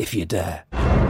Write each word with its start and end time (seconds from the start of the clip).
if 0.00 0.14
you 0.14 0.24
dare. 0.24 1.09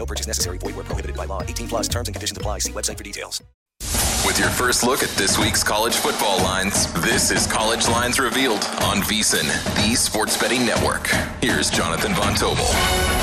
No 0.00 0.06
purchase 0.06 0.26
necessary. 0.26 0.56
Void 0.56 0.76
where 0.76 0.84
prohibited 0.84 1.14
by 1.14 1.26
law. 1.26 1.42
18 1.42 1.68
plus 1.68 1.86
terms 1.86 2.08
and 2.08 2.14
conditions 2.14 2.38
apply. 2.38 2.60
See 2.60 2.72
website 2.72 2.96
for 2.96 3.04
details. 3.04 3.42
With 4.24 4.38
your 4.38 4.48
first 4.48 4.82
look 4.82 5.02
at 5.02 5.10
this 5.10 5.38
week's 5.38 5.62
college 5.62 5.94
football 5.94 6.38
lines, 6.38 6.90
this 7.02 7.30
is 7.30 7.46
College 7.46 7.86
Lines 7.86 8.18
Revealed 8.18 8.64
on 8.82 9.02
VSIN, 9.02 9.46
the 9.76 9.94
sports 9.94 10.38
betting 10.38 10.64
network. 10.64 11.06
Here's 11.42 11.68
Jonathan 11.70 12.14
Von 12.14 12.34
Tobel. 12.34 13.19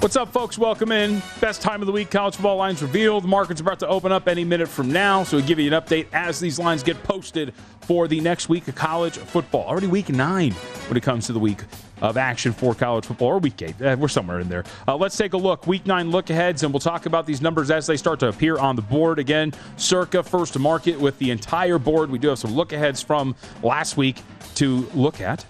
What's 0.00 0.14
up, 0.14 0.32
folks? 0.32 0.56
Welcome 0.56 0.92
in. 0.92 1.20
Best 1.40 1.60
time 1.60 1.82
of 1.82 1.86
the 1.86 1.92
week, 1.92 2.08
college 2.08 2.36
football 2.36 2.56
lines 2.56 2.80
revealed. 2.82 3.24
The 3.24 3.28
market's 3.28 3.60
about 3.60 3.80
to 3.80 3.88
open 3.88 4.12
up 4.12 4.28
any 4.28 4.44
minute 4.44 4.68
from 4.68 4.92
now, 4.92 5.24
so 5.24 5.36
we'll 5.36 5.46
give 5.46 5.58
you 5.58 5.74
an 5.74 5.82
update 5.82 6.06
as 6.12 6.38
these 6.38 6.56
lines 6.56 6.84
get 6.84 7.02
posted 7.02 7.52
for 7.80 8.06
the 8.06 8.20
next 8.20 8.48
week 8.48 8.68
of 8.68 8.76
college 8.76 9.18
football. 9.18 9.64
Already 9.64 9.88
week 9.88 10.08
nine 10.10 10.52
when 10.52 10.96
it 10.96 11.02
comes 11.02 11.26
to 11.26 11.32
the 11.32 11.40
week 11.40 11.62
of 12.00 12.16
action 12.16 12.52
for 12.52 12.76
college 12.76 13.06
football, 13.06 13.26
or 13.26 13.38
week 13.38 13.60
eight. 13.60 13.82
Uh, 13.82 13.96
we're 13.98 14.06
somewhere 14.06 14.38
in 14.38 14.48
there. 14.48 14.62
Uh, 14.86 14.94
let's 14.94 15.16
take 15.16 15.32
a 15.32 15.36
look. 15.36 15.66
Week 15.66 15.84
nine 15.84 16.12
look 16.12 16.30
aheads, 16.30 16.62
and 16.62 16.72
we'll 16.72 16.78
talk 16.78 17.06
about 17.06 17.26
these 17.26 17.42
numbers 17.42 17.68
as 17.72 17.84
they 17.88 17.96
start 17.96 18.20
to 18.20 18.28
appear 18.28 18.56
on 18.56 18.76
the 18.76 18.82
board. 18.82 19.18
Again, 19.18 19.52
circa 19.76 20.22
first 20.22 20.52
to 20.52 20.60
market 20.60 20.98
with 21.00 21.18
the 21.18 21.32
entire 21.32 21.78
board. 21.78 22.08
We 22.08 22.20
do 22.20 22.28
have 22.28 22.38
some 22.38 22.52
look 22.52 22.72
aheads 22.72 23.02
from 23.02 23.34
last 23.64 23.96
week 23.96 24.22
to 24.54 24.88
look 24.94 25.20
at 25.20 25.44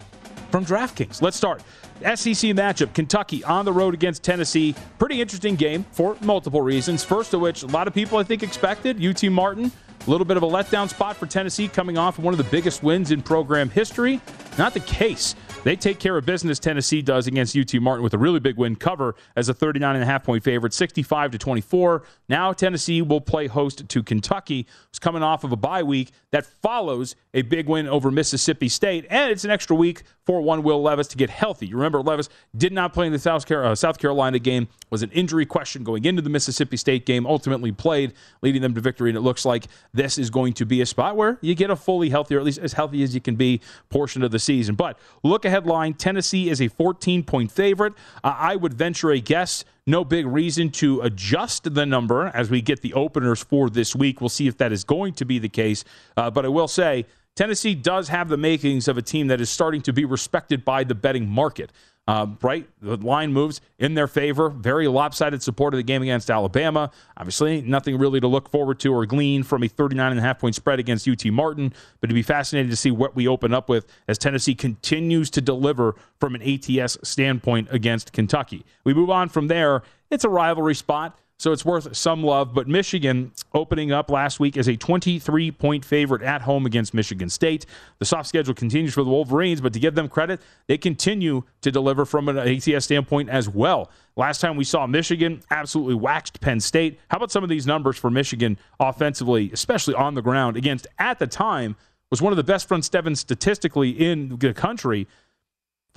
from 0.51 0.65
DraftKings. 0.65 1.21
Let's 1.21 1.37
start. 1.37 1.63
SEC 2.01 2.51
matchup 2.53 2.95
Kentucky 2.95 3.43
on 3.45 3.65
the 3.65 3.73
road 3.73 3.95
against 3.95 4.23
Tennessee. 4.23 4.75
Pretty 4.99 5.21
interesting 5.21 5.57
game 5.57 5.85
for 5.93 6.17
multiple 6.21 6.63
reasons. 6.63 7.05
First 7.05 7.35
of 7.35 7.41
which, 7.41 7.63
a 7.63 7.67
lot 7.67 7.89
of 7.89 7.95
people 7.95 8.19
I 8.19 8.23
think 8.23 8.43
expected 8.43 9.05
UT 9.05 9.23
Martin. 9.31 9.73
A 10.07 10.11
little 10.11 10.25
bit 10.25 10.37
of 10.37 10.43
a 10.43 10.47
letdown 10.47 10.89
spot 10.89 11.17
for 11.17 11.27
Tennessee 11.27 11.69
coming 11.69 11.99
off 11.99 12.19
one 12.19 12.33
of 12.33 12.39
the 12.39 12.45
biggest 12.45 12.83
wins 12.83 13.11
in 13.11 13.21
program 13.21 13.69
history. 13.69 14.21
Not 14.57 14.73
the 14.73 14.81
case. 14.81 15.35
They 15.65 15.77
take 15.77 15.99
care 15.99 16.17
of 16.17 16.25
business, 16.25 16.59
Tennessee 16.59 17.03
does 17.03 17.27
against 17.27 17.57
UT 17.57 17.75
Martin 17.75 18.03
with 18.03 18.15
a 18.15 18.19
really 18.19 18.41
big 18.41 18.57
win 18.57 18.77
cover 18.77 19.17
as 19.37 19.49
a 19.49 19.55
39.5 19.55 20.25
point 20.25 20.45
favorite, 20.45 20.73
65 20.73 21.33
to 21.33 21.39
24. 21.39 22.05
Now 22.29 22.53
Tennessee 22.53 23.03
will 23.03 23.21
play 23.21 23.49
host 23.49 23.89
to 23.89 24.03
Kentucky, 24.03 24.67
who's 24.91 24.99
coming 24.99 25.23
off 25.23 25.45
of 25.45 25.53
a 25.53 25.57
bye 25.57 25.83
week 25.83 26.13
that 26.31 26.47
follows 26.47 27.17
a 27.35 27.43
big 27.43 27.69
win 27.69 27.87
over 27.89 28.11
Mississippi 28.11 28.69
State. 28.69 29.05
And 29.11 29.31
it's 29.31 29.45
an 29.45 29.51
extra 29.51 29.77
week 29.77 30.05
for 30.29 30.43
one 30.43 30.63
Will 30.63 30.83
Levis 30.83 31.09
to 31.09 31.17
get 31.17 31.31
healthy. 31.31 31.67
You 31.67 31.77
remember 31.77 32.03
Levis 32.03 32.29
did 32.55 32.71
not 32.71 32.93
play 32.93 33.07
in 33.07 33.13
the 33.13 33.19
South, 33.19 33.51
uh, 33.51 33.75
South 33.75 33.97
Carolina 33.97 34.39
game, 34.39 34.69
was 34.91 35.03
an 35.03 35.11
injury 35.13 35.47
question 35.47 35.83
going 35.83 36.05
into 36.05 36.21
the 36.21 36.29
Mississippi 36.29 36.77
State 36.77 37.07
game, 37.07 37.27
ultimately 37.27 37.73
played, 37.73 38.13
leading 38.43 38.61
them 38.61 38.75
to 38.75 38.81
victory. 38.83 39.09
And 39.09 39.17
it 39.17 39.23
looks 39.23 39.47
like 39.47 39.69
this 39.95 40.19
is 40.19 40.29
going 40.29 40.53
to 40.53 40.67
be 40.67 40.83
a 40.83 40.87
spot 40.87 41.17
where 41.17 41.39
you 41.41 41.55
get 41.55 41.71
a 41.71 41.77
fully 41.77 42.11
healthy, 42.11 42.35
or 42.35 42.41
at 42.41 42.45
least 42.45 42.59
as 42.59 42.75
healthy 42.75 43.03
as 43.03 43.15
you 43.15 43.23
can 43.23 43.37
be, 43.37 43.63
portion 43.89 44.23
of 44.23 44.31
the 44.31 44.39
season. 44.39 44.75
But 44.75 44.99
look 45.23 45.47
ahead 45.47 45.65
line 45.65 45.95
Tennessee 45.95 46.51
is 46.51 46.61
a 46.61 46.69
14 46.69 47.23
point 47.23 47.51
favorite. 47.51 47.95
Uh, 48.23 48.35
I 48.37 48.55
would 48.55 48.75
venture 48.75 49.11
a 49.11 49.21
guess. 49.21 49.65
No 49.87 50.05
big 50.05 50.27
reason 50.27 50.69
to 50.73 51.01
adjust 51.01 51.73
the 51.73 51.87
number 51.87 52.27
as 52.35 52.51
we 52.51 52.61
get 52.61 52.83
the 52.83 52.93
openers 52.93 53.43
for 53.43 53.71
this 53.71 53.97
week. 53.97 54.21
We'll 54.21 54.29
see 54.29 54.47
if 54.47 54.59
that 54.59 54.73
is 54.73 54.85
going 54.85 55.15
to 55.15 55.25
be 55.25 55.39
the 55.39 55.49
case. 55.49 55.85
Uh, 56.19 56.31
but 56.31 56.45
I 56.45 56.49
will 56.49 56.69
say, 56.69 57.07
Tennessee 57.39 57.77
does 57.77 58.09
have 58.09 58.29
the 58.29 58.37
makings 58.37 58.89
of 58.89 58.99
a 58.99 59.03
team 59.03 59.29
that 59.29 59.41
is 59.41 59.49
starting 59.49 59.81
to 59.83 59.93
be 59.93 60.05
respected 60.05 60.65
by 60.65 60.83
the 60.83 60.97
betting 60.97 61.29
market. 61.29 61.71
Uh, 62.09 62.27
right? 62.43 62.69
The 62.83 62.97
line 62.97 63.33
moves 63.33 63.61
in 63.79 63.95
their 63.95 64.09
favor. 64.09 64.49
Very 64.49 64.89
lopsided 64.89 65.41
support 65.41 65.73
of 65.73 65.79
the 65.79 65.85
game 65.85 66.03
against 66.03 66.31
Alabama. 66.31 66.91
Obviously, 67.17 67.61
nothing 67.61 67.97
really 67.97 68.19
to 68.19 68.27
look 68.27 68.51
forward 68.51 68.81
to 68.81 68.93
or 68.93 69.07
glean 69.07 69.45
from 69.45 69.63
a 69.63 69.69
39 69.69 70.11
and 70.11 70.19
a 70.19 70.23
half 70.23 70.41
point 70.41 70.57
spread 70.57 70.81
against 70.81 71.07
UT 71.07 71.27
Martin, 71.27 71.73
but 72.01 72.11
it'd 72.11 72.15
be 72.17 72.23
fascinating 72.23 72.71
to 72.71 72.77
see 72.77 72.91
what 72.91 73.15
we 73.15 73.29
open 73.29 73.55
up 73.55 73.69
with 73.69 73.87
as 74.09 74.19
Tennessee 74.19 74.57
continues 74.57 75.31
to 75.31 75.41
deliver 75.41 75.95
from 76.19 76.35
an 76.35 76.43
ATS 76.43 76.99
standpoint 77.05 77.69
against 77.71 78.13
Kentucky. 78.13 78.65
We 78.83 78.95
move 78.95 79.11
on 79.11 79.29
from 79.29 79.47
there. 79.47 79.83
It's 80.11 80.25
a 80.25 80.29
rivalry 80.29 80.75
spot 80.75 81.17
so 81.39 81.53
it's 81.53 81.65
worth 81.65 81.97
some 81.97 82.23
love. 82.23 82.53
But 82.53 82.69
Michigan 82.69 83.33
opening 83.55 83.93
up 83.93 84.11
last 84.11 84.41
week 84.41 84.57
as 84.57 84.69
a 84.69 84.77
23 84.77 85.53
point 85.53 85.85
favorite 85.85 86.23
at 86.23 86.43
home 86.43 86.67
against 86.67 86.93
Michigan 86.93 87.29
State. 87.29 87.65
The 87.99 88.05
soft 88.05 88.29
schedule 88.29 88.55
continues 88.55 88.95
for 88.95 89.05
the 89.05 89.11
Wolverines, 89.11 89.61
but 89.61 89.73
to 89.73 89.81
give 89.81 89.95
them 89.95 90.09
credit, 90.09 90.41
they 90.67 90.77
continue 90.77 91.43
to 91.63 91.71
deliver 91.71 92.05
from 92.05 92.29
an 92.29 92.39
ATS 92.39 92.85
standpoint 92.85 93.29
as 93.29 93.49
well. 93.49 93.91
Last 94.17 94.41
time 94.41 94.57
we 94.57 94.65
saw 94.65 94.87
Michigan 94.87 95.43
absolutely 95.51 95.95
waxed 95.95 96.41
Penn 96.41 96.59
State. 96.61 96.99
How 97.09 97.19
about 97.19 97.31
some 97.31 97.45
of 97.45 97.49
these 97.49 97.67
numbers 97.67 97.97
for 97.97 98.11
Michigan 98.11 98.59
offensively, 98.81 99.51
especially 99.53 99.95
on 99.95 100.15
the 100.15 100.23
ground 100.23 100.57
against, 100.57 100.89
at 100.99 101.21
the 101.21 101.27
time, 101.27 101.77
was 102.11 102.23
one 102.23 102.33
of 102.33 102.37
the 102.37 102.45
best 102.45 102.67
front 102.67 102.85
sevens 102.85 103.21
statistically 103.21 103.91
in 103.91 104.39
the 104.39 104.53
country. 104.53 105.07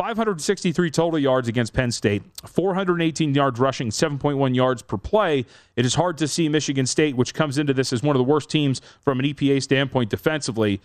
563 0.02 0.90
total 0.90 1.20
yards 1.20 1.48
against 1.48 1.74
Penn 1.74 1.92
State, 1.92 2.24
418 2.48 3.36
yards 3.36 3.60
rushing, 3.60 3.92
7.1 3.92 4.56
yards 4.56 4.82
per 4.82 4.98
play. 4.98 5.46
It 5.76 5.86
is 5.86 5.94
hard 5.94 6.18
to 6.18 6.28
see 6.28 6.50
Michigan 6.50 6.88
State, 6.88 7.16
which 7.16 7.36
comes 7.36 7.60
into 7.60 7.72
this 7.72 7.94
as 7.94 8.02
one 8.02 8.16
of 8.16 8.20
the 8.20 8.24
worst 8.24 8.50
teams 8.50 8.82
from 9.02 9.20
an 9.20 9.28
EPA 9.28 9.62
standpoint 9.62 10.10
defensively, 10.10 10.82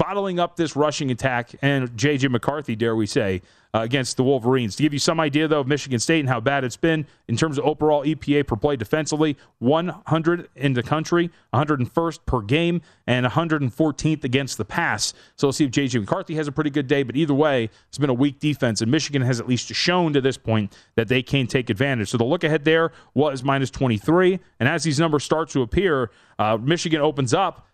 bottling 0.00 0.40
up 0.40 0.56
this 0.56 0.76
rushing 0.76 1.10
attack 1.10 1.54
and 1.60 1.94
J.J. 1.94 2.28
McCarthy, 2.28 2.74
dare 2.74 2.96
we 2.96 3.04
say, 3.04 3.42
uh, 3.74 3.80
against 3.80 4.16
the 4.16 4.24
Wolverines. 4.24 4.74
To 4.76 4.82
give 4.82 4.94
you 4.94 4.98
some 4.98 5.20
idea, 5.20 5.46
though, 5.46 5.60
of 5.60 5.68
Michigan 5.68 5.98
State 5.98 6.20
and 6.20 6.28
how 6.28 6.40
bad 6.40 6.64
it's 6.64 6.78
been 6.78 7.06
in 7.28 7.36
terms 7.36 7.58
of 7.58 7.66
overall 7.66 8.02
EPA 8.02 8.46
per 8.46 8.56
play 8.56 8.76
defensively, 8.76 9.36
100 9.58 10.48
in 10.56 10.72
the 10.72 10.82
country, 10.82 11.30
101st 11.52 12.20
per 12.24 12.40
game, 12.40 12.80
and 13.06 13.26
114th 13.26 14.24
against 14.24 14.56
the 14.56 14.64
pass. 14.64 15.12
So 15.36 15.48
we'll 15.48 15.52
see 15.52 15.66
if 15.66 15.70
J.J. 15.70 15.98
McCarthy 15.98 16.34
has 16.34 16.48
a 16.48 16.52
pretty 16.52 16.70
good 16.70 16.86
day, 16.86 17.02
but 17.02 17.14
either 17.14 17.34
way, 17.34 17.68
it's 17.88 17.98
been 17.98 18.08
a 18.08 18.14
weak 18.14 18.38
defense, 18.38 18.80
and 18.80 18.90
Michigan 18.90 19.20
has 19.20 19.38
at 19.38 19.46
least 19.46 19.68
shown 19.74 20.14
to 20.14 20.22
this 20.22 20.38
point 20.38 20.74
that 20.94 21.08
they 21.08 21.22
can 21.22 21.46
take 21.46 21.68
advantage. 21.68 22.08
So 22.08 22.16
the 22.16 22.24
look 22.24 22.42
ahead 22.42 22.64
there 22.64 22.92
was 23.12 23.44
minus 23.44 23.70
23, 23.70 24.40
and 24.60 24.66
as 24.66 24.82
these 24.82 24.98
numbers 24.98 25.24
start 25.24 25.50
to 25.50 25.60
appear, 25.60 26.10
uh, 26.38 26.56
Michigan 26.56 27.02
opens 27.02 27.34
up 27.34 27.66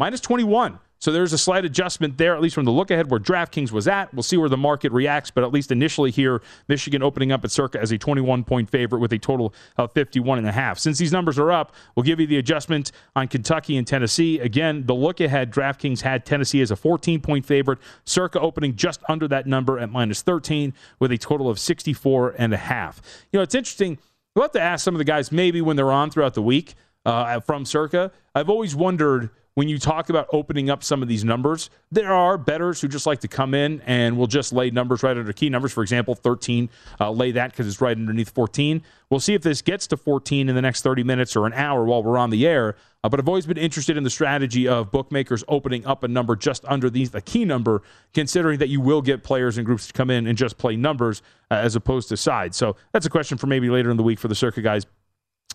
minus 0.00 0.20
21. 0.20 0.80
So 1.00 1.12
there's 1.12 1.32
a 1.32 1.38
slight 1.38 1.64
adjustment 1.64 2.18
there, 2.18 2.34
at 2.34 2.40
least 2.40 2.54
from 2.54 2.64
the 2.64 2.72
look 2.72 2.90
ahead 2.90 3.10
where 3.10 3.20
DraftKings 3.20 3.70
was 3.70 3.86
at. 3.86 4.12
We'll 4.12 4.22
see 4.22 4.36
where 4.36 4.48
the 4.48 4.56
market 4.56 4.90
reacts, 4.92 5.30
but 5.30 5.44
at 5.44 5.52
least 5.52 5.70
initially 5.70 6.10
here, 6.10 6.42
Michigan 6.66 7.02
opening 7.02 7.30
up 7.30 7.44
at 7.44 7.50
circa 7.50 7.80
as 7.80 7.92
a 7.92 7.98
21 7.98 8.44
point 8.44 8.68
favorite 8.68 8.98
with 8.98 9.12
a 9.12 9.18
total 9.18 9.54
of 9.76 9.92
51 9.92 10.38
and 10.38 10.46
a 10.46 10.52
half. 10.52 10.78
Since 10.78 10.98
these 10.98 11.12
numbers 11.12 11.38
are 11.38 11.52
up, 11.52 11.74
we'll 11.94 12.04
give 12.04 12.18
you 12.18 12.26
the 12.26 12.38
adjustment 12.38 12.90
on 13.14 13.28
Kentucky 13.28 13.76
and 13.76 13.86
Tennessee. 13.86 14.40
Again, 14.40 14.86
the 14.86 14.94
look 14.94 15.20
ahead, 15.20 15.52
DraftKings 15.52 16.00
had 16.00 16.26
Tennessee 16.26 16.60
as 16.60 16.70
a 16.70 16.76
14 16.76 17.20
point 17.20 17.46
favorite, 17.46 17.78
circa 18.04 18.40
opening 18.40 18.74
just 18.74 19.00
under 19.08 19.28
that 19.28 19.46
number 19.46 19.78
at 19.78 19.90
minus 19.90 20.22
13 20.22 20.74
with 20.98 21.12
a 21.12 21.18
total 21.18 21.48
of 21.48 21.58
64 21.58 22.34
and 22.38 22.52
a 22.52 22.56
half. 22.56 23.00
You 23.32 23.38
know, 23.38 23.42
it's 23.42 23.54
interesting. 23.54 23.98
We'll 24.34 24.44
have 24.44 24.52
to 24.52 24.60
ask 24.60 24.84
some 24.84 24.94
of 24.94 24.98
the 24.98 25.04
guys 25.04 25.32
maybe 25.32 25.60
when 25.60 25.76
they're 25.76 25.92
on 25.92 26.10
throughout 26.10 26.34
the 26.34 26.42
week 26.42 26.74
uh, 27.04 27.40
from 27.40 27.64
circa. 27.64 28.12
I've 28.34 28.50
always 28.50 28.74
wondered 28.74 29.30
when 29.58 29.68
you 29.68 29.80
talk 29.80 30.08
about 30.08 30.28
opening 30.32 30.70
up 30.70 30.84
some 30.84 31.02
of 31.02 31.08
these 31.08 31.24
numbers, 31.24 31.68
there 31.90 32.12
are 32.12 32.38
bettors 32.38 32.80
who 32.80 32.86
just 32.86 33.06
like 33.06 33.18
to 33.22 33.26
come 33.26 33.54
in 33.54 33.80
and 33.86 34.16
will 34.16 34.28
just 34.28 34.52
lay 34.52 34.70
numbers 34.70 35.02
right 35.02 35.16
under 35.16 35.32
key 35.32 35.48
numbers. 35.48 35.72
For 35.72 35.82
example, 35.82 36.14
13, 36.14 36.70
uh, 37.00 37.10
lay 37.10 37.32
that 37.32 37.50
because 37.50 37.66
it's 37.66 37.80
right 37.80 37.96
underneath 37.96 38.30
14. 38.30 38.80
We'll 39.10 39.18
see 39.18 39.34
if 39.34 39.42
this 39.42 39.60
gets 39.60 39.88
to 39.88 39.96
14 39.96 40.48
in 40.48 40.54
the 40.54 40.62
next 40.62 40.82
30 40.82 41.02
minutes 41.02 41.34
or 41.34 41.44
an 41.44 41.54
hour 41.54 41.84
while 41.84 42.04
we're 42.04 42.18
on 42.18 42.30
the 42.30 42.46
air. 42.46 42.76
Uh, 43.02 43.08
but 43.08 43.18
I've 43.18 43.26
always 43.26 43.46
been 43.46 43.56
interested 43.56 43.96
in 43.96 44.04
the 44.04 44.10
strategy 44.10 44.68
of 44.68 44.92
bookmakers 44.92 45.42
opening 45.48 45.84
up 45.84 46.04
a 46.04 46.08
number 46.08 46.36
just 46.36 46.64
under 46.66 46.88
these, 46.88 47.10
the 47.10 47.20
key 47.20 47.44
number, 47.44 47.82
considering 48.14 48.60
that 48.60 48.68
you 48.68 48.80
will 48.80 49.02
get 49.02 49.24
players 49.24 49.56
and 49.56 49.66
groups 49.66 49.88
to 49.88 49.92
come 49.92 50.10
in 50.10 50.28
and 50.28 50.38
just 50.38 50.56
play 50.56 50.76
numbers 50.76 51.20
uh, 51.50 51.54
as 51.54 51.74
opposed 51.74 52.10
to 52.10 52.16
sides. 52.16 52.56
So 52.56 52.76
that's 52.92 53.06
a 53.06 53.10
question 53.10 53.36
for 53.38 53.48
maybe 53.48 53.70
later 53.70 53.90
in 53.90 53.96
the 53.96 54.04
week 54.04 54.20
for 54.20 54.28
the 54.28 54.36
circa 54.36 54.62
guys 54.62 54.86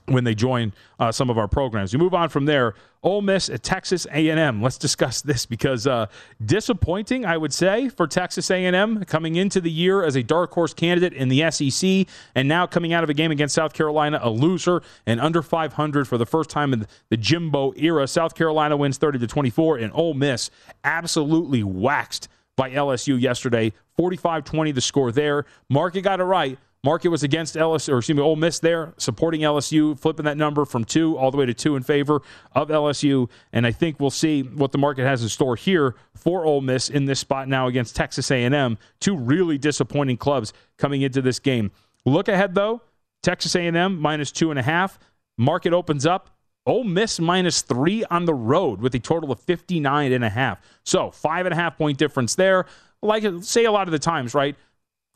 when 0.08 0.24
they 0.24 0.36
join 0.36 0.74
uh, 1.00 1.12
some 1.12 1.30
of 1.30 1.38
our 1.38 1.48
programs. 1.48 1.94
You 1.94 2.00
move 2.00 2.14
on 2.14 2.30
from 2.30 2.46
there. 2.46 2.76
Ole 3.04 3.22
Miss 3.22 3.50
at 3.50 3.64
Texas 3.64 4.06
A&M. 4.12 4.62
Let's 4.62 4.78
discuss 4.78 5.22
this 5.24 5.46
because 5.46 5.88
uh, 5.88 6.08
disappointing, 6.46 7.26
I 7.26 7.38
would 7.38 7.54
say, 7.54 7.90
for 7.90 8.08
Texas 8.08 8.50
A&M 8.52 9.04
coming 9.06 9.36
into 9.36 9.62
the 9.62 9.72
year 9.72 10.04
as 10.04 10.16
a 10.16 10.24
dark 10.24 10.52
horse 10.52 10.74
candidate 10.74 11.14
in 11.14 11.30
the 11.30 11.50
SEC, 11.52 12.08
and 12.36 12.48
now 12.48 12.66
coming 12.66 12.94
out 12.94 13.04
of 13.04 13.10
a 13.10 13.14
game 13.14 13.32
against 13.32 13.56
South 13.56 13.74
Carolina, 13.74 14.20
a 14.22 14.30
loser 14.30 14.82
and 15.06 15.20
under 15.20 15.42
500 15.42 16.08
for 16.08 16.18
the 16.18 16.26
first 16.26 16.50
time 16.50 16.74
in 16.74 16.86
the 17.10 17.18
Jimbo 17.18 17.74
era. 17.76 18.08
South 18.08 18.36
Carolina 18.36 18.78
wins 18.78 18.98
30 18.98 19.20
to 19.20 19.28
24, 19.28 19.78
and 19.78 19.92
Ole 19.94 20.14
Miss 20.14 20.50
absolutely 20.84 21.64
waxed 21.64 22.28
by 22.56 22.70
LSU 22.72 23.20
yesterday. 23.20 23.74
45-20 23.98 24.74
the 24.74 24.82
score 24.82 25.12
there. 25.12 25.46
Market 25.70 26.02
got 26.02 26.20
it 26.20 26.24
right. 26.24 26.58
Market 26.86 27.10
was 27.10 27.24
against 27.24 27.56
LSU, 27.56 27.94
or 27.94 28.00
excuse 28.00 28.18
me, 28.18 28.22
Ole 28.22 28.36
Miss 28.36 28.60
there, 28.60 28.94
supporting 28.98 29.42
LSU, 29.42 29.98
flipping 29.98 30.26
that 30.26 30.36
number 30.36 30.66
from 30.66 30.84
two 30.84 31.18
all 31.18 31.32
the 31.32 31.38
way 31.38 31.46
to 31.46 31.54
two 31.54 31.78
in 31.78 31.84
favor 31.84 32.22
of 32.52 32.68
LSU. 32.68 33.30
And 33.54 33.66
I 33.66 33.72
think 33.72 34.02
we'll 34.02 34.10
see 34.10 34.42
what 34.42 34.74
the 34.74 34.78
market 34.78 35.06
has 35.06 35.24
in 35.24 35.30
store 35.30 35.56
here 35.56 35.96
for 36.14 36.46
Ole 36.46 36.60
Miss 36.60 36.90
in 36.90 37.06
this 37.06 37.22
spot 37.22 37.48
now 37.48 37.68
against 37.68 37.96
Texas 37.96 38.30
A&M. 38.30 38.78
Two 39.00 39.16
really 39.16 39.58
disappointing 39.58 40.18
clubs 40.18 40.52
coming 40.78 41.04
into 41.04 41.22
this 41.22 41.40
game. 41.40 41.72
Look 42.06 42.28
ahead 42.28 42.54
though, 42.54 42.82
Texas 43.22 43.56
A&M 43.56 43.98
minus 43.98 44.30
two 44.32 44.50
and 44.50 44.60
a 44.60 44.64
half. 44.64 45.00
Market 45.38 45.72
opens 45.72 46.06
up. 46.06 46.32
Ole 46.66 46.84
Miss 46.84 47.20
minus 47.20 47.62
three 47.62 48.04
on 48.06 48.26
the 48.26 48.34
road 48.34 48.82
with 48.82 48.94
a 48.96 49.00
total 49.00 49.32
of 49.32 49.40
59 49.40 50.12
and 50.12 50.24
a 50.24 50.30
half. 50.30 50.60
So 50.84 51.12
five 51.12 51.46
and 51.46 51.54
a 51.54 51.56
half 51.56 51.78
point 51.78 51.98
difference 51.98 52.36
there. 52.36 52.66
Like 53.02 53.24
say 53.42 53.66
a 53.66 53.72
lot 53.72 53.88
of 53.88 53.94
the 53.94 54.00
times, 54.00 54.34
right? 54.34 54.56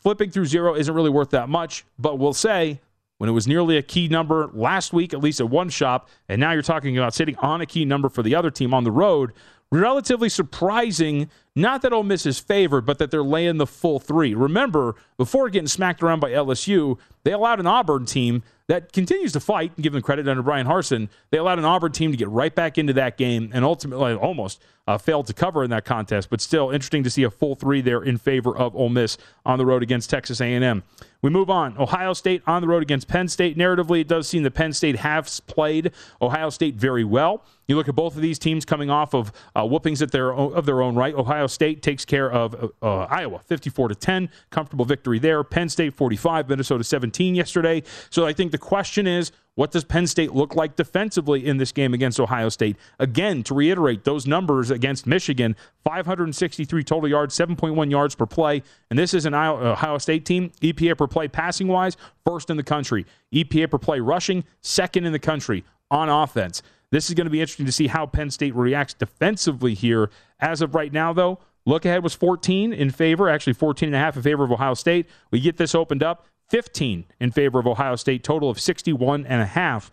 Flipping 0.08 0.32
through 0.32 0.46
zero 0.46 0.74
isn't 0.74 0.96
really 0.96 1.10
worth 1.10 1.32
that 1.32 1.50
much, 1.50 1.84
but 2.00 2.18
we'll 2.18 2.32
say 2.32 2.80
when 3.18 3.30
it 3.30 3.34
was 3.34 3.46
nearly 3.46 3.76
a 3.76 3.82
key 3.82 4.08
number 4.08 4.50
last 4.54 4.94
week, 4.94 5.14
at 5.14 5.20
least 5.20 5.42
at 5.42 5.50
one 5.50 5.68
shop, 5.68 6.08
and 6.30 6.40
now 6.40 6.54
you're 6.54 6.62
talking 6.62 6.98
about 6.98 7.14
sitting 7.14 7.36
on 7.40 7.60
a 7.60 7.66
key 7.66 7.84
number 7.84 8.08
for 8.08 8.24
the 8.24 8.34
other 8.34 8.50
team 8.50 8.74
on 8.74 8.86
the 8.86 8.92
road. 8.92 9.34
Relatively 9.70 10.30
surprising, 10.30 11.30
not 11.58 11.82
that 11.82 11.92
Ole 11.92 12.04
Miss 12.04 12.26
is 12.26 12.40
favored, 12.40 12.86
but 12.86 13.00
that 13.00 13.12
they're 13.12 13.22
laying 13.22 13.58
the 13.58 13.68
full 13.68 14.00
three. 14.00 14.34
Remember, 14.34 14.96
before 15.18 15.50
getting 15.50 15.68
smacked 15.68 16.02
around 16.02 16.22
by 16.22 16.32
LSU, 16.32 16.98
they 17.26 17.34
allowed 17.34 17.60
an 17.60 17.68
Auburn 17.68 18.06
team 18.06 18.44
that 18.68 18.92
continues 18.92 19.32
to 19.34 19.40
fight 19.40 19.72
and 19.76 19.84
give 19.84 19.94
them 19.94 20.02
credit 20.02 20.28
under 20.28 20.44
Bryan 20.44 20.68
Harsin. 20.68 21.10
They 21.30 21.38
allowed 21.38 21.60
an 21.60 21.66
Auburn 21.66 21.92
team 21.92 22.12
to 22.12 22.18
get 22.18 22.30
right 22.30 22.54
back 22.54 22.78
into 22.78 22.94
that 22.94 23.18
game 23.18 23.50
and 23.54 23.64
ultimately 23.64 24.14
almost 24.14 24.62
uh, 24.88 24.98
failed 24.98 25.28
to 25.28 25.34
cover 25.34 25.64
in 25.64 25.70
that 25.70 25.86
contest. 25.86 26.30
But 26.30 26.42
still, 26.42 26.72
interesting 26.72 27.04
to 27.04 27.10
see 27.10 27.24
a 27.24 27.30
full 27.30 27.56
three 27.56 27.82
there 27.82 28.02
in 28.02 28.18
favor 28.18 28.56
of 28.56 28.76
Ole 28.76 28.90
Miss 28.90 29.18
on 29.46 29.58
the 29.58 29.66
road 29.66 29.84
against 29.84 30.10
Texas 30.10 30.42
A&M. 30.42 30.84
We 31.22 31.30
move 31.32 31.50
on. 31.50 31.78
Ohio 31.78 32.14
State 32.14 32.44
on 32.46 32.62
the 32.62 32.68
road 32.68 32.84
against 32.84 33.08
Penn 33.08 33.28
State. 33.28 33.58
Narratively, 33.58 34.02
it 34.02 34.08
does 34.08 34.28
seem 34.28 34.44
that 34.44 34.52
Penn 34.52 34.72
State 34.72 34.98
has 34.98 35.40
played 35.42 35.92
Ohio 36.22 36.50
State 36.50 36.76
very 36.76 37.04
well. 37.04 37.44
You 37.68 37.76
look 37.76 37.90
at 37.90 37.96
both 37.96 38.16
of 38.16 38.22
these 38.22 38.40
teams 38.40 38.64
coming 38.64 38.90
off 38.90 39.14
of 39.14 39.32
uh, 39.56 39.66
whoopings 39.66 40.02
at 40.02 40.12
their 40.12 40.32
own, 40.32 40.54
of 40.54 40.66
their 40.66 40.82
own 40.82 40.96
right. 40.96 41.14
Ohio 41.14 41.48
State 41.48 41.82
takes 41.82 42.06
care 42.06 42.32
of 42.32 42.56
uh, 42.56 42.68
uh 42.82 43.08
Iowa, 43.10 43.40
54 43.40 43.90
to 43.90 43.96
10, 43.96 44.30
comfortable 44.52 44.86
victory 44.86 45.20
there. 45.20 45.44
Penn 45.44 45.68
State 45.70 45.96
45, 45.96 46.48
Minnesota 46.50 46.84
17 46.84 47.36
yesterday. 47.36 47.84
So 48.10 48.26
I 48.26 48.32
think 48.32 48.52
the 48.52 48.57
question 48.58 49.08
is, 49.08 49.32
what 49.56 49.72
does 49.72 49.84
Penn 49.84 50.06
State 50.06 50.34
look 50.34 50.56
like 50.56 50.76
defensively 50.76 51.44
in 51.44 51.58
this 51.58 51.72
game 51.72 51.96
against 51.96 52.20
Ohio 52.20 52.48
State? 52.50 52.78
Again, 53.00 53.42
to 53.44 53.56
reiterate, 53.56 54.04
those 54.04 54.28
numbers 54.28 54.70
against 54.70 55.08
Michigan 55.08 55.56
563 55.84 56.84
total 56.84 57.10
yards, 57.10 57.36
7.1 57.36 57.90
yards 57.90 58.14
per 58.14 58.28
play. 58.28 58.62
And 58.92 59.00
this 59.00 59.16
is 59.16 59.26
an 59.26 59.34
Ohio 59.34 59.98
State 59.98 60.26
team, 60.26 60.52
EPA 60.62 60.98
per 60.98 61.08
play 61.08 61.28
passing 61.28 61.68
wise, 61.68 61.98
first 62.24 62.52
in 62.52 62.58
the 62.58 62.64
country. 62.64 63.08
EPA 63.34 63.72
per 63.72 63.80
play 63.80 64.00
rushing, 64.00 64.44
second 64.62 65.06
in 65.06 65.12
the 65.12 65.20
country 65.20 65.64
on 65.90 66.08
offense. 66.08 66.62
This 66.92 67.10
is 67.10 67.16
going 67.16 67.26
to 67.26 67.32
be 67.32 67.42
interesting 67.42 67.66
to 67.66 67.72
see 67.72 67.88
how 67.88 68.06
Penn 68.06 68.30
State 68.30 68.56
reacts 68.56 68.94
defensively 68.94 69.74
here. 69.74 70.12
As 70.40 70.62
of 70.62 70.76
right 70.76 70.94
now, 70.94 71.14
though, 71.14 71.40
look 71.66 71.84
ahead 71.84 72.04
was 72.04 72.14
14 72.14 72.74
in 72.74 72.92
favor, 72.92 73.28
actually 73.28 73.54
14 73.54 73.90
and 73.90 73.96
a 73.96 74.00
half 74.00 74.16
in 74.16 74.22
favor 74.22 74.44
of 74.44 74.52
Ohio 74.52 74.76
State. 74.76 75.08
We 75.32 75.40
get 75.40 75.58
this 75.58 75.74
opened 75.74 76.04
up. 76.04 76.26
15 76.50 77.06
in 77.20 77.32
favor 77.32 77.60
of 77.60 77.68
Ohio 77.68 77.96
State, 77.96 78.24
total 78.24 78.50
of 78.50 78.60
61 78.60 79.26
and 79.26 79.42
a 79.42 79.46
half. 79.46 79.92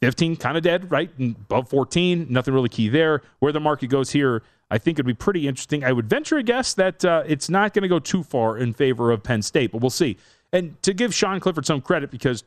15 0.00 0.36
kind 0.36 0.56
of 0.56 0.62
dead, 0.62 0.90
right? 0.90 1.10
above 1.18 1.68
14, 1.70 2.26
nothing 2.28 2.52
really 2.52 2.68
key 2.68 2.88
there. 2.88 3.22
Where 3.38 3.52
the 3.52 3.60
market 3.60 3.88
goes 3.88 4.10
here, 4.10 4.42
I 4.70 4.76
think 4.76 4.96
it'd 4.96 5.06
be 5.06 5.14
pretty 5.14 5.48
interesting. 5.48 5.82
I 5.82 5.92
would 5.92 6.08
venture 6.08 6.36
a 6.36 6.42
guess 6.42 6.74
that 6.74 7.04
uh, 7.04 7.22
it's 7.26 7.48
not 7.48 7.72
going 7.72 7.82
to 7.82 7.88
go 7.88 7.98
too 7.98 8.22
far 8.22 8.58
in 8.58 8.74
favor 8.74 9.10
of 9.10 9.22
Penn 9.22 9.40
State, 9.40 9.72
but 9.72 9.80
we'll 9.80 9.90
see. 9.90 10.18
And 10.52 10.80
to 10.82 10.92
give 10.92 11.14
Sean 11.14 11.40
Clifford 11.40 11.64
some 11.64 11.80
credit, 11.80 12.10
because 12.10 12.44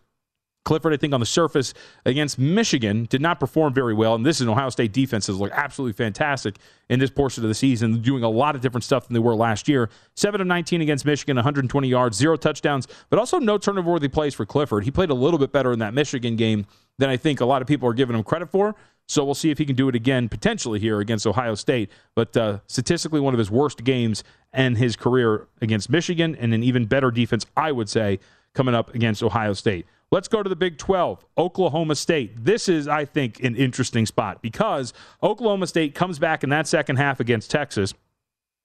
Clifford, 0.64 0.94
I 0.94 0.98
think, 0.98 1.14
on 1.14 1.20
the 1.20 1.26
surface 1.26 1.74
against 2.06 2.38
Michigan 2.38 3.06
did 3.10 3.22
not 3.22 3.40
perform 3.40 3.74
very 3.74 3.94
well. 3.94 4.16
And 4.16 4.26
this 4.26 4.38
is 4.38 4.42
an 4.42 4.50
Ohio 4.50 4.70
State 4.70 4.92
defense 4.92 5.28
that's 5.28 5.40
looked 5.40 5.56
absolutely 5.56 5.94
fantastic 5.94 6.58
in 6.90 7.00
this 7.00 7.10
portion 7.10 7.44
of 7.44 7.48
the 7.48 7.56
season, 7.56 8.02
doing 8.02 8.24
a 8.24 8.30
lot 8.30 8.56
of 8.56 8.62
different 8.62 8.84
stuff 8.84 9.08
than 9.08 9.14
they 9.14 9.20
were 9.20 9.36
last 9.36 9.70
year. 9.70 9.90
7 10.16 10.42
of 10.42 10.48
19 10.48 10.82
against 10.82 11.06
Michigan, 11.06 11.38
120 11.38 11.88
yards, 11.88 12.18
zero 12.18 12.36
touchdowns, 12.36 12.88
but 13.10 13.18
also 13.18 13.40
no 13.40 13.58
turnover 13.58 13.92
worthy 13.92 14.10
plays 14.10 14.34
for 14.34 14.46
Clifford. 14.46 14.84
He 14.84 14.92
played 14.92 15.10
a 15.10 15.14
little 15.14 15.40
bit 15.40 15.52
better 15.54 15.72
in 15.72 15.80
that 15.80 15.94
Michigan 15.94 16.36
game 16.36 16.66
than 16.98 17.10
I 17.10 17.16
think 17.18 17.40
a 17.40 17.46
lot 17.46 17.62
of 17.62 17.68
people 17.68 17.88
are 17.88 17.94
giving 17.94 18.16
him 18.16 18.24
credit 18.24 18.50
for. 18.50 18.76
So 19.10 19.24
we'll 19.24 19.36
see 19.36 19.52
if 19.52 19.58
he 19.58 19.66
can 19.66 19.76
do 19.76 19.88
it 19.88 19.96
again 19.96 20.28
potentially 20.28 20.80
here 20.80 21.00
against 21.00 21.26
Ohio 21.26 21.56
State. 21.56 21.90
But 22.14 22.36
uh, 22.36 22.60
statistically, 22.68 23.22
one 23.22 23.34
of 23.34 23.38
his 23.38 23.50
worst 23.50 23.84
games 23.84 24.24
and 24.52 24.78
his 24.78 24.96
career 24.96 25.48
against 25.62 25.90
Michigan, 25.90 26.36
and 26.36 26.54
an 26.54 26.62
even 26.62 26.86
better 26.86 27.10
defense, 27.10 27.46
I 27.56 27.72
would 27.72 27.90
say, 27.90 28.20
coming 28.54 28.76
up 28.76 28.94
against 28.94 29.24
Ohio 29.24 29.54
State. 29.54 29.86
Let's 30.10 30.30
go 30.30 30.42
to 30.42 30.48
the 30.48 30.56
Big 30.56 30.78
12, 30.78 31.26
Oklahoma 31.38 31.96
State. 31.96 32.46
This 32.46 32.70
is, 32.70 32.88
I 32.88 33.04
think, 33.04 33.44
an 33.44 33.56
interesting 33.56 34.06
spot 34.06 34.42
because 34.42 34.94
Oklahoma 35.22 35.68
State 35.68 35.96
comes 35.96 36.18
back 36.18 36.46
in 36.46 36.50
that 36.52 36.66
second 36.66 36.96
half 36.96 37.20
against 37.20 37.52
Texas. 37.52 37.94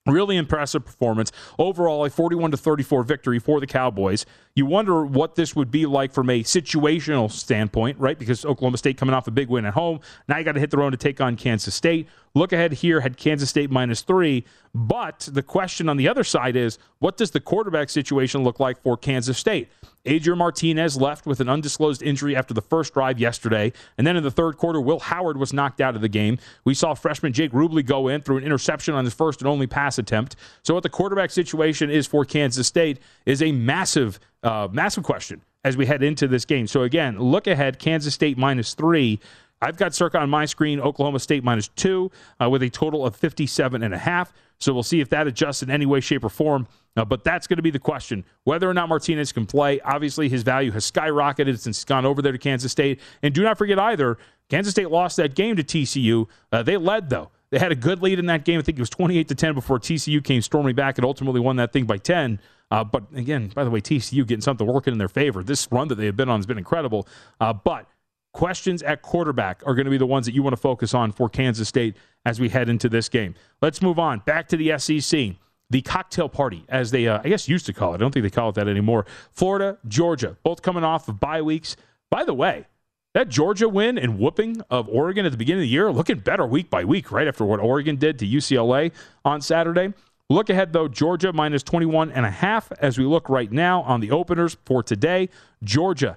Really 0.06 0.36
impressive 0.36 0.84
performance. 0.84 1.30
Overall, 1.60 2.04
a 2.04 2.10
41 2.10 2.52
to 2.52 2.56
34 2.56 3.04
victory 3.04 3.38
for 3.38 3.60
the 3.60 3.68
Cowboys. 3.68 4.26
You 4.54 4.66
wonder 4.66 5.04
what 5.04 5.36
this 5.36 5.54
would 5.54 5.70
be 5.70 5.86
like 5.86 6.12
from 6.12 6.28
a 6.28 6.42
situational 6.42 7.30
standpoint, 7.30 7.98
right? 7.98 8.18
Because 8.18 8.44
Oklahoma 8.44 8.78
State 8.78 8.96
coming 8.96 9.14
off 9.14 9.28
a 9.28 9.30
big 9.30 9.48
win 9.48 9.64
at 9.64 9.74
home. 9.74 10.00
Now 10.26 10.38
you 10.38 10.44
got 10.44 10.52
to 10.52 10.60
hit 10.60 10.70
the 10.70 10.76
road 10.76 10.90
to 10.90 10.96
take 10.96 11.20
on 11.20 11.36
Kansas 11.36 11.74
State. 11.74 12.08
Look 12.34 12.52
ahead 12.52 12.72
here 12.72 13.00
had 13.00 13.16
Kansas 13.16 13.50
State 13.50 13.70
minus 13.70 14.02
three. 14.02 14.44
But 14.74 15.28
the 15.30 15.42
question 15.42 15.88
on 15.88 15.98
the 15.98 16.08
other 16.08 16.24
side 16.24 16.56
is 16.56 16.78
what 16.98 17.16
does 17.16 17.30
the 17.30 17.40
quarterback 17.40 17.90
situation 17.90 18.42
look 18.42 18.58
like 18.58 18.82
for 18.82 18.96
Kansas 18.96 19.36
State? 19.36 19.68
Adrian 20.04 20.38
Martinez 20.38 20.96
left 20.96 21.26
with 21.26 21.40
an 21.40 21.48
undisclosed 21.48 22.02
injury 22.02 22.34
after 22.34 22.54
the 22.54 22.62
first 22.62 22.94
drive 22.94 23.20
yesterday. 23.20 23.72
And 23.98 24.06
then 24.06 24.16
in 24.16 24.24
the 24.24 24.30
third 24.30 24.56
quarter, 24.56 24.80
Will 24.80 24.98
Howard 24.98 25.36
was 25.36 25.52
knocked 25.52 25.80
out 25.80 25.94
of 25.94 26.00
the 26.00 26.08
game. 26.08 26.38
We 26.64 26.74
saw 26.74 26.94
freshman 26.94 27.32
Jake 27.32 27.52
Rubley 27.52 27.84
go 27.84 28.08
in 28.08 28.22
through 28.22 28.38
an 28.38 28.44
interception 28.44 28.94
on 28.94 29.04
his 29.04 29.14
first 29.14 29.40
and 29.40 29.48
only 29.48 29.66
pass 29.66 29.98
attempt. 29.98 30.36
So, 30.62 30.74
what 30.74 30.82
the 30.82 30.88
quarterback 30.88 31.30
situation 31.30 31.90
is 31.90 32.06
for 32.06 32.24
Kansas 32.24 32.66
State 32.66 32.98
is 33.26 33.42
a 33.42 33.52
massive, 33.52 34.18
uh, 34.42 34.68
massive 34.72 35.04
question 35.04 35.42
as 35.64 35.76
we 35.76 35.86
head 35.86 36.02
into 36.02 36.26
this 36.26 36.44
game. 36.44 36.66
So, 36.66 36.82
again, 36.82 37.18
look 37.18 37.46
ahead 37.46 37.78
Kansas 37.78 38.14
State 38.14 38.36
minus 38.36 38.74
three. 38.74 39.20
I've 39.62 39.76
got 39.76 39.94
circa 39.94 40.18
on 40.18 40.28
my 40.28 40.44
screen 40.44 40.80
Oklahoma 40.80 41.20
State 41.20 41.44
minus 41.44 41.68
two 41.68 42.10
uh, 42.42 42.50
with 42.50 42.62
a 42.62 42.68
total 42.68 43.06
of 43.06 43.14
57 43.14 43.82
and 43.82 43.94
a 43.94 43.98
half. 43.98 44.32
So 44.58 44.72
we'll 44.72 44.82
see 44.82 45.00
if 45.00 45.08
that 45.10 45.26
adjusts 45.26 45.62
in 45.62 45.70
any 45.70 45.86
way, 45.86 46.00
shape, 46.00 46.24
or 46.24 46.28
form. 46.28 46.66
Uh, 46.96 47.04
but 47.04 47.24
that's 47.24 47.46
going 47.46 47.56
to 47.56 47.62
be 47.62 47.70
the 47.70 47.78
question 47.78 48.24
whether 48.44 48.68
or 48.68 48.74
not 48.74 48.88
Martinez 48.88 49.32
can 49.32 49.46
play. 49.46 49.80
Obviously, 49.80 50.28
his 50.28 50.42
value 50.42 50.72
has 50.72 50.90
skyrocketed 50.90 51.58
since 51.58 51.78
he's 51.78 51.84
gone 51.84 52.04
over 52.04 52.20
there 52.20 52.32
to 52.32 52.38
Kansas 52.38 52.70
State. 52.70 53.00
And 53.22 53.32
do 53.32 53.42
not 53.42 53.56
forget 53.56 53.78
either, 53.78 54.18
Kansas 54.50 54.72
State 54.72 54.90
lost 54.90 55.16
that 55.16 55.34
game 55.34 55.56
to 55.56 55.64
TCU. 55.64 56.28
Uh, 56.50 56.62
they 56.62 56.76
led, 56.76 57.08
though. 57.08 57.30
They 57.50 57.58
had 57.58 57.70
a 57.70 57.76
good 57.76 58.02
lead 58.02 58.18
in 58.18 58.26
that 58.26 58.44
game. 58.44 58.58
I 58.58 58.62
think 58.62 58.78
it 58.78 58.82
was 58.82 58.90
28 58.90 59.28
to 59.28 59.34
10 59.34 59.54
before 59.54 59.78
TCU 59.78 60.24
came 60.24 60.42
storming 60.42 60.74
back 60.74 60.98
and 60.98 61.04
ultimately 61.04 61.40
won 61.40 61.56
that 61.56 61.72
thing 61.72 61.84
by 61.84 61.98
10. 61.98 62.40
Uh, 62.70 62.82
but 62.82 63.04
again, 63.14 63.48
by 63.48 63.64
the 63.64 63.70
way, 63.70 63.80
TCU 63.80 64.26
getting 64.26 64.40
something 64.40 64.66
working 64.66 64.92
in 64.92 64.98
their 64.98 65.08
favor. 65.08 65.42
This 65.42 65.68
run 65.70 65.88
that 65.88 65.96
they 65.96 66.06
have 66.06 66.16
been 66.16 66.30
on 66.30 66.38
has 66.38 66.46
been 66.46 66.56
incredible. 66.56 67.06
Uh, 67.40 67.52
but 67.52 67.86
questions 68.32 68.82
at 68.82 69.02
quarterback 69.02 69.62
are 69.66 69.74
going 69.74 69.84
to 69.84 69.90
be 69.90 69.98
the 69.98 70.06
ones 70.06 70.26
that 70.26 70.34
you 70.34 70.42
want 70.42 70.52
to 70.52 70.60
focus 70.60 70.94
on 70.94 71.12
for 71.12 71.28
Kansas 71.28 71.68
State 71.68 71.96
as 72.24 72.40
we 72.40 72.48
head 72.48 72.68
into 72.68 72.88
this 72.88 73.08
game. 73.08 73.34
Let's 73.60 73.82
move 73.82 73.98
on 73.98 74.20
back 74.20 74.48
to 74.48 74.56
the 74.56 74.78
SEC. 74.78 75.36
The 75.70 75.80
cocktail 75.80 76.28
party, 76.28 76.66
as 76.68 76.90
they, 76.90 77.08
uh, 77.08 77.20
I 77.24 77.28
guess, 77.30 77.48
used 77.48 77.64
to 77.64 77.72
call 77.72 77.92
it. 77.92 77.94
I 77.94 77.98
don't 77.98 78.12
think 78.12 78.24
they 78.24 78.30
call 78.30 78.50
it 78.50 78.56
that 78.56 78.68
anymore. 78.68 79.06
Florida, 79.30 79.78
Georgia, 79.88 80.36
both 80.42 80.60
coming 80.60 80.84
off 80.84 81.08
of 81.08 81.18
bye 81.18 81.40
weeks. 81.40 81.76
By 82.10 82.24
the 82.24 82.34
way, 82.34 82.66
that 83.14 83.30
Georgia 83.30 83.70
win 83.70 83.96
and 83.96 84.18
whooping 84.18 84.60
of 84.68 84.86
Oregon 84.88 85.24
at 85.24 85.32
the 85.32 85.38
beginning 85.38 85.60
of 85.60 85.64
the 85.64 85.68
year, 85.68 85.90
looking 85.90 86.18
better 86.18 86.46
week 86.46 86.68
by 86.68 86.84
week, 86.84 87.10
right 87.10 87.26
after 87.26 87.44
what 87.44 87.60
Oregon 87.60 87.96
did 87.96 88.18
to 88.18 88.26
UCLA 88.26 88.92
on 89.24 89.40
Saturday. 89.40 89.94
Look 90.28 90.50
ahead, 90.50 90.72
though, 90.72 90.88
Georgia 90.88 91.32
minus 91.32 91.62
21 91.62 92.10
and 92.10 92.24
a 92.24 92.30
half 92.30 92.70
as 92.80 92.98
we 92.98 93.04
look 93.04 93.28
right 93.28 93.50
now 93.50 93.82
on 93.82 94.00
the 94.00 94.10
openers 94.10 94.56
for 94.64 94.82
today. 94.82 95.28
Georgia 95.62 96.16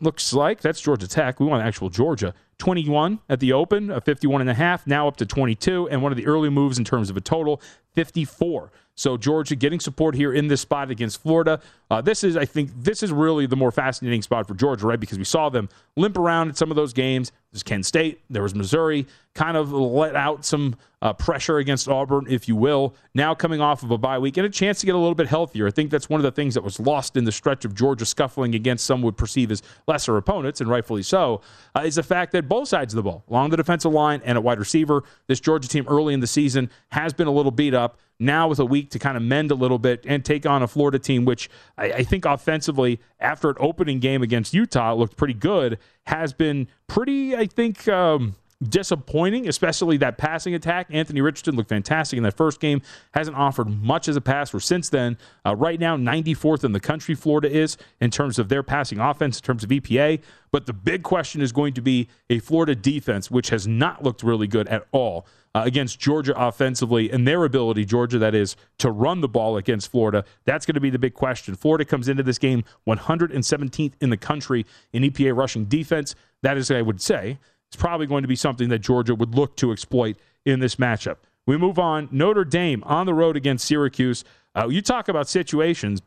looks 0.00 0.32
like 0.32 0.60
that's 0.60 0.80
Georgia 0.80 1.08
Tech. 1.08 1.40
We 1.40 1.46
want 1.46 1.64
actual 1.64 1.90
Georgia. 1.90 2.34
21 2.58 3.20
at 3.28 3.40
the 3.40 3.52
open, 3.52 3.90
a 3.90 4.00
51 4.00 4.40
and 4.40 4.48
a 4.48 4.54
half, 4.54 4.86
now 4.86 5.06
up 5.06 5.16
to 5.18 5.26
22, 5.26 5.88
and 5.90 6.02
one 6.02 6.10
of 6.10 6.16
the 6.16 6.26
early 6.26 6.48
moves 6.48 6.78
in 6.78 6.84
terms 6.84 7.10
of 7.10 7.16
a 7.16 7.20
total, 7.20 7.60
54. 7.92 8.72
So 8.96 9.16
Georgia 9.16 9.54
getting 9.54 9.78
support 9.78 10.14
here 10.14 10.32
in 10.32 10.48
this 10.48 10.62
spot 10.62 10.90
against 10.90 11.22
Florida. 11.22 11.60
Uh, 11.90 12.00
this 12.00 12.24
is, 12.24 12.36
I 12.36 12.46
think, 12.46 12.70
this 12.74 13.02
is 13.02 13.12
really 13.12 13.46
the 13.46 13.56
more 13.56 13.70
fascinating 13.70 14.22
spot 14.22 14.48
for 14.48 14.54
Georgia, 14.54 14.86
right? 14.86 14.98
Because 14.98 15.18
we 15.18 15.24
saw 15.24 15.50
them 15.50 15.68
limp 15.96 16.16
around 16.16 16.48
in 16.48 16.54
some 16.54 16.70
of 16.70 16.76
those 16.76 16.92
games. 16.92 17.30
There's 17.52 17.62
Kent 17.62 17.86
State, 17.86 18.20
there 18.28 18.42
was 18.42 18.54
Missouri, 18.54 19.06
kind 19.34 19.56
of 19.56 19.72
let 19.72 20.16
out 20.16 20.44
some 20.44 20.76
uh, 21.00 21.12
pressure 21.12 21.58
against 21.58 21.88
Auburn, 21.88 22.26
if 22.28 22.48
you 22.48 22.56
will. 22.56 22.94
Now 23.14 23.34
coming 23.34 23.60
off 23.60 23.82
of 23.82 23.90
a 23.90 23.98
bye 23.98 24.18
week 24.18 24.36
and 24.38 24.46
a 24.46 24.50
chance 24.50 24.80
to 24.80 24.86
get 24.86 24.94
a 24.94 24.98
little 24.98 25.14
bit 25.14 25.28
healthier. 25.28 25.66
I 25.66 25.70
think 25.70 25.90
that's 25.90 26.08
one 26.08 26.18
of 26.18 26.24
the 26.24 26.32
things 26.32 26.54
that 26.54 26.64
was 26.64 26.80
lost 26.80 27.16
in 27.16 27.24
the 27.24 27.32
stretch 27.32 27.64
of 27.64 27.74
Georgia 27.74 28.04
scuffling 28.04 28.54
against 28.54 28.84
some 28.84 29.02
would 29.02 29.16
perceive 29.16 29.50
as 29.50 29.62
lesser 29.86 30.16
opponents, 30.16 30.60
and 30.60 30.68
rightfully 30.68 31.02
so, 31.02 31.42
uh, 31.76 31.80
is 31.80 31.94
the 31.94 32.02
fact 32.02 32.32
that 32.32 32.48
both 32.48 32.68
sides 32.68 32.94
of 32.94 32.96
the 32.96 33.02
ball, 33.02 33.24
along 33.28 33.50
the 33.50 33.56
defensive 33.56 33.92
line 33.92 34.20
and 34.24 34.36
at 34.36 34.42
wide 34.42 34.58
receiver, 34.58 35.04
this 35.28 35.38
Georgia 35.38 35.68
team 35.68 35.86
early 35.88 36.14
in 36.14 36.20
the 36.20 36.26
season 36.26 36.70
has 36.90 37.12
been 37.12 37.26
a 37.26 37.32
little 37.32 37.52
beat 37.52 37.74
up 37.74 37.98
now 38.18 38.48
with 38.48 38.58
a 38.58 38.64
week 38.64 38.90
to 38.90 38.98
kind 38.98 39.16
of 39.16 39.22
mend 39.22 39.50
a 39.50 39.54
little 39.54 39.78
bit 39.78 40.04
and 40.06 40.24
take 40.24 40.46
on 40.46 40.62
a 40.62 40.66
Florida 40.66 40.98
team, 40.98 41.24
which 41.24 41.50
I, 41.76 41.92
I, 41.92 42.02
think 42.02 42.24
offensively, 42.24 43.00
after 43.20 43.50
an 43.50 43.56
opening 43.60 44.00
game 44.00 44.22
against 44.22 44.54
Utah, 44.54 44.94
looked 44.94 45.16
pretty 45.16 45.34
good, 45.34 45.78
has 46.06 46.32
been 46.32 46.68
pretty, 46.86 47.36
I 47.36 47.46
think, 47.46 47.86
um, 47.88 48.34
disappointing, 48.62 49.48
especially 49.48 49.98
that 49.98 50.16
passing 50.16 50.54
attack. 50.54 50.86
Anthony 50.90 51.20
Richardson 51.20 51.56
looked 51.56 51.68
fantastic 51.68 52.16
in 52.16 52.22
that 52.22 52.36
first 52.36 52.60
game, 52.60 52.80
hasn't 53.12 53.36
offered 53.36 53.68
much 53.68 54.08
as 54.08 54.16
a 54.16 54.20
passer 54.20 54.60
since 54.60 54.88
then. 54.88 55.18
Uh, 55.44 55.54
right 55.54 55.78
now, 55.78 55.96
94th 55.96 56.64
in 56.64 56.72
the 56.72 56.80
country, 56.80 57.14
Florida 57.14 57.50
is 57.50 57.76
in 58.00 58.10
terms 58.10 58.38
of 58.38 58.48
their 58.48 58.62
passing 58.62 58.98
offense, 58.98 59.38
in 59.38 59.44
terms 59.44 59.62
of 59.62 59.70
EPA. 59.70 60.20
But 60.52 60.66
the 60.66 60.72
big 60.72 61.02
question 61.02 61.42
is 61.42 61.52
going 61.52 61.74
to 61.74 61.82
be 61.82 62.08
a 62.30 62.38
Florida 62.38 62.74
defense, 62.74 63.30
which 63.30 63.50
has 63.50 63.66
not 63.66 64.02
looked 64.02 64.22
really 64.22 64.46
good 64.46 64.68
at 64.68 64.86
all 64.90 65.26
uh, 65.56 65.62
against 65.64 65.98
Georgia 65.98 66.34
offensively 66.36 67.10
and 67.10 67.26
their 67.26 67.42
ability, 67.44 67.82
Georgia, 67.86 68.18
that 68.18 68.34
is, 68.34 68.56
to 68.76 68.90
run 68.90 69.22
the 69.22 69.28
ball 69.28 69.56
against 69.56 69.90
Florida. 69.90 70.22
That's 70.44 70.66
going 70.66 70.74
to 70.74 70.82
be 70.82 70.90
the 70.90 70.98
big 70.98 71.14
question. 71.14 71.54
Florida 71.54 71.86
comes 71.86 72.10
into 72.10 72.22
this 72.22 72.36
game 72.36 72.62
117th 72.86 73.94
in 74.02 74.10
the 74.10 74.18
country 74.18 74.66
in 74.92 75.02
EPA 75.02 75.34
rushing 75.34 75.64
defense. 75.64 76.14
That 76.42 76.58
is, 76.58 76.70
I 76.70 76.82
would 76.82 77.00
say, 77.00 77.38
it's 77.68 77.76
probably 77.76 78.06
going 78.06 78.20
to 78.20 78.28
be 78.28 78.36
something 78.36 78.68
that 78.68 78.80
Georgia 78.80 79.14
would 79.14 79.34
look 79.34 79.56
to 79.56 79.72
exploit 79.72 80.18
in 80.44 80.60
this 80.60 80.76
matchup. 80.76 81.16
We 81.46 81.56
move 81.56 81.78
on. 81.78 82.10
Notre 82.12 82.44
Dame 82.44 82.84
on 82.84 83.06
the 83.06 83.14
road 83.14 83.34
against 83.34 83.66
Syracuse. 83.66 84.24
Uh, 84.54 84.68
you 84.68 84.82
talk 84.82 85.08
about 85.08 85.26
situations. 85.26 86.02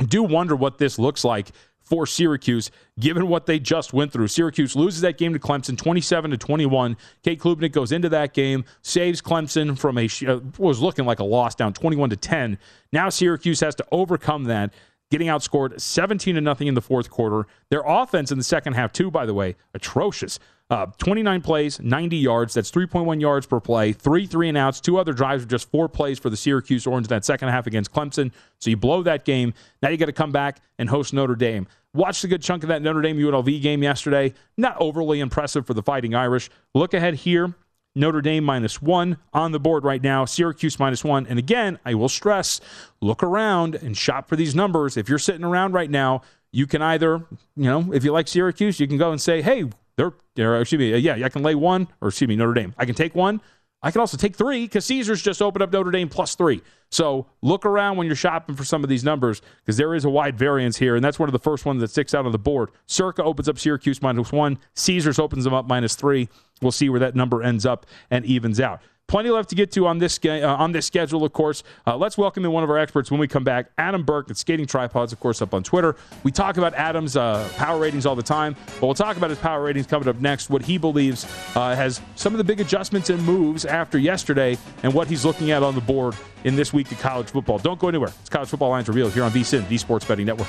I 0.00 0.04
do 0.04 0.24
wonder 0.24 0.56
what 0.56 0.78
this 0.78 0.98
looks 0.98 1.24
like 1.24 1.52
for 1.84 2.06
Syracuse, 2.06 2.70
given 2.98 3.28
what 3.28 3.46
they 3.46 3.58
just 3.58 3.92
went 3.92 4.12
through. 4.12 4.28
Syracuse 4.28 4.74
loses 4.74 5.02
that 5.02 5.18
game 5.18 5.32
to 5.34 5.38
Clemson, 5.38 5.76
27 5.76 6.30
to 6.32 6.36
21. 6.36 6.96
Cade 7.22 7.38
Klubnik 7.38 7.72
goes 7.72 7.92
into 7.92 8.08
that 8.08 8.32
game, 8.32 8.64
saves 8.82 9.20
Clemson 9.20 9.78
from 9.78 9.98
a 9.98 10.08
uh, 10.26 10.40
was 10.58 10.80
looking 10.80 11.04
like 11.04 11.20
a 11.20 11.24
loss, 11.24 11.54
down 11.54 11.72
21 11.72 12.10
to 12.10 12.16
10. 12.16 12.58
Now 12.92 13.10
Syracuse 13.10 13.60
has 13.60 13.74
to 13.76 13.86
overcome 13.92 14.44
that, 14.44 14.72
getting 15.10 15.28
outscored 15.28 15.80
17 15.80 16.34
to 16.34 16.40
nothing 16.40 16.66
in 16.66 16.74
the 16.74 16.82
fourth 16.82 17.10
quarter. 17.10 17.46
Their 17.68 17.82
offense 17.86 18.32
in 18.32 18.38
the 18.38 18.44
second 18.44 18.72
half, 18.72 18.92
too, 18.92 19.10
by 19.10 19.26
the 19.26 19.34
way, 19.34 19.56
atrocious. 19.74 20.38
Uh, 20.74 20.86
29 20.98 21.40
plays, 21.40 21.78
90 21.78 22.16
yards. 22.16 22.54
That's 22.54 22.68
3.1 22.72 23.20
yards 23.20 23.46
per 23.46 23.60
play. 23.60 23.92
Three 23.92 24.26
three 24.26 24.48
and 24.48 24.58
outs. 24.58 24.80
Two 24.80 24.98
other 24.98 25.12
drives 25.12 25.44
were 25.44 25.48
just 25.48 25.70
four 25.70 25.88
plays 25.88 26.18
for 26.18 26.30
the 26.30 26.36
Syracuse 26.36 26.84
Orange 26.84 27.06
in 27.06 27.10
that 27.10 27.24
second 27.24 27.50
half 27.50 27.68
against 27.68 27.92
Clemson. 27.92 28.32
So 28.58 28.70
you 28.70 28.76
blow 28.76 29.00
that 29.04 29.24
game. 29.24 29.54
Now 29.82 29.90
you 29.90 29.96
got 29.96 30.06
to 30.06 30.12
come 30.12 30.32
back 30.32 30.60
and 30.80 30.88
host 30.88 31.14
Notre 31.14 31.36
Dame. 31.36 31.68
Watched 31.94 32.24
a 32.24 32.26
good 32.26 32.42
chunk 32.42 32.64
of 32.64 32.70
that 32.70 32.82
Notre 32.82 33.02
Dame 33.02 33.16
UNLV 33.16 33.62
game 33.62 33.84
yesterday. 33.84 34.34
Not 34.56 34.76
overly 34.80 35.20
impressive 35.20 35.64
for 35.64 35.74
the 35.74 35.82
Fighting 35.82 36.12
Irish. 36.12 36.50
Look 36.74 36.92
ahead 36.92 37.14
here. 37.14 37.54
Notre 37.94 38.20
Dame 38.20 38.42
minus 38.42 38.82
one 38.82 39.18
on 39.32 39.52
the 39.52 39.60
board 39.60 39.84
right 39.84 40.02
now, 40.02 40.24
Syracuse 40.24 40.80
minus 40.80 41.04
one. 41.04 41.24
And 41.28 41.38
again, 41.38 41.78
I 41.84 41.94
will 41.94 42.08
stress 42.08 42.60
look 43.00 43.22
around 43.22 43.76
and 43.76 43.96
shop 43.96 44.28
for 44.28 44.34
these 44.34 44.56
numbers. 44.56 44.96
If 44.96 45.08
you're 45.08 45.20
sitting 45.20 45.44
around 45.44 45.72
right 45.72 45.88
now, 45.88 46.22
you 46.50 46.66
can 46.66 46.82
either, 46.82 47.18
you 47.56 47.64
know, 47.64 47.92
if 47.92 48.02
you 48.02 48.10
like 48.10 48.26
Syracuse, 48.26 48.80
you 48.80 48.88
can 48.88 48.98
go 48.98 49.12
and 49.12 49.20
say, 49.20 49.40
hey, 49.40 49.66
they're, 49.96 50.12
they're 50.34 50.60
excuse 50.60 50.78
me, 50.78 50.94
uh, 50.94 50.96
yeah, 50.96 51.24
I 51.24 51.28
can 51.28 51.42
lay 51.42 51.54
one, 51.54 51.88
or 52.00 52.08
excuse 52.08 52.28
me, 52.28 52.36
Notre 52.36 52.54
Dame. 52.54 52.74
I 52.76 52.84
can 52.84 52.94
take 52.94 53.14
one. 53.14 53.40
I 53.84 53.90
can 53.90 54.00
also 54.00 54.16
take 54.16 54.34
three 54.34 54.64
because 54.64 54.86
Caesars 54.86 55.20
just 55.20 55.42
opened 55.42 55.62
up 55.62 55.70
Notre 55.70 55.90
Dame 55.90 56.08
plus 56.08 56.34
three. 56.34 56.62
So 56.90 57.26
look 57.42 57.66
around 57.66 57.98
when 57.98 58.06
you're 58.06 58.16
shopping 58.16 58.56
for 58.56 58.64
some 58.64 58.82
of 58.82 58.88
these 58.88 59.04
numbers 59.04 59.42
because 59.60 59.76
there 59.76 59.94
is 59.94 60.06
a 60.06 60.10
wide 60.10 60.38
variance 60.38 60.78
here, 60.78 60.96
and 60.96 61.04
that's 61.04 61.18
one 61.18 61.28
of 61.28 61.34
the 61.34 61.38
first 61.38 61.66
ones 61.66 61.82
that 61.82 61.90
sticks 61.90 62.14
out 62.14 62.24
on 62.24 62.32
the 62.32 62.38
board. 62.38 62.70
Circa 62.86 63.22
opens 63.22 63.46
up 63.46 63.58
Syracuse 63.58 64.00
minus 64.00 64.32
one. 64.32 64.58
Caesars 64.72 65.18
opens 65.18 65.44
them 65.44 65.52
up 65.52 65.66
minus 65.66 65.96
three. 65.96 66.30
We'll 66.62 66.72
see 66.72 66.88
where 66.88 67.00
that 67.00 67.14
number 67.14 67.42
ends 67.42 67.66
up 67.66 67.84
and 68.10 68.24
evens 68.24 68.58
out. 68.58 68.80
Plenty 69.06 69.30
left 69.30 69.50
to 69.50 69.54
get 69.54 69.70
to 69.72 69.86
on 69.86 69.98
this 69.98 70.18
uh, 70.24 70.56
on 70.58 70.72
this 70.72 70.86
schedule, 70.86 71.24
of 71.24 71.32
course. 71.32 71.62
Uh, 71.86 71.96
let's 71.96 72.16
welcome 72.16 72.44
in 72.44 72.50
one 72.50 72.64
of 72.64 72.70
our 72.70 72.78
experts 72.78 73.10
when 73.10 73.20
we 73.20 73.28
come 73.28 73.44
back. 73.44 73.70
Adam 73.76 74.02
Burke 74.02 74.30
at 74.30 74.38
Skating 74.38 74.66
Tripods, 74.66 75.12
of 75.12 75.20
course, 75.20 75.42
up 75.42 75.52
on 75.52 75.62
Twitter. 75.62 75.94
We 76.22 76.32
talk 76.32 76.56
about 76.56 76.72
Adam's 76.74 77.14
uh, 77.14 77.48
power 77.56 77.78
ratings 77.78 78.06
all 78.06 78.16
the 78.16 78.22
time, 78.22 78.56
but 78.80 78.82
we'll 78.82 78.94
talk 78.94 79.18
about 79.18 79.28
his 79.28 79.38
power 79.38 79.62
ratings 79.62 79.86
coming 79.86 80.08
up 80.08 80.16
next. 80.20 80.48
What 80.48 80.62
he 80.62 80.78
believes 80.78 81.26
uh, 81.54 81.76
has 81.76 82.00
some 82.16 82.32
of 82.32 82.38
the 82.38 82.44
big 82.44 82.60
adjustments 82.60 83.10
and 83.10 83.22
moves 83.22 83.66
after 83.66 83.98
yesterday, 83.98 84.56
and 84.82 84.92
what 84.94 85.06
he's 85.06 85.24
looking 85.24 85.50
at 85.50 85.62
on 85.62 85.74
the 85.74 85.82
board 85.82 86.16
in 86.44 86.56
this 86.56 86.72
week 86.72 86.90
of 86.90 86.98
college 86.98 87.28
football. 87.28 87.58
Don't 87.58 87.78
go 87.78 87.88
anywhere. 87.88 88.10
It's 88.20 88.30
College 88.30 88.48
Football 88.48 88.70
Lines 88.70 88.88
Revealed 88.88 89.12
here 89.12 89.24
on 89.24 89.30
VSIN, 89.32 89.68
the 89.68 89.76
Sports 89.76 90.06
Betting 90.06 90.26
Network. 90.26 90.48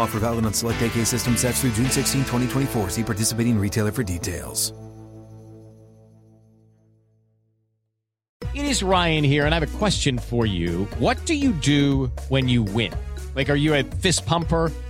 Offer 0.00 0.20
valid 0.20 0.46
on 0.46 0.54
select 0.54 0.80
AK 0.80 1.06
system 1.06 1.36
sets 1.36 1.60
through 1.60 1.72
June 1.72 1.90
16, 1.90 2.20
2024. 2.22 2.88
See 2.88 3.04
participating 3.04 3.58
retailer 3.58 3.92
for 3.92 4.02
details. 4.02 4.72
It 8.52 8.64
is 8.64 8.82
Ryan 8.82 9.22
here, 9.22 9.46
and 9.46 9.54
I 9.54 9.58
have 9.60 9.74
a 9.74 9.78
question 9.78 10.18
for 10.18 10.44
you. 10.44 10.86
What 10.98 11.24
do 11.24 11.34
you 11.34 11.52
do 11.52 12.06
when 12.30 12.48
you 12.48 12.64
win? 12.64 12.92
Like, 13.36 13.48
are 13.48 13.56
you 13.56 13.74
a 13.74 13.84
fist 13.84 14.26
pumper? 14.26 14.72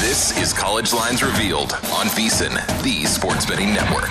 This 0.00 0.38
is 0.38 0.52
College 0.52 0.92
Lines 0.92 1.24
Revealed 1.24 1.72
on 1.72 2.06
VSIN, 2.06 2.54
the 2.84 3.04
Sports 3.04 3.44
Betting 3.44 3.74
Network. 3.74 4.10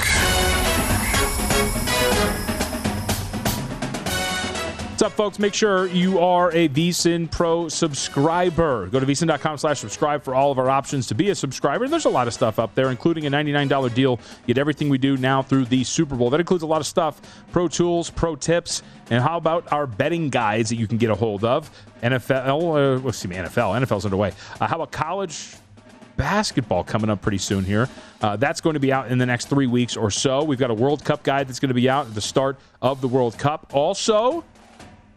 What's 4.89 5.01
up, 5.01 5.13
folks? 5.13 5.39
Make 5.39 5.53
sure 5.53 5.87
you 5.87 6.19
are 6.19 6.51
a 6.51 6.67
VSIN 6.67 7.31
Pro 7.31 7.69
subscriber. 7.69 8.87
Go 8.87 8.99
to 8.99 9.05
VSIN.com 9.05 9.57
slash 9.57 9.79
subscribe 9.79 10.23
for 10.23 10.35
all 10.35 10.51
of 10.51 10.59
our 10.59 10.69
options 10.69 11.07
to 11.07 11.15
be 11.15 11.29
a 11.29 11.35
subscriber. 11.35 11.87
There's 11.87 12.03
a 12.03 12.09
lot 12.09 12.27
of 12.27 12.33
stuff 12.33 12.59
up 12.59 12.75
there, 12.75 12.91
including 12.91 13.25
a 13.25 13.31
$99 13.31 13.93
deal. 13.93 14.19
Get 14.45 14.57
everything 14.57 14.89
we 14.89 14.97
do 14.97 15.15
now 15.15 15.41
through 15.41 15.65
the 15.65 15.85
Super 15.85 16.15
Bowl. 16.15 16.29
That 16.31 16.41
includes 16.41 16.63
a 16.63 16.67
lot 16.67 16.81
of 16.81 16.87
stuff 16.87 17.21
pro 17.53 17.69
tools, 17.69 18.09
pro 18.09 18.35
tips, 18.35 18.83
and 19.09 19.23
how 19.23 19.37
about 19.37 19.71
our 19.71 19.87
betting 19.87 20.29
guides 20.29 20.69
that 20.69 20.75
you 20.75 20.87
can 20.87 20.97
get 20.97 21.11
a 21.11 21.15
hold 21.15 21.45
of? 21.45 21.71
NFL, 22.03 23.03
uh, 23.03 23.07
excuse 23.07 23.29
me, 23.29 23.37
NFL. 23.37 23.81
NFL's 23.81 24.03
underway. 24.03 24.33
Uh, 24.59 24.67
how 24.67 24.75
about 24.75 24.91
college 24.91 25.55
basketball 26.17 26.83
coming 26.83 27.09
up 27.09 27.21
pretty 27.21 27.37
soon 27.37 27.63
here. 27.63 27.87
Uh, 28.21 28.35
that's 28.35 28.59
going 28.59 28.73
to 28.73 28.79
be 28.79 28.91
out 28.91 29.09
in 29.09 29.17
the 29.17 29.25
next 29.25 29.49
three 29.49 29.67
weeks 29.67 29.95
or 29.95 30.11
so. 30.11 30.43
We've 30.43 30.59
got 30.59 30.71
a 30.71 30.73
World 30.73 31.05
Cup 31.05 31.23
guide 31.23 31.47
that's 31.47 31.59
going 31.59 31.69
to 31.69 31.75
be 31.75 31.89
out 31.89 32.07
at 32.07 32.15
the 32.15 32.21
start 32.21 32.57
of 32.81 33.01
the 33.01 33.07
World 33.07 33.37
Cup. 33.37 33.71
Also, 33.73 34.43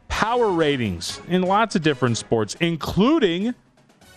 power 0.08 0.50
ratings 0.50 1.20
in 1.28 1.42
lots 1.42 1.74
of 1.74 1.82
different 1.82 2.18
sports, 2.18 2.56
including 2.60 3.54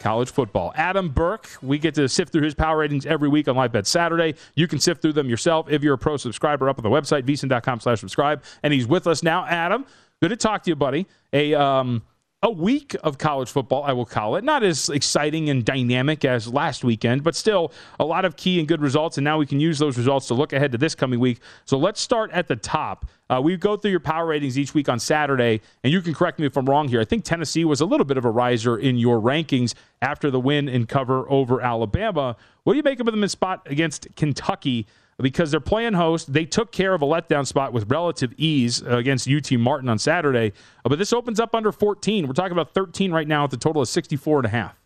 college 0.03 0.29
football. 0.29 0.73
Adam 0.75 1.07
Burke, 1.07 1.47
we 1.61 1.79
get 1.79 1.95
to 1.95 2.09
sift 2.09 2.33
through 2.33 2.43
his 2.43 2.53
power 2.53 2.77
ratings 2.79 3.05
every 3.05 3.29
week 3.29 3.47
on 3.47 3.55
Live 3.55 3.71
Bet 3.71 3.87
Saturday. 3.87 4.35
You 4.53 4.67
can 4.67 4.79
sift 4.79 5.01
through 5.01 5.13
them 5.13 5.29
yourself 5.29 5.71
if 5.71 5.81
you're 5.81 5.93
a 5.93 5.97
pro 5.97 6.17
subscriber 6.17 6.67
up 6.67 6.77
on 6.77 6.83
the 6.83 6.89
website, 6.89 7.23
vsin.com 7.23 7.79
slash 7.79 8.01
subscribe. 8.01 8.43
And 8.63 8.73
he's 8.73 8.85
with 8.85 9.07
us 9.07 9.23
now. 9.23 9.45
Adam, 9.45 9.85
good 10.21 10.29
to 10.29 10.35
talk 10.35 10.63
to 10.63 10.72
you, 10.72 10.75
buddy. 10.75 11.07
A 11.31 11.53
um, 11.53 12.01
a 12.44 12.51
week 12.51 12.94
of 13.03 13.18
college 13.18 13.50
football, 13.50 13.84
I 13.84 13.94
will 13.94 14.06
call 14.06 14.36
it. 14.36 14.44
Not 14.44 14.64
as 14.64 14.90
exciting 14.90 15.50
and 15.50 15.64
dynamic 15.64 16.25
as 16.25 16.46
last 16.46 16.84
weekend, 16.84 17.24
but 17.24 17.36
still 17.36 17.72
a 18.01 18.06
lot 18.06 18.25
of 18.25 18.36
key 18.36 18.60
and 18.60 18.68
good 18.68 18.82
results. 18.82 19.18
And 19.18 19.24
now 19.24 19.38
we 19.38 19.46
can 19.46 19.62
use 19.62 19.79
those 19.79 19.98
results 19.98 20.27
to 20.27 20.34
look 20.34 20.51
ahead 20.51 20.74
to 20.74 20.77
this 20.77 20.94
coming 20.94 21.22
week. 21.22 21.40
So 21.64 21.77
let's 21.77 22.01
start 22.01 22.32
at 22.32 22.50
the 22.50 22.58
top. 22.58 23.06
Uh, 23.29 23.40
we 23.42 23.56
go 23.56 23.77
through 23.77 23.92
your 23.92 24.01
power 24.01 24.25
ratings 24.25 24.60
each 24.60 24.74
week 24.74 24.90
on 24.90 25.00
Saturday, 25.00 25.62
and 25.86 25.94
you 25.94 26.01
can 26.01 26.14
correct 26.14 26.38
me 26.38 26.46
if 26.46 26.58
I'm 26.58 26.66
wrong 26.66 26.90
here. 26.90 27.00
I 27.00 27.06
think 27.06 27.24
Tennessee 27.24 27.64
was 27.64 27.79
a 27.79 27.86
little 27.86 28.06
bit 28.06 28.18
of 28.18 28.25
a 28.25 28.29
riser 28.29 28.77
in 28.77 28.98
your 28.98 29.22
rankings 29.22 29.74
after 30.01 30.29
the 30.29 30.40
win 30.40 30.68
and 30.68 30.88
cover 30.88 31.25
over 31.32 31.62
Alabama. 31.62 32.36
What 32.64 32.74
do 32.74 32.77
you 32.77 32.84
make 32.84 33.00
of 33.00 33.06
them 33.06 33.24
in 33.24 33.29
spot 33.29 33.66
against 33.68 34.08
Kentucky? 34.18 34.86
Because 35.19 35.51
they're 35.51 35.59
playing 35.59 35.93
host. 35.93 36.31
They 36.31 36.45
took 36.45 36.71
care 36.71 36.93
of 36.93 37.01
a 37.01 37.05
letdown 37.05 37.45
spot 37.45 37.73
with 37.73 37.89
relative 37.89 38.33
ease 38.37 38.81
against 38.81 39.29
UT 39.29 39.51
Martin 39.53 39.89
on 39.89 39.99
Saturday. 39.99 40.53
Uh, 40.83 40.89
but 40.89 40.99
this 40.99 41.13
opens 41.13 41.39
up 41.39 41.55
under 41.55 41.71
14. 41.71 42.27
We're 42.27 42.33
talking 42.33 42.51
about 42.51 42.73
13 42.73 43.11
right 43.11 43.27
now 43.27 43.43
with 43.43 43.53
a 43.53 43.57
total 43.57 43.81
of 43.81 43.87
64 43.87 44.39
and 44.39 44.45
a 44.45 44.49
half. 44.49 44.82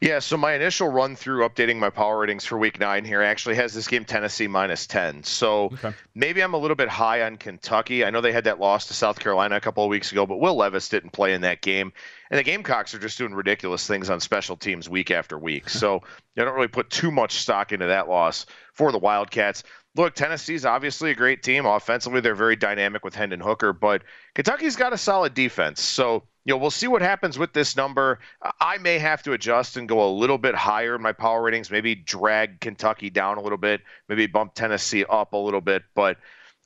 Yeah, 0.00 0.18
so 0.18 0.36
my 0.36 0.54
initial 0.54 0.88
run 0.88 1.16
through 1.16 1.46
updating 1.48 1.76
my 1.76 1.90
power 1.90 2.18
ratings 2.18 2.44
for 2.44 2.58
week 2.58 2.78
nine 2.78 3.04
here 3.04 3.22
actually 3.22 3.56
has 3.56 3.74
this 3.74 3.88
game 3.88 4.04
Tennessee 4.04 4.46
minus 4.46 4.86
10. 4.86 5.24
So 5.24 5.64
okay. 5.64 5.92
maybe 6.14 6.42
I'm 6.42 6.54
a 6.54 6.58
little 6.58 6.76
bit 6.76 6.88
high 6.88 7.22
on 7.22 7.36
Kentucky. 7.36 8.04
I 8.04 8.10
know 8.10 8.20
they 8.20 8.32
had 8.32 8.44
that 8.44 8.60
loss 8.60 8.86
to 8.86 8.94
South 8.94 9.18
Carolina 9.18 9.56
a 9.56 9.60
couple 9.60 9.84
of 9.84 9.90
weeks 9.90 10.12
ago, 10.12 10.26
but 10.26 10.38
Will 10.38 10.56
Levis 10.56 10.88
didn't 10.88 11.10
play 11.10 11.34
in 11.34 11.40
that 11.42 11.62
game. 11.62 11.92
And 12.30 12.38
the 12.38 12.44
Gamecocks 12.44 12.94
are 12.94 12.98
just 12.98 13.18
doing 13.18 13.34
ridiculous 13.34 13.86
things 13.86 14.10
on 14.10 14.20
special 14.20 14.56
teams 14.56 14.88
week 14.88 15.10
after 15.10 15.38
week. 15.38 15.70
So 15.76 16.02
I 16.38 16.44
don't 16.44 16.54
really 16.54 16.68
put 16.68 16.88
too 16.88 17.10
much 17.10 17.34
stock 17.34 17.70
into 17.70 17.86
that 17.86 18.08
loss 18.08 18.46
for 18.72 18.92
the 18.92 18.98
Wildcats. 18.98 19.62
Look, 19.94 20.14
Tennessee's 20.14 20.64
obviously 20.64 21.10
a 21.10 21.14
great 21.14 21.42
team. 21.42 21.66
Offensively, 21.66 22.20
they're 22.20 22.34
very 22.34 22.56
dynamic 22.56 23.04
with 23.04 23.14
Hendon 23.14 23.40
Hooker, 23.40 23.74
but 23.74 24.02
Kentucky's 24.34 24.74
got 24.74 24.94
a 24.94 24.98
solid 24.98 25.34
defense. 25.34 25.82
So, 25.82 26.24
you 26.46 26.54
know, 26.54 26.58
we'll 26.58 26.70
see 26.70 26.86
what 26.86 27.02
happens 27.02 27.40
with 27.40 27.52
this 27.52 27.76
number. 27.76 28.20
I 28.60 28.78
may 28.78 29.00
have 29.00 29.20
to 29.24 29.32
adjust 29.32 29.76
and 29.76 29.88
go 29.88 30.08
a 30.08 30.10
little 30.10 30.38
bit 30.38 30.54
higher 30.54 30.94
in 30.94 31.02
my 31.02 31.10
power 31.10 31.42
ratings, 31.42 31.72
maybe 31.72 31.96
drag 31.96 32.60
Kentucky 32.60 33.10
down 33.10 33.36
a 33.36 33.42
little 33.42 33.58
bit, 33.58 33.80
maybe 34.08 34.28
bump 34.28 34.54
Tennessee 34.54 35.04
up 35.10 35.32
a 35.32 35.36
little 35.36 35.60
bit. 35.60 35.82
But 35.96 36.18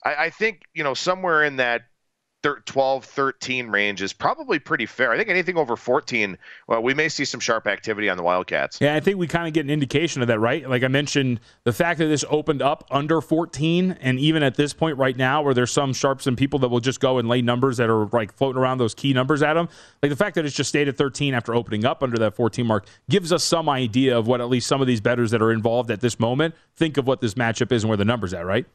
I, 0.04 0.26
I 0.26 0.30
think, 0.30 0.60
you 0.74 0.84
know, 0.84 0.92
somewhere 0.92 1.42
in 1.42 1.56
that 1.56 1.86
12, 2.42 3.04
13 3.04 3.68
range 3.68 4.00
is 4.00 4.12
probably 4.12 4.58
pretty 4.58 4.86
fair. 4.86 5.12
I 5.12 5.18
think 5.18 5.28
anything 5.28 5.58
over 5.58 5.76
14, 5.76 6.38
well, 6.66 6.82
we 6.82 6.94
may 6.94 7.08
see 7.08 7.26
some 7.26 7.40
sharp 7.40 7.66
activity 7.66 8.08
on 8.08 8.16
the 8.16 8.22
Wildcats. 8.22 8.78
Yeah, 8.80 8.94
I 8.94 9.00
think 9.00 9.18
we 9.18 9.26
kind 9.26 9.46
of 9.46 9.52
get 9.52 9.64
an 9.64 9.70
indication 9.70 10.22
of 10.22 10.28
that, 10.28 10.38
right? 10.38 10.68
Like 10.68 10.82
I 10.82 10.88
mentioned, 10.88 11.40
the 11.64 11.72
fact 11.72 11.98
that 11.98 12.06
this 12.06 12.24
opened 12.30 12.62
up 12.62 12.86
under 12.90 13.20
14, 13.20 13.98
and 14.00 14.18
even 14.18 14.42
at 14.42 14.54
this 14.54 14.72
point 14.72 14.96
right 14.96 15.16
now, 15.16 15.42
where 15.42 15.52
there's 15.52 15.70
some 15.70 15.92
sharps 15.92 16.26
and 16.26 16.36
people 16.36 16.58
that 16.60 16.68
will 16.68 16.80
just 16.80 17.00
go 17.00 17.18
and 17.18 17.28
lay 17.28 17.42
numbers 17.42 17.76
that 17.76 17.90
are 17.90 18.06
like 18.06 18.32
floating 18.32 18.60
around 18.60 18.78
those 18.78 18.94
key 18.94 19.12
numbers 19.12 19.42
at 19.42 19.54
them, 19.54 19.68
like 20.02 20.10
the 20.10 20.16
fact 20.16 20.34
that 20.36 20.46
it's 20.46 20.56
just 20.56 20.70
stayed 20.70 20.88
at 20.88 20.96
13 20.96 21.34
after 21.34 21.54
opening 21.54 21.84
up 21.84 22.02
under 22.02 22.16
that 22.16 22.34
14 22.34 22.66
mark 22.66 22.86
gives 23.10 23.32
us 23.32 23.44
some 23.44 23.68
idea 23.68 24.16
of 24.16 24.26
what 24.26 24.40
at 24.40 24.48
least 24.48 24.66
some 24.66 24.80
of 24.80 24.86
these 24.86 25.00
bettors 25.00 25.30
that 25.30 25.42
are 25.42 25.52
involved 25.52 25.90
at 25.90 26.00
this 26.00 26.18
moment 26.18 26.54
think 26.74 26.96
of 26.96 27.06
what 27.06 27.20
this 27.20 27.34
matchup 27.34 27.70
is 27.70 27.82
and 27.82 27.88
where 27.90 27.98
the 27.98 28.04
numbers 28.04 28.32
at, 28.32 28.46
right? 28.46 28.66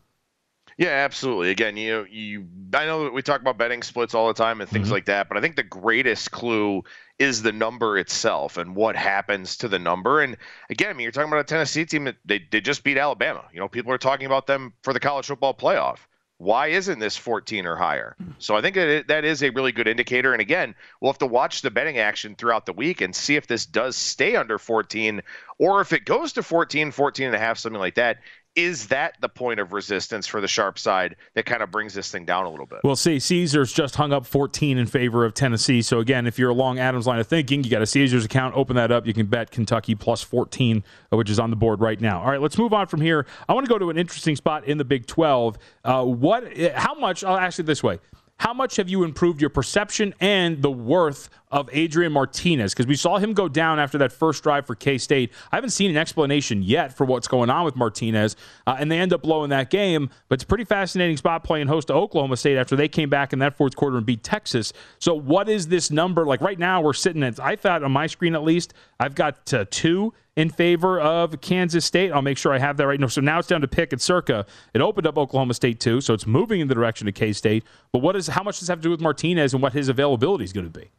Yeah, 0.78 0.90
absolutely. 0.90 1.52
Again, 1.52 1.78
you 1.78 2.06
you 2.10 2.48
I 2.74 2.86
know 2.86 3.06
that 3.06 3.14
we 3.14 3.22
talk 3.22 3.40
about 3.40 3.58
betting 3.58 3.82
splits 3.82 4.14
all 4.14 4.28
the 4.28 4.34
time 4.34 4.60
and 4.60 4.70
things 4.70 4.88
mm-hmm. 4.88 4.94
like 4.94 5.06
that, 5.06 5.30
but 5.30 5.38
I 5.38 5.42
think 5.42 5.56
the 5.56 5.64
greatest 5.64 6.32
clue 6.32 6.84
is 7.18 7.42
the 7.42 7.54
number 7.54 7.98
itself 7.98 8.58
and 8.58 8.76
what 8.76 8.98
happens 8.98 9.58
to 9.58 9.70
the 9.70 9.80
number. 9.80 10.22
And 10.22 10.36
again, 10.70 10.90
I 10.90 10.94
mean, 10.94 11.04
you're 11.04 11.14
talking 11.14 11.32
about 11.32 11.40
a 11.40 11.46
Tennessee 11.46 11.86
team 11.86 12.04
that 12.06 12.18
they, 12.26 12.46
they 12.52 12.60
just 12.60 12.84
beat 12.84 12.98
Alabama. 12.98 13.46
You 13.54 13.62
know, 13.62 13.70
people 13.70 13.94
are 13.94 13.98
talking 13.98 14.26
about 14.26 14.48
them 14.48 14.74
for 14.84 14.92
the 14.92 15.00
college 15.00 15.28
football 15.28 15.54
playoff. 15.54 16.00
Why 16.38 16.68
isn't 16.68 17.00
this 17.00 17.16
14 17.16 17.66
or 17.66 17.78
higher? 17.78 18.18
So 18.40 18.58
I 18.58 18.62
think 18.62 18.76
that 18.76 19.08
that 19.08 19.24
is 19.24 19.42
a 19.42 19.52
really 19.52 19.72
good 19.72 19.88
indicator. 19.88 20.34
And 20.34 20.42
again, 20.42 20.76
we'll 21.00 21.14
have 21.14 21.20
to 21.20 21.26
watch 21.26 21.62
the 21.62 21.72
betting 21.72 21.98
action 21.98 22.36
throughout 22.36 22.66
the 22.66 22.74
week 22.74 23.00
and 23.00 23.16
see 23.16 23.38
if 23.38 23.48
this 23.48 23.66
does 23.66 23.96
stay 23.96 24.36
under 24.36 24.60
14 24.60 25.22
or 25.58 25.80
if 25.80 25.94
it 25.94 26.04
goes 26.04 26.34
to 26.34 26.44
14, 26.44 26.92
14 26.92 27.28
and 27.28 27.36
a 27.36 27.40
half, 27.40 27.58
something 27.58 27.80
like 27.80 27.96
that 27.96 28.18
is 28.56 28.88
that 28.88 29.18
the 29.20 29.28
point 29.28 29.60
of 29.60 29.74
resistance 29.74 30.26
for 30.26 30.40
the 30.40 30.48
sharp 30.48 30.80
side 30.80 31.18
that 31.34 31.46
kind 31.46 31.62
of 31.62 31.72
brings 31.72 31.94
this 31.94 32.10
thing 32.10 32.26
down 32.26 32.46
a 32.46 32.50
little 32.50 32.66
bit? 32.66 32.80
We'll 32.84 32.96
see. 32.96 33.20
Caesars 33.20 33.74
just 33.74 33.96
hung 33.96 34.14
up 34.14 34.26
14 34.26 34.78
in 34.78 34.86
favor 34.86 35.26
of 35.26 35.34
Tennessee. 35.34 35.82
So, 35.82 36.00
again, 36.00 36.26
if 36.26 36.40
you're 36.40 36.50
along 36.50 36.80
Adam's 36.80 37.06
line 37.06 37.20
of 37.20 37.28
thinking, 37.28 37.64
you 37.64 37.70
got 37.70 37.82
a 37.82 37.86
Caesars 37.86 38.24
account, 38.24 38.56
open 38.56 38.76
that 38.78 38.92
up. 38.92 39.06
You 39.06 39.14
can 39.14 39.26
bet 39.26 39.52
Kentucky 39.52 39.96
plus 39.96 40.22
14, 40.22 40.84
uh, 41.12 41.18
which 41.18 41.30
is 41.30 41.40
on 41.40 41.50
the 41.50 41.56
board 41.56 41.82
right 41.82 42.00
now. 42.00 42.22
All 42.22 42.32
right, 42.32 42.42
let's 42.42 42.58
move 42.58 42.74
on 42.74 42.88
from 42.88 43.02
here. 43.02 43.26
I 43.50 43.54
want 43.54 43.66
to 43.66 43.70
go 43.70 43.78
to 43.78 43.90
an 43.90 43.98
interesting 43.98 44.36
spot 44.36 44.66
in 44.66 44.78
the 44.78 44.86
Big 44.86 45.06
12. 45.06 45.58
Uh, 45.84 46.04
what? 46.06 46.58
How 46.76 46.96
much? 46.96 47.24
I'll 47.24 47.38
ask 47.38 47.58
you 47.58 47.64
this 47.64 47.84
way 47.84 48.00
how 48.38 48.54
much 48.54 48.76
have 48.76 48.90
you 48.90 49.04
improved 49.04 49.40
your 49.40 49.50
perception 49.50 50.14
and 50.20 50.62
the 50.62 50.72
worth 50.72 51.30
of 51.52 51.70
Adrian 51.72 52.12
Martinez? 52.12 52.74
Because 52.74 52.86
we 52.86 52.96
saw 52.96 53.18
him 53.18 53.34
go 53.34 53.48
down 53.48 53.80
after 53.80 53.98
that 54.00 54.12
first 54.12 54.44
drive 54.44 54.68
for 54.68 54.76
K 54.76 54.98
State. 54.98 55.32
I 55.52 55.56
haven't 55.56 55.70
seen 55.70 55.90
an 55.90 55.96
explanation 55.96 56.62
yet 56.62 56.96
for 56.96 57.06
what's 57.06 57.30
going 57.30 57.50
on 57.50 57.64
with 57.64 57.78
Martinez, 57.78 58.36
uh, 58.68 58.76
and 58.78 58.92
they 58.92 59.00
end 59.00 59.14
up 59.14 59.22
blowing 59.22 59.52
that 59.52 59.70
game. 59.70 60.10
But 60.28 60.36
it's 60.36 60.44
a 60.44 60.48
pretty 60.48 60.66
fascinating 60.66 61.16
spot 61.16 61.46
playing 61.46 61.68
host 61.68 61.88
to 61.88 61.94
Oklahoma 61.94 62.36
State 62.36 62.58
after 62.58 62.76
they 62.76 62.90
came 62.90 63.10
back 63.10 63.32
in 63.32 63.40
that 63.40 63.56
fourth 63.56 63.76
quarter 63.76 63.98
and 63.98 64.06
beat 64.06 64.24
Texas. 64.24 64.74
So, 65.00 65.14
what 65.14 65.48
is 65.48 65.68
this 65.68 65.90
number? 65.90 66.26
Like 66.26 66.42
right 66.42 66.60
now, 66.60 66.82
we're 66.82 66.94
sitting 66.94 67.24
at, 67.24 67.40
I 67.40 67.56
thought 67.56 67.84
on 67.84 67.92
my 67.94 68.08
screen 68.08 68.36
at 68.36 68.44
least, 68.44 68.74
I've 69.00 69.16
got 69.16 69.54
uh, 69.54 69.66
two 69.70 70.14
in 70.36 70.50
favor 70.50 71.00
of 71.00 71.40
Kansas 71.42 71.86
State. 71.86 72.12
I'll 72.12 72.22
make 72.22 72.38
sure 72.38 72.54
I 72.54 72.60
have 72.60 72.78
that 72.78 72.88
right 72.88 73.00
now. 73.00 73.08
So 73.08 73.22
now 73.22 73.40
it's 73.40 73.48
down 73.48 73.62
to 73.62 73.68
pick 73.68 73.94
and 73.94 74.02
circa. 74.02 74.46
It 74.74 74.82
opened 74.82 75.08
up 75.08 75.18
Oklahoma 75.18 75.54
State 75.54 75.80
too, 75.80 76.02
so 76.02 76.14
it's 76.14 76.28
moving 76.28 76.60
in 76.60 76.68
the 76.68 76.76
direction 76.76 77.08
of 77.08 77.14
K 77.14 77.34
State. 77.34 77.64
But 77.92 78.00
what 78.00 78.16
is 78.16 78.28
how 78.28 78.44
much 78.44 78.56
does 78.56 78.62
this 78.62 78.70
have 78.70 78.80
to 78.80 78.84
do 78.84 78.92
with 78.92 79.02
Martinez 79.02 79.54
and 79.54 79.62
what 79.62 79.74
his 79.74 79.90
availability 79.90 80.44
is 80.44 80.54
going 80.54 80.72
to 80.72 80.80
be? 80.80 80.90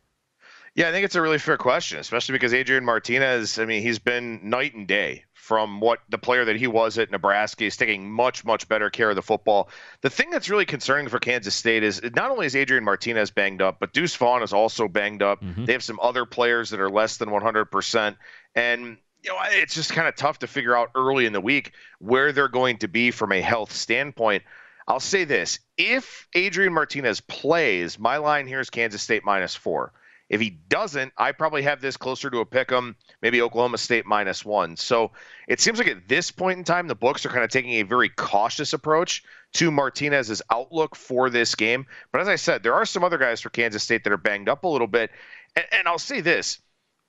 Yeah, 0.74 0.90
I 0.90 0.92
think 0.92 1.06
it's 1.06 1.14
a 1.14 1.22
really 1.22 1.38
fair 1.38 1.56
question, 1.56 1.98
especially 1.98 2.34
because 2.34 2.52
Adrian 2.52 2.84
Martinez, 2.84 3.58
I 3.58 3.64
mean, 3.64 3.80
he's 3.80 3.98
been 3.98 4.40
night 4.42 4.74
and 4.74 4.86
day 4.86 5.24
from 5.32 5.80
what 5.80 6.00
the 6.10 6.18
player 6.18 6.44
that 6.44 6.56
he 6.56 6.66
was 6.66 6.98
at 6.98 7.10
Nebraska. 7.10 7.64
He's 7.64 7.78
taking 7.78 8.10
much, 8.10 8.44
much 8.44 8.68
better 8.68 8.90
care 8.90 9.08
of 9.08 9.16
the 9.16 9.22
football. 9.22 9.70
The 10.02 10.10
thing 10.10 10.28
that's 10.28 10.50
really 10.50 10.66
concerning 10.66 11.08
for 11.08 11.18
Kansas 11.18 11.54
State 11.54 11.82
is 11.82 12.02
not 12.14 12.30
only 12.30 12.44
is 12.44 12.54
Adrian 12.54 12.84
Martinez 12.84 13.30
banged 13.30 13.62
up, 13.62 13.78
but 13.80 13.94
Deuce 13.94 14.14
Vaughn 14.16 14.42
is 14.42 14.52
also 14.52 14.86
banged 14.86 15.22
up. 15.22 15.40
Mm-hmm. 15.40 15.64
They 15.64 15.72
have 15.72 15.84
some 15.84 15.98
other 16.02 16.26
players 16.26 16.68
that 16.70 16.80
are 16.80 16.90
less 16.90 17.16
than 17.16 17.30
100%. 17.30 18.16
And 18.54 18.98
you 19.26 19.32
know, 19.32 19.38
it's 19.44 19.74
just 19.74 19.92
kind 19.92 20.06
of 20.06 20.14
tough 20.14 20.38
to 20.38 20.46
figure 20.46 20.76
out 20.76 20.90
early 20.94 21.26
in 21.26 21.32
the 21.32 21.40
week 21.40 21.72
where 21.98 22.30
they're 22.30 22.48
going 22.48 22.78
to 22.78 22.88
be 22.88 23.10
from 23.10 23.32
a 23.32 23.40
health 23.40 23.72
standpoint. 23.72 24.44
I'll 24.86 25.00
say 25.00 25.24
this 25.24 25.58
if 25.76 26.28
Adrian 26.34 26.72
Martinez 26.72 27.20
plays, 27.20 27.98
my 27.98 28.18
line 28.18 28.46
here 28.46 28.60
is 28.60 28.70
Kansas 28.70 29.02
State 29.02 29.24
minus 29.24 29.54
four. 29.56 29.92
If 30.28 30.40
he 30.40 30.50
doesn't, 30.50 31.12
I 31.16 31.32
probably 31.32 31.62
have 31.62 31.80
this 31.80 31.96
closer 31.96 32.30
to 32.30 32.38
a 32.38 32.46
pick 32.46 32.70
'em, 32.70 32.96
maybe 33.20 33.42
Oklahoma 33.42 33.78
State 33.78 34.06
minus 34.06 34.44
one. 34.44 34.76
So 34.76 35.10
it 35.48 35.60
seems 35.60 35.78
like 35.78 35.88
at 35.88 36.08
this 36.08 36.30
point 36.30 36.58
in 36.58 36.64
time, 36.64 36.86
the 36.86 36.94
books 36.94 37.26
are 37.26 37.28
kind 37.28 37.44
of 37.44 37.50
taking 37.50 37.74
a 37.74 37.82
very 37.82 38.08
cautious 38.08 38.72
approach 38.72 39.24
to 39.54 39.70
Martinez's 39.70 40.42
outlook 40.50 40.94
for 40.94 41.30
this 41.30 41.54
game. 41.54 41.86
But 42.12 42.20
as 42.20 42.28
I 42.28 42.36
said, 42.36 42.62
there 42.62 42.74
are 42.74 42.84
some 42.84 43.04
other 43.04 43.18
guys 43.18 43.40
for 43.40 43.50
Kansas 43.50 43.82
State 43.82 44.04
that 44.04 44.12
are 44.12 44.16
banged 44.16 44.48
up 44.48 44.64
a 44.64 44.68
little 44.68 44.88
bit. 44.88 45.10
And, 45.56 45.64
and 45.72 45.88
I'll 45.88 45.98
say 45.98 46.20
this 46.20 46.58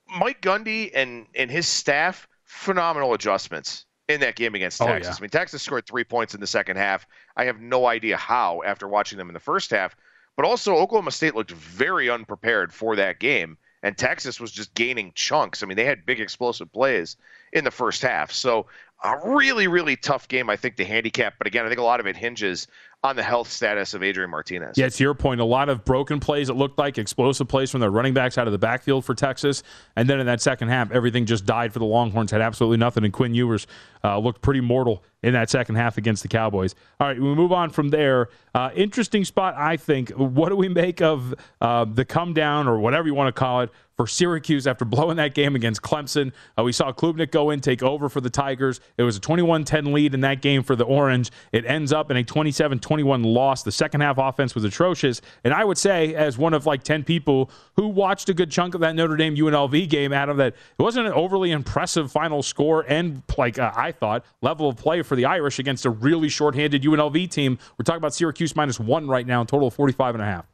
Mike 0.08 0.40
Gundy 0.40 0.90
and 0.94 1.26
and 1.34 1.50
his 1.50 1.68
staff 1.68 2.28
phenomenal 2.44 3.14
adjustments 3.14 3.84
in 4.08 4.20
that 4.20 4.36
game 4.36 4.54
against 4.54 4.78
Texas. 4.78 5.06
Oh, 5.06 5.10
yeah. 5.10 5.16
I 5.18 5.20
mean, 5.20 5.30
Texas 5.30 5.62
scored 5.62 5.86
three 5.86 6.04
points 6.04 6.34
in 6.34 6.40
the 6.40 6.46
second 6.46 6.76
half. 6.76 7.06
I 7.36 7.44
have 7.44 7.60
no 7.60 7.86
idea 7.86 8.16
how 8.16 8.62
after 8.64 8.88
watching 8.88 9.18
them 9.18 9.28
in 9.28 9.34
the 9.34 9.40
first 9.40 9.70
half. 9.70 9.94
But 10.36 10.46
also, 10.46 10.76
Oklahoma 10.76 11.10
State 11.10 11.34
looked 11.34 11.50
very 11.50 12.08
unprepared 12.08 12.72
for 12.72 12.96
that 12.96 13.18
game, 13.18 13.58
and 13.82 13.98
Texas 13.98 14.40
was 14.40 14.52
just 14.52 14.72
gaining 14.74 15.12
chunks. 15.14 15.62
I 15.62 15.66
mean, 15.66 15.76
they 15.76 15.84
had 15.84 16.06
big 16.06 16.20
explosive 16.20 16.72
plays 16.72 17.16
in 17.52 17.64
the 17.64 17.70
first 17.70 18.02
half. 18.02 18.30
So, 18.32 18.66
a 19.02 19.18
really, 19.24 19.68
really 19.68 19.96
tough 19.96 20.28
game, 20.28 20.48
I 20.48 20.56
think, 20.56 20.76
to 20.76 20.84
handicap. 20.84 21.34
But 21.38 21.46
again, 21.46 21.66
I 21.66 21.68
think 21.68 21.80
a 21.80 21.84
lot 21.84 22.00
of 22.00 22.06
it 22.06 22.16
hinges 22.16 22.66
on 23.04 23.14
the 23.14 23.22
health 23.22 23.48
status 23.48 23.94
of 23.94 24.02
Adrian 24.02 24.28
Martinez. 24.28 24.76
Yeah, 24.76 24.88
to 24.88 25.04
your 25.04 25.14
point, 25.14 25.40
a 25.40 25.44
lot 25.44 25.68
of 25.68 25.84
broken 25.84 26.18
plays, 26.18 26.48
it 26.48 26.54
looked 26.54 26.78
like 26.78 26.98
explosive 26.98 27.46
plays 27.46 27.70
from 27.70 27.80
the 27.80 27.88
running 27.88 28.12
backs 28.12 28.36
out 28.36 28.48
of 28.48 28.52
the 28.52 28.58
backfield 28.58 29.04
for 29.04 29.14
Texas. 29.14 29.62
And 29.94 30.10
then 30.10 30.18
in 30.18 30.26
that 30.26 30.40
second 30.40 30.68
half, 30.68 30.90
everything 30.90 31.24
just 31.24 31.46
died 31.46 31.72
for 31.72 31.78
the 31.78 31.84
Longhorns, 31.84 32.32
had 32.32 32.40
absolutely 32.40 32.78
nothing. 32.78 33.04
And 33.04 33.12
Quinn 33.12 33.34
Ewers 33.34 33.68
uh, 34.02 34.18
looked 34.18 34.42
pretty 34.42 34.60
mortal 34.60 35.04
in 35.22 35.32
that 35.34 35.48
second 35.48 35.76
half 35.76 35.96
against 35.96 36.22
the 36.22 36.28
Cowboys. 36.28 36.74
All 36.98 37.06
right, 37.06 37.16
we 37.16 37.34
move 37.34 37.52
on 37.52 37.70
from 37.70 37.90
there. 37.90 38.30
Uh, 38.52 38.70
interesting 38.74 39.24
spot, 39.24 39.54
I 39.56 39.76
think. 39.76 40.10
What 40.10 40.48
do 40.48 40.56
we 40.56 40.68
make 40.68 41.00
of 41.00 41.34
uh, 41.60 41.84
the 41.84 42.04
come 42.04 42.34
down 42.34 42.66
or 42.66 42.80
whatever 42.80 43.06
you 43.06 43.14
want 43.14 43.34
to 43.34 43.38
call 43.38 43.60
it 43.60 43.70
for 43.98 44.06
Syracuse 44.06 44.66
after 44.66 44.84
blowing 44.84 45.16
that 45.16 45.34
game 45.34 45.56
against 45.56 45.82
Clemson. 45.82 46.32
Uh, 46.56 46.62
we 46.62 46.70
saw 46.72 46.92
Klubnik 46.92 47.32
go 47.32 47.50
in, 47.50 47.60
take 47.60 47.82
over 47.82 48.08
for 48.08 48.20
the 48.20 48.30
Tigers. 48.30 48.80
It 48.96 49.02
was 49.02 49.16
a 49.16 49.20
21 49.20 49.64
10 49.64 49.92
lead 49.92 50.14
in 50.14 50.20
that 50.20 50.40
game 50.40 50.62
for 50.62 50.76
the 50.76 50.84
Orange. 50.84 51.30
It 51.50 51.66
ends 51.66 51.92
up 51.92 52.10
in 52.10 52.16
a 52.16 52.22
27 52.22 52.78
21 52.88 53.22
loss. 53.22 53.64
The 53.64 53.70
second 53.70 54.00
half 54.00 54.16
offense 54.16 54.54
was 54.54 54.64
atrocious. 54.64 55.20
And 55.44 55.52
I 55.52 55.62
would 55.62 55.76
say, 55.76 56.14
as 56.14 56.38
one 56.38 56.54
of 56.54 56.64
like 56.64 56.82
10 56.82 57.04
people 57.04 57.50
who 57.76 57.86
watched 57.86 58.30
a 58.30 58.34
good 58.34 58.50
chunk 58.50 58.74
of 58.74 58.80
that 58.80 58.94
Notre 58.94 59.14
Dame 59.14 59.36
UNLV 59.36 59.90
game, 59.90 60.14
Adam, 60.14 60.38
that 60.38 60.54
it 60.54 60.82
wasn't 60.82 61.06
an 61.06 61.12
overly 61.12 61.50
impressive 61.50 62.10
final 62.10 62.42
score 62.42 62.86
and, 62.88 63.22
like 63.36 63.58
uh, 63.58 63.72
I 63.76 63.92
thought, 63.92 64.24
level 64.40 64.70
of 64.70 64.76
play 64.76 65.02
for 65.02 65.16
the 65.16 65.26
Irish 65.26 65.58
against 65.58 65.84
a 65.84 65.90
really 65.90 66.30
shorthanded 66.30 66.82
UNLV 66.82 67.30
team. 67.30 67.58
We're 67.76 67.82
talking 67.82 67.98
about 67.98 68.14
Syracuse 68.14 68.56
minus 68.56 68.80
one 68.80 69.06
right 69.06 69.26
now, 69.26 69.42
in 69.42 69.46
total 69.46 69.68
of 69.68 69.74
45 69.74 70.14
and 70.14 70.22
a 70.22 70.26
half. 70.26 70.46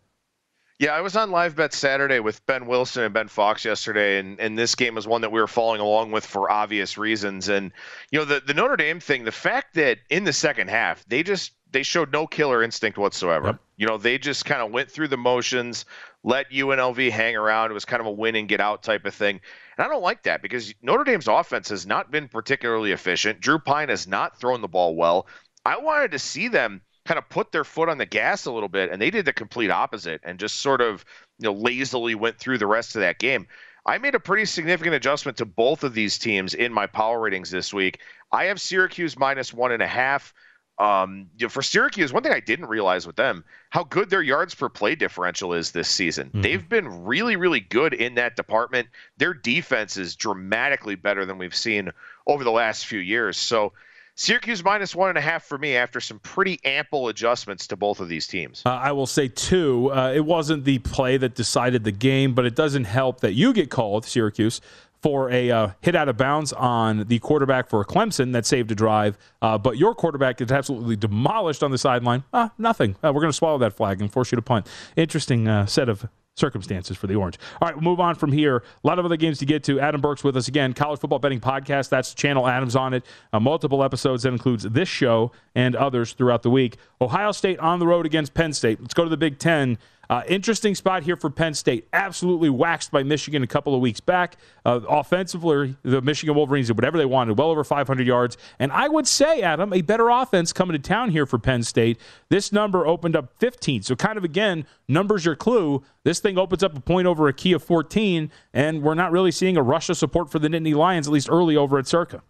Yeah, 0.80 0.90
I 0.90 1.02
was 1.02 1.14
on 1.14 1.30
live 1.30 1.54
bet 1.54 1.72
Saturday 1.72 2.18
with 2.18 2.44
Ben 2.46 2.66
Wilson 2.66 3.04
and 3.04 3.14
Ben 3.14 3.28
Fox 3.28 3.64
yesterday, 3.64 4.18
and, 4.18 4.40
and 4.40 4.58
this 4.58 4.74
game 4.74 4.96
was 4.96 5.06
one 5.06 5.20
that 5.20 5.30
we 5.30 5.40
were 5.40 5.46
following 5.46 5.80
along 5.80 6.10
with 6.10 6.26
for 6.26 6.50
obvious 6.50 6.98
reasons. 6.98 7.48
And 7.48 7.70
you 8.10 8.18
know, 8.18 8.24
the, 8.24 8.40
the 8.40 8.54
Notre 8.54 8.76
Dame 8.76 8.98
thing, 8.98 9.22
the 9.22 9.30
fact 9.30 9.74
that 9.74 9.98
in 10.10 10.24
the 10.24 10.32
second 10.32 10.70
half 10.70 11.04
they 11.06 11.22
just 11.22 11.52
they 11.74 11.82
showed 11.82 12.12
no 12.12 12.26
killer 12.26 12.62
instinct 12.62 12.96
whatsoever. 12.96 13.46
Yep. 13.48 13.60
You 13.78 13.86
know, 13.88 13.98
they 13.98 14.16
just 14.16 14.44
kind 14.44 14.62
of 14.62 14.70
went 14.70 14.90
through 14.90 15.08
the 15.08 15.16
motions, 15.16 15.84
let 16.22 16.48
UNLV 16.50 17.10
hang 17.10 17.34
around. 17.34 17.72
It 17.72 17.74
was 17.74 17.84
kind 17.84 18.00
of 18.00 18.06
a 18.06 18.12
win 18.12 18.36
and 18.36 18.48
get 18.48 18.60
out 18.60 18.84
type 18.84 19.04
of 19.04 19.12
thing. 19.12 19.40
And 19.76 19.84
I 19.84 19.90
don't 19.90 20.02
like 20.02 20.22
that 20.22 20.40
because 20.40 20.72
Notre 20.82 21.02
Dame's 21.02 21.26
offense 21.26 21.68
has 21.70 21.84
not 21.84 22.12
been 22.12 22.28
particularly 22.28 22.92
efficient. 22.92 23.40
Drew 23.40 23.58
Pyne 23.58 23.88
has 23.88 24.06
not 24.06 24.38
thrown 24.38 24.60
the 24.60 24.68
ball 24.68 24.94
well. 24.94 25.26
I 25.66 25.78
wanted 25.78 26.12
to 26.12 26.18
see 26.20 26.46
them 26.46 26.80
kind 27.06 27.18
of 27.18 27.28
put 27.28 27.50
their 27.50 27.64
foot 27.64 27.88
on 27.88 27.98
the 27.98 28.06
gas 28.06 28.46
a 28.46 28.52
little 28.52 28.68
bit, 28.68 28.92
and 28.92 29.02
they 29.02 29.10
did 29.10 29.24
the 29.24 29.32
complete 29.32 29.70
opposite 29.70 30.20
and 30.22 30.38
just 30.38 30.60
sort 30.60 30.80
of 30.80 31.04
you 31.40 31.46
know 31.46 31.52
lazily 31.52 32.14
went 32.14 32.38
through 32.38 32.58
the 32.58 32.68
rest 32.68 32.94
of 32.94 33.00
that 33.00 33.18
game. 33.18 33.48
I 33.84 33.98
made 33.98 34.14
a 34.14 34.20
pretty 34.20 34.44
significant 34.44 34.94
adjustment 34.94 35.38
to 35.38 35.44
both 35.44 35.82
of 35.82 35.92
these 35.92 36.18
teams 36.18 36.54
in 36.54 36.72
my 36.72 36.86
power 36.86 37.20
ratings 37.20 37.50
this 37.50 37.74
week. 37.74 38.00
I 38.30 38.44
have 38.44 38.60
Syracuse 38.60 39.18
minus 39.18 39.52
one 39.52 39.72
and 39.72 39.82
a 39.82 39.88
half. 39.88 40.32
Um, 40.78 41.30
you 41.38 41.44
know, 41.44 41.50
for 41.50 41.62
Syracuse, 41.62 42.12
one 42.12 42.24
thing 42.24 42.32
I 42.32 42.40
didn't 42.40 42.66
realize 42.66 43.06
with 43.06 43.16
them, 43.16 43.44
how 43.70 43.84
good 43.84 44.10
their 44.10 44.22
yards 44.22 44.54
per 44.54 44.68
play 44.68 44.96
differential 44.96 45.52
is 45.52 45.70
this 45.70 45.88
season. 45.88 46.28
Mm-hmm. 46.28 46.40
They've 46.40 46.68
been 46.68 47.04
really, 47.04 47.36
really 47.36 47.60
good 47.60 47.94
in 47.94 48.16
that 48.16 48.34
department. 48.34 48.88
Their 49.16 49.34
defense 49.34 49.96
is 49.96 50.16
dramatically 50.16 50.96
better 50.96 51.24
than 51.24 51.38
we've 51.38 51.54
seen 51.54 51.90
over 52.26 52.42
the 52.42 52.50
last 52.50 52.86
few 52.86 52.98
years. 52.98 53.36
So 53.36 53.72
Syracuse 54.16 54.62
minus 54.62 54.94
one 54.94 55.08
and 55.08 55.18
a 55.18 55.20
half 55.20 55.44
for 55.44 55.58
me 55.58 55.76
after 55.76 56.00
some 56.00 56.18
pretty 56.20 56.60
ample 56.64 57.08
adjustments 57.08 57.66
to 57.68 57.76
both 57.76 58.00
of 58.00 58.08
these 58.08 58.26
teams. 58.26 58.62
Uh, 58.64 58.70
I 58.70 58.92
will 58.92 59.06
say, 59.06 59.28
too, 59.28 59.92
uh, 59.92 60.12
it 60.14 60.24
wasn't 60.24 60.64
the 60.64 60.78
play 60.80 61.16
that 61.16 61.34
decided 61.34 61.84
the 61.84 61.92
game, 61.92 62.34
but 62.34 62.46
it 62.46 62.54
doesn't 62.54 62.84
help 62.84 63.20
that 63.20 63.32
you 63.32 63.52
get 63.52 63.70
called, 63.70 64.04
Syracuse, 64.04 64.60
for 65.04 65.30
a 65.30 65.50
uh, 65.50 65.68
hit 65.82 65.94
out 65.94 66.08
of 66.08 66.16
bounds 66.16 66.50
on 66.54 67.04
the 67.08 67.18
quarterback 67.18 67.68
for 67.68 67.84
Clemson 67.84 68.32
that 68.32 68.46
saved 68.46 68.72
a 68.72 68.74
drive, 68.74 69.18
uh, 69.42 69.58
but 69.58 69.76
your 69.76 69.94
quarterback 69.94 70.40
is 70.40 70.50
absolutely 70.50 70.96
demolished 70.96 71.62
on 71.62 71.70
the 71.70 71.76
sideline. 71.76 72.24
Ah, 72.32 72.50
nothing. 72.56 72.96
Uh, 73.04 73.12
we're 73.12 73.20
going 73.20 73.30
to 73.30 73.36
swallow 73.36 73.58
that 73.58 73.74
flag 73.74 74.00
and 74.00 74.10
force 74.10 74.32
you 74.32 74.36
to 74.36 74.40
punt. 74.40 74.66
Interesting 74.96 75.46
uh, 75.46 75.66
set 75.66 75.90
of 75.90 76.08
circumstances 76.36 76.96
for 76.96 77.06
the 77.06 77.16
Orange. 77.16 77.38
All 77.60 77.68
right, 77.68 77.74
we'll 77.74 77.84
move 77.84 78.00
on 78.00 78.14
from 78.14 78.32
here. 78.32 78.56
A 78.82 78.86
lot 78.86 78.98
of 78.98 79.04
other 79.04 79.18
games 79.18 79.38
to 79.40 79.44
get 79.44 79.62
to. 79.64 79.78
Adam 79.78 80.00
Burke's 80.00 80.24
with 80.24 80.38
us 80.38 80.48
again. 80.48 80.72
College 80.72 81.00
Football 81.00 81.18
Betting 81.18 81.38
Podcast. 81.38 81.90
That's 81.90 82.14
channel 82.14 82.48
Adams 82.48 82.74
on 82.74 82.94
it. 82.94 83.04
Uh, 83.30 83.40
multiple 83.40 83.84
episodes 83.84 84.22
that 84.22 84.32
includes 84.32 84.64
this 84.64 84.88
show 84.88 85.32
and 85.54 85.76
others 85.76 86.14
throughout 86.14 86.42
the 86.42 86.50
week. 86.50 86.78
Ohio 87.02 87.30
State 87.32 87.58
on 87.58 87.78
the 87.78 87.86
road 87.86 88.06
against 88.06 88.32
Penn 88.32 88.54
State. 88.54 88.80
Let's 88.80 88.94
go 88.94 89.04
to 89.04 89.10
the 89.10 89.18
Big 89.18 89.38
Ten. 89.38 89.76
Uh, 90.10 90.22
interesting 90.28 90.74
spot 90.74 91.02
here 91.02 91.16
for 91.16 91.30
Penn 91.30 91.54
State. 91.54 91.88
Absolutely 91.92 92.50
waxed 92.50 92.90
by 92.90 93.02
Michigan 93.02 93.42
a 93.42 93.46
couple 93.46 93.74
of 93.74 93.80
weeks 93.80 94.00
back. 94.00 94.36
Uh, 94.64 94.80
offensively, 94.88 95.76
the 95.82 96.00
Michigan 96.02 96.34
Wolverines 96.34 96.68
did 96.68 96.76
whatever 96.76 96.98
they 96.98 97.04
wanted, 97.04 97.38
well 97.38 97.50
over 97.50 97.64
500 97.64 98.06
yards. 98.06 98.36
And 98.58 98.72
I 98.72 98.88
would 98.88 99.06
say, 99.06 99.42
Adam, 99.42 99.72
a 99.72 99.82
better 99.82 100.08
offense 100.08 100.52
coming 100.52 100.74
to 100.74 100.78
town 100.78 101.10
here 101.10 101.26
for 101.26 101.38
Penn 101.38 101.62
State. 101.62 101.98
This 102.28 102.52
number 102.52 102.86
opened 102.86 103.16
up 103.16 103.32
15. 103.38 103.82
So, 103.82 103.96
kind 103.96 104.18
of 104.18 104.24
again, 104.24 104.66
numbers 104.88 105.24
your 105.24 105.36
clue. 105.36 105.82
This 106.04 106.20
thing 106.20 106.38
opens 106.38 106.62
up 106.62 106.76
a 106.76 106.80
point 106.80 107.06
over 107.06 107.28
a 107.28 107.32
key 107.32 107.52
of 107.52 107.62
14, 107.62 108.30
and 108.52 108.82
we're 108.82 108.94
not 108.94 109.12
really 109.12 109.30
seeing 109.30 109.56
a 109.56 109.62
rush 109.62 109.88
of 109.88 109.96
support 109.96 110.30
for 110.30 110.38
the 110.38 110.48
Nittany 110.48 110.74
Lions, 110.74 111.06
at 111.06 111.12
least 111.12 111.30
early 111.30 111.56
over 111.56 111.78
at 111.78 111.86
Circa. 111.86 112.22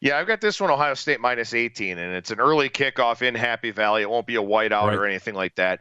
Yeah, 0.00 0.16
I've 0.16 0.28
got 0.28 0.40
this 0.40 0.60
one 0.60 0.70
Ohio 0.70 0.94
State 0.94 1.20
minus 1.20 1.54
18, 1.54 1.98
and 1.98 2.14
it's 2.14 2.30
an 2.30 2.38
early 2.38 2.68
kickoff 2.68 3.22
in 3.22 3.34
Happy 3.34 3.72
Valley. 3.72 4.02
It 4.02 4.10
won't 4.10 4.26
be 4.26 4.36
a 4.36 4.42
whiteout 4.42 4.84
right. 4.84 4.94
or 4.94 5.06
anything 5.06 5.34
like 5.34 5.56
that. 5.56 5.80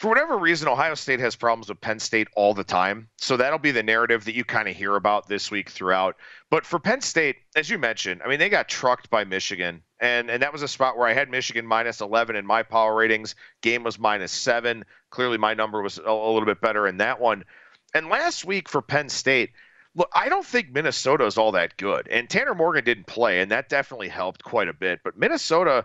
For 0.00 0.08
whatever 0.08 0.38
reason, 0.38 0.66
Ohio 0.66 0.94
State 0.94 1.20
has 1.20 1.36
problems 1.36 1.68
with 1.68 1.82
Penn 1.82 1.98
State 1.98 2.28
all 2.34 2.54
the 2.54 2.64
time. 2.64 3.10
So 3.18 3.36
that'll 3.36 3.58
be 3.58 3.70
the 3.70 3.82
narrative 3.82 4.24
that 4.24 4.34
you 4.34 4.46
kind 4.46 4.66
of 4.66 4.74
hear 4.74 4.96
about 4.96 5.28
this 5.28 5.50
week 5.50 5.68
throughout. 5.68 6.16
But 6.48 6.64
for 6.64 6.78
Penn 6.78 7.02
State, 7.02 7.36
as 7.54 7.68
you 7.68 7.76
mentioned, 7.76 8.22
I 8.24 8.28
mean, 8.28 8.38
they 8.38 8.48
got 8.48 8.66
trucked 8.66 9.10
by 9.10 9.24
Michigan. 9.24 9.82
And, 10.00 10.30
and 10.30 10.42
that 10.42 10.54
was 10.54 10.62
a 10.62 10.68
spot 10.68 10.96
where 10.96 11.06
I 11.06 11.12
had 11.12 11.28
Michigan 11.28 11.66
minus 11.66 12.00
11 12.00 12.34
in 12.34 12.46
my 12.46 12.62
power 12.62 12.94
ratings. 12.94 13.34
Game 13.60 13.82
was 13.82 13.98
minus 13.98 14.32
seven. 14.32 14.86
Clearly, 15.10 15.36
my 15.36 15.52
number 15.52 15.82
was 15.82 15.98
a, 15.98 16.08
a 16.08 16.32
little 16.32 16.46
bit 16.46 16.62
better 16.62 16.88
in 16.88 16.96
that 16.96 17.20
one. 17.20 17.44
And 17.92 18.08
last 18.08 18.46
week 18.46 18.70
for 18.70 18.80
Penn 18.80 19.10
State, 19.10 19.50
Look, 19.96 20.08
I 20.14 20.28
don't 20.28 20.46
think 20.46 20.70
Minnesota 20.70 21.26
is 21.26 21.36
all 21.36 21.50
that 21.52 21.76
good, 21.76 22.06
and 22.06 22.30
Tanner 22.30 22.54
Morgan 22.54 22.84
didn't 22.84 23.08
play, 23.08 23.40
and 23.40 23.50
that 23.50 23.68
definitely 23.68 24.06
helped 24.06 24.44
quite 24.44 24.68
a 24.68 24.72
bit. 24.72 25.00
But 25.02 25.18
Minnesota, 25.18 25.84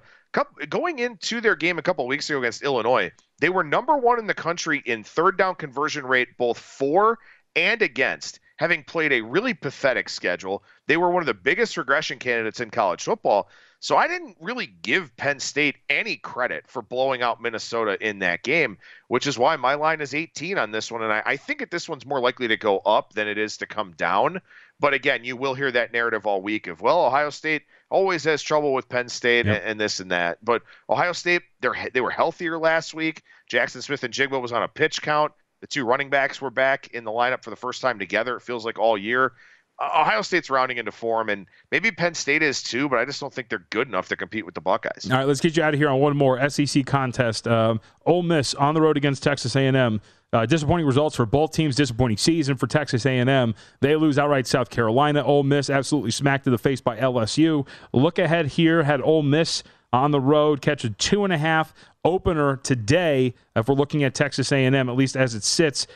going 0.69 0.99
into 0.99 1.41
their 1.41 1.55
game 1.55 1.77
a 1.77 1.81
couple 1.81 2.05
weeks 2.07 2.29
ago 2.29 2.39
against 2.39 2.63
Illinois, 2.63 3.11
they 3.39 3.49
were 3.49 3.63
number 3.63 3.97
one 3.97 4.19
in 4.19 4.27
the 4.27 4.33
country 4.33 4.81
in 4.85 5.03
third 5.03 5.37
down 5.37 5.55
conversion 5.55 6.05
rate, 6.05 6.37
both 6.37 6.57
for 6.57 7.19
and 7.55 7.81
against. 7.81 8.39
Having 8.57 8.85
played 8.85 9.11
a 9.11 9.21
really 9.21 9.53
pathetic 9.53 10.07
schedule, 10.07 10.63
they 10.87 10.95
were 10.95 11.11
one 11.11 11.21
of 11.21 11.27
the 11.27 11.33
biggest 11.33 11.75
regression 11.75 12.19
candidates 12.19 12.61
in 12.61 12.69
college 12.69 13.03
football. 13.03 13.49
So 13.81 13.97
I 13.97 14.07
didn't 14.07 14.37
really 14.39 14.67
give 14.67 15.15
Penn 15.17 15.39
State 15.39 15.75
any 15.89 16.15
credit 16.15 16.65
for 16.65 16.81
blowing 16.81 17.21
out 17.21 17.41
Minnesota 17.41 17.97
in 17.99 18.19
that 18.19 18.43
game, 18.43 18.77
which 19.09 19.27
is 19.27 19.37
why 19.37 19.57
my 19.57 19.75
line 19.75 19.99
is 19.99 20.15
18 20.15 20.57
on 20.57 20.71
this 20.71 20.89
one. 20.89 21.03
And 21.03 21.11
I, 21.11 21.21
I 21.25 21.37
think 21.37 21.59
that 21.59 21.69
this 21.69 21.89
one's 21.89 22.05
more 22.05 22.21
likely 22.21 22.47
to 22.47 22.57
go 22.57 22.79
up 22.79 23.13
than 23.13 23.27
it 23.27 23.37
is 23.37 23.57
to 23.57 23.67
come 23.67 23.91
down. 23.91 24.41
But 24.79 24.93
again, 24.93 25.23
you 25.25 25.35
will 25.35 25.53
hear 25.53 25.71
that 25.71 25.91
narrative 25.91 26.25
all 26.25 26.41
week 26.41 26.67
of, 26.67 26.81
well, 26.81 27.05
Ohio 27.05 27.29
State 27.29 27.63
always 27.89 28.23
has 28.23 28.41
trouble 28.41 28.73
with 28.73 28.89
Penn 28.89 29.09
State 29.09 29.45
yep. 29.45 29.61
and, 29.61 29.71
and, 29.71 29.79
this 29.79 29.99
and 29.99 30.11
that. 30.11 30.43
But 30.43 30.63
Ohio 30.89 31.13
State, 31.13 31.43
they're, 31.61 31.75
they 31.93 32.01
were 32.01 32.09
healthier 32.09 32.57
last 32.57 32.93
week. 32.93 33.23
Jackson 33.47 33.81
Smith-Njigba 33.81 34.41
was 34.41 34.51
on 34.51 34.63
a 34.63 34.67
pitch 34.67 35.01
count. 35.01 35.31
The 35.61 35.67
two 35.67 35.85
running 35.85 36.09
backs 36.09 36.41
were 36.41 36.51
back 36.51 36.87
in 36.87 37.03
the 37.03 37.11
lineup 37.11 37.43
for 37.43 37.49
the 37.49 37.55
first 37.55 37.81
time 37.81 37.97
together, 37.97 38.35
it 38.35 38.41
feels 38.41 38.65
like 38.65 38.77
all 38.77 38.97
year. 38.97 39.33
Ohio 39.79 40.21
State's 40.21 40.49
rounding 40.49 40.77
into 40.77 40.91
form, 40.91 41.29
and 41.29 41.47
maybe 41.69 41.91
Penn 41.91 42.13
State 42.13 42.41
is 42.41 42.63
too, 42.63 42.87
but 42.87 42.97
I 42.97 43.05
just 43.05 43.19
don't 43.19 43.33
think 43.33 43.49
they're 43.49 43.65
good 43.69 43.87
enough 43.87 44.07
to 44.07 44.15
compete 44.15 44.45
with 44.45 44.55
the 44.55 44.61
Buckeyes. 44.61 45.09
All 45.11 45.17
right, 45.17 45.27
let's 45.27 45.41
get 45.41 45.57
you 45.57 45.63
out 45.63 45.73
of 45.73 45.79
here 45.79 45.89
on 45.89 45.99
one 45.99 46.15
more 46.15 46.49
SEC 46.49 46.85
contest. 46.85 47.47
Um, 47.47 47.81
Ole 48.05 48.23
Miss 48.23 48.53
on 48.53 48.73
the 48.73 48.81
road 48.81 48.95
against 48.95 49.21
Texas 49.21 49.55
A&M. 49.55 50.01
Uh, 50.31 50.45
disappointing 50.45 50.85
results 50.85 51.15
for 51.15 51.25
both 51.25 51.51
teams. 51.51 51.75
Disappointing 51.75 52.17
season 52.17 52.55
for 52.55 52.67
Texas 52.67 53.05
A&M. 53.05 53.53
They 53.81 53.95
lose 53.95 54.17
outright 54.17 54.47
South 54.47 54.69
Carolina. 54.69 55.23
Ole 55.23 55.43
Miss 55.43 55.69
absolutely 55.69 56.11
smacked 56.11 56.45
to 56.45 56.49
the 56.49 56.57
face 56.57 56.81
by 56.81 56.97
LSU. 56.97 57.67
Look 57.93 58.17
ahead 58.17 58.47
here. 58.47 58.83
Had 58.83 59.01
Ole 59.01 59.23
Miss 59.23 59.63
on 59.91 60.11
the 60.11 60.19
road 60.19 60.61
catch 60.61 60.83
a 60.83 60.89
two 60.89 61.23
and 61.23 61.33
a 61.33 61.37
half 61.37 61.73
opener 62.03 62.57
today. 62.57 63.33
If 63.55 63.67
we're 63.67 63.75
looking 63.75 64.03
at 64.03 64.13
Texas 64.13 64.51
A&M, 64.51 64.75
at 64.75 64.95
least 64.95 65.15
as 65.15 65.35
it 65.35 65.43
sits 65.43 65.87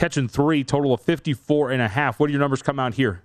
catching 0.00 0.28
three, 0.28 0.64
total 0.64 0.94
of 0.94 1.02
54 1.02 1.72
and 1.72 1.82
a 1.82 1.88
half. 1.88 2.18
What 2.18 2.28
do 2.28 2.32
your 2.32 2.40
numbers 2.40 2.62
come 2.62 2.78
out 2.78 2.94
here? 2.94 3.22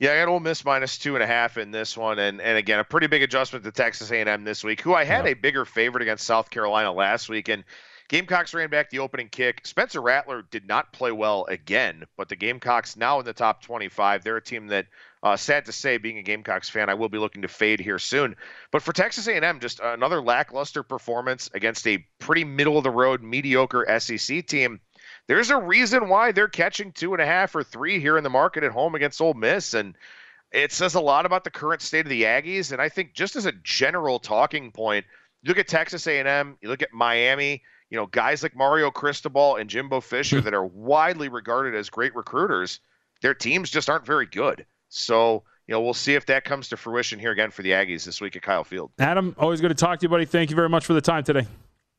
Yeah, 0.00 0.12
I 0.12 0.16
got 0.18 0.28
Ole 0.28 0.40
Miss 0.40 0.64
minus 0.64 0.98
two 0.98 1.14
and 1.14 1.22
a 1.22 1.26
half 1.26 1.56
in 1.56 1.70
this 1.70 1.96
one, 1.96 2.18
and 2.18 2.40
and 2.40 2.58
again 2.58 2.80
a 2.80 2.84
pretty 2.84 3.06
big 3.06 3.22
adjustment 3.22 3.64
to 3.64 3.70
Texas 3.70 4.10
A&M 4.10 4.44
this 4.44 4.62
week, 4.62 4.80
who 4.80 4.94
I 4.94 5.04
had 5.04 5.26
a 5.26 5.34
bigger 5.34 5.64
favorite 5.64 6.02
against 6.02 6.24
South 6.24 6.50
Carolina 6.50 6.92
last 6.92 7.28
week, 7.28 7.48
and 7.48 7.64
Gamecocks 8.08 8.54
ran 8.54 8.70
back 8.70 8.90
the 8.90 9.00
opening 9.00 9.28
kick. 9.28 9.66
Spencer 9.66 10.00
Rattler 10.00 10.42
did 10.50 10.66
not 10.66 10.92
play 10.92 11.12
well 11.12 11.44
again, 11.48 12.04
but 12.16 12.28
the 12.28 12.36
Gamecocks 12.36 12.96
now 12.96 13.18
in 13.20 13.26
the 13.26 13.34
top 13.34 13.62
25. 13.62 14.24
They're 14.24 14.38
a 14.38 14.42
team 14.42 14.68
that, 14.68 14.86
uh, 15.22 15.36
sad 15.36 15.66
to 15.66 15.72
say, 15.72 15.98
being 15.98 16.16
a 16.16 16.22
Gamecocks 16.22 16.70
fan, 16.70 16.88
I 16.88 16.94
will 16.94 17.10
be 17.10 17.18
looking 17.18 17.42
to 17.42 17.48
fade 17.48 17.80
here 17.80 17.98
soon. 17.98 18.34
But 18.72 18.82
for 18.82 18.94
Texas 18.94 19.28
A&M, 19.28 19.60
just 19.60 19.80
another 19.80 20.22
lackluster 20.22 20.82
performance 20.82 21.50
against 21.52 21.86
a 21.86 22.04
pretty 22.18 22.44
middle 22.44 22.78
of 22.78 22.84
the 22.84 22.90
road, 22.90 23.22
mediocre 23.22 23.84
SEC 24.00 24.46
team 24.46 24.80
there's 25.28 25.50
a 25.50 25.58
reason 25.58 26.08
why 26.08 26.32
they're 26.32 26.48
catching 26.48 26.90
two 26.90 27.12
and 27.12 27.22
a 27.22 27.26
half 27.26 27.54
or 27.54 27.62
three 27.62 28.00
here 28.00 28.16
in 28.16 28.24
the 28.24 28.30
market 28.30 28.64
at 28.64 28.72
home 28.72 28.94
against 28.94 29.20
Ole 29.20 29.34
Miss, 29.34 29.74
and 29.74 29.94
it 30.50 30.72
says 30.72 30.94
a 30.94 31.00
lot 31.00 31.26
about 31.26 31.44
the 31.44 31.50
current 31.50 31.82
state 31.82 32.06
of 32.06 32.08
the 32.08 32.22
Aggies. 32.22 32.72
And 32.72 32.80
I 32.80 32.88
think 32.88 33.12
just 33.12 33.36
as 33.36 33.44
a 33.44 33.52
general 33.52 34.18
talking 34.18 34.72
point, 34.72 35.04
you 35.42 35.48
look 35.48 35.58
at 35.58 35.68
Texas 35.68 36.06
A&M, 36.06 36.56
you 36.60 36.68
look 36.68 36.82
at 36.82 36.92
Miami. 36.92 37.62
You 37.90 37.96
know, 37.96 38.06
guys 38.06 38.42
like 38.42 38.54
Mario 38.54 38.90
Cristobal 38.90 39.56
and 39.56 39.70
Jimbo 39.70 40.00
Fisher 40.00 40.40
hmm. 40.40 40.44
that 40.44 40.54
are 40.54 40.66
widely 40.66 41.28
regarded 41.28 41.74
as 41.74 41.88
great 41.88 42.14
recruiters, 42.14 42.80
their 43.22 43.34
teams 43.34 43.70
just 43.70 43.88
aren't 43.88 44.04
very 44.04 44.26
good. 44.26 44.66
So, 44.90 45.42
you 45.66 45.72
know, 45.72 45.80
we'll 45.80 45.94
see 45.94 46.14
if 46.14 46.26
that 46.26 46.44
comes 46.44 46.68
to 46.68 46.76
fruition 46.76 47.18
here 47.18 47.32
again 47.32 47.50
for 47.50 47.62
the 47.62 47.70
Aggies 47.70 48.04
this 48.04 48.20
week 48.20 48.36
at 48.36 48.42
Kyle 48.42 48.64
Field. 48.64 48.90
Adam, 48.98 49.34
always 49.38 49.60
good 49.60 49.68
to 49.68 49.74
talk 49.74 50.00
to 50.00 50.04
you, 50.04 50.08
buddy. 50.08 50.24
Thank 50.24 50.50
you 50.50 50.56
very 50.56 50.68
much 50.68 50.84
for 50.84 50.94
the 50.94 51.00
time 51.00 51.24
today. 51.24 51.46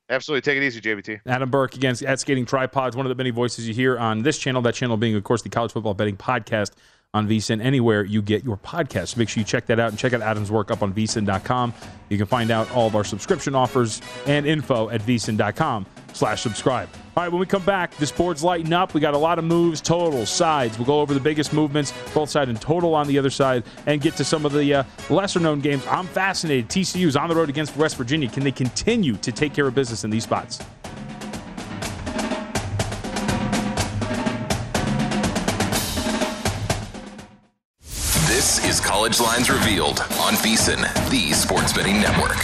Absolutely. 0.09 0.41
Take 0.41 0.57
it 0.57 0.65
easy, 0.65 0.81
JVT. 0.81 1.21
Adam 1.25 1.49
Burke 1.49 1.75
against 1.75 2.03
at 2.03 2.19
Skating 2.19 2.45
Tripods, 2.45 2.95
one 2.95 3.05
of 3.05 3.09
the 3.09 3.15
many 3.15 3.29
voices 3.29 3.67
you 3.67 3.73
hear 3.73 3.97
on 3.97 4.23
this 4.23 4.39
channel. 4.39 4.61
That 4.61 4.73
channel 4.73 4.97
being, 4.97 5.15
of 5.15 5.23
course, 5.23 5.43
the 5.43 5.49
College 5.49 5.71
Football 5.71 5.93
Betting 5.93 6.17
Podcast 6.17 6.71
on 7.15 7.27
VSIN 7.27 7.59
anywhere 7.63 8.03
you 8.03 8.21
get 8.21 8.43
your 8.43 8.57
podcast. 8.57 9.17
Make 9.17 9.29
sure 9.29 9.41
you 9.41 9.45
check 9.45 9.65
that 9.65 9.79
out 9.79 9.89
and 9.89 9.97
check 9.97 10.13
out 10.13 10.21
Adam's 10.21 10.51
work 10.51 10.69
up 10.69 10.83
on 10.83 10.93
VSIN.com. 10.93 11.73
You 12.09 12.17
can 12.17 12.27
find 12.27 12.51
out 12.51 12.69
all 12.71 12.85
of 12.85 12.95
our 12.95 13.03
subscription 13.03 13.55
offers 13.55 13.99
and 14.27 14.45
info 14.45 14.89
at 14.89 15.01
VSIN.com 15.01 15.87
slash 16.13 16.41
subscribe. 16.41 16.87
All 17.17 17.23
right, 17.23 17.31
when 17.31 17.39
we 17.39 17.47
come 17.47 17.65
back, 17.65 17.95
this 17.97 18.11
board's 18.11 18.43
lighting 18.43 18.73
up. 18.73 18.93
We 18.93 19.01
got 19.01 19.15
a 19.15 19.17
lot 19.17 19.39
of 19.39 19.45
moves, 19.45 19.81
totals, 19.81 20.29
sides. 20.29 20.77
We'll 20.77 20.85
go 20.85 21.01
over 21.01 21.15
the 21.15 21.19
biggest 21.19 21.51
movements, 21.51 21.93
both 22.13 22.29
side 22.29 22.47
and 22.47 22.61
total 22.61 22.93
on 22.93 23.07
the 23.07 23.17
other 23.17 23.31
side, 23.31 23.63
and 23.87 23.99
get 23.99 24.15
to 24.17 24.23
some 24.23 24.45
of 24.45 24.53
the 24.53 24.75
uh, 24.75 24.83
lesser 25.09 25.39
known 25.39 25.61
games. 25.61 25.85
I'm 25.87 26.05
fascinated. 26.05 26.69
TCU's 26.69 27.15
on 27.15 27.27
the 27.29 27.35
road 27.35 27.49
against 27.49 27.75
West 27.75 27.97
Virginia. 27.97 28.29
Can 28.29 28.43
they 28.43 28.51
continue 28.51 29.15
to 29.17 29.31
take 29.31 29.55
care 29.55 29.65
of 29.65 29.73
business 29.73 30.03
in 30.03 30.11
these 30.11 30.23
spots? 30.25 30.59
College 38.99 39.21
Lines 39.21 39.49
Revealed 39.49 40.01
on 40.01 40.33
VSIN, 40.33 41.09
the 41.09 41.31
Sports 41.31 41.71
Betting 41.71 42.01
Network. 42.01 42.35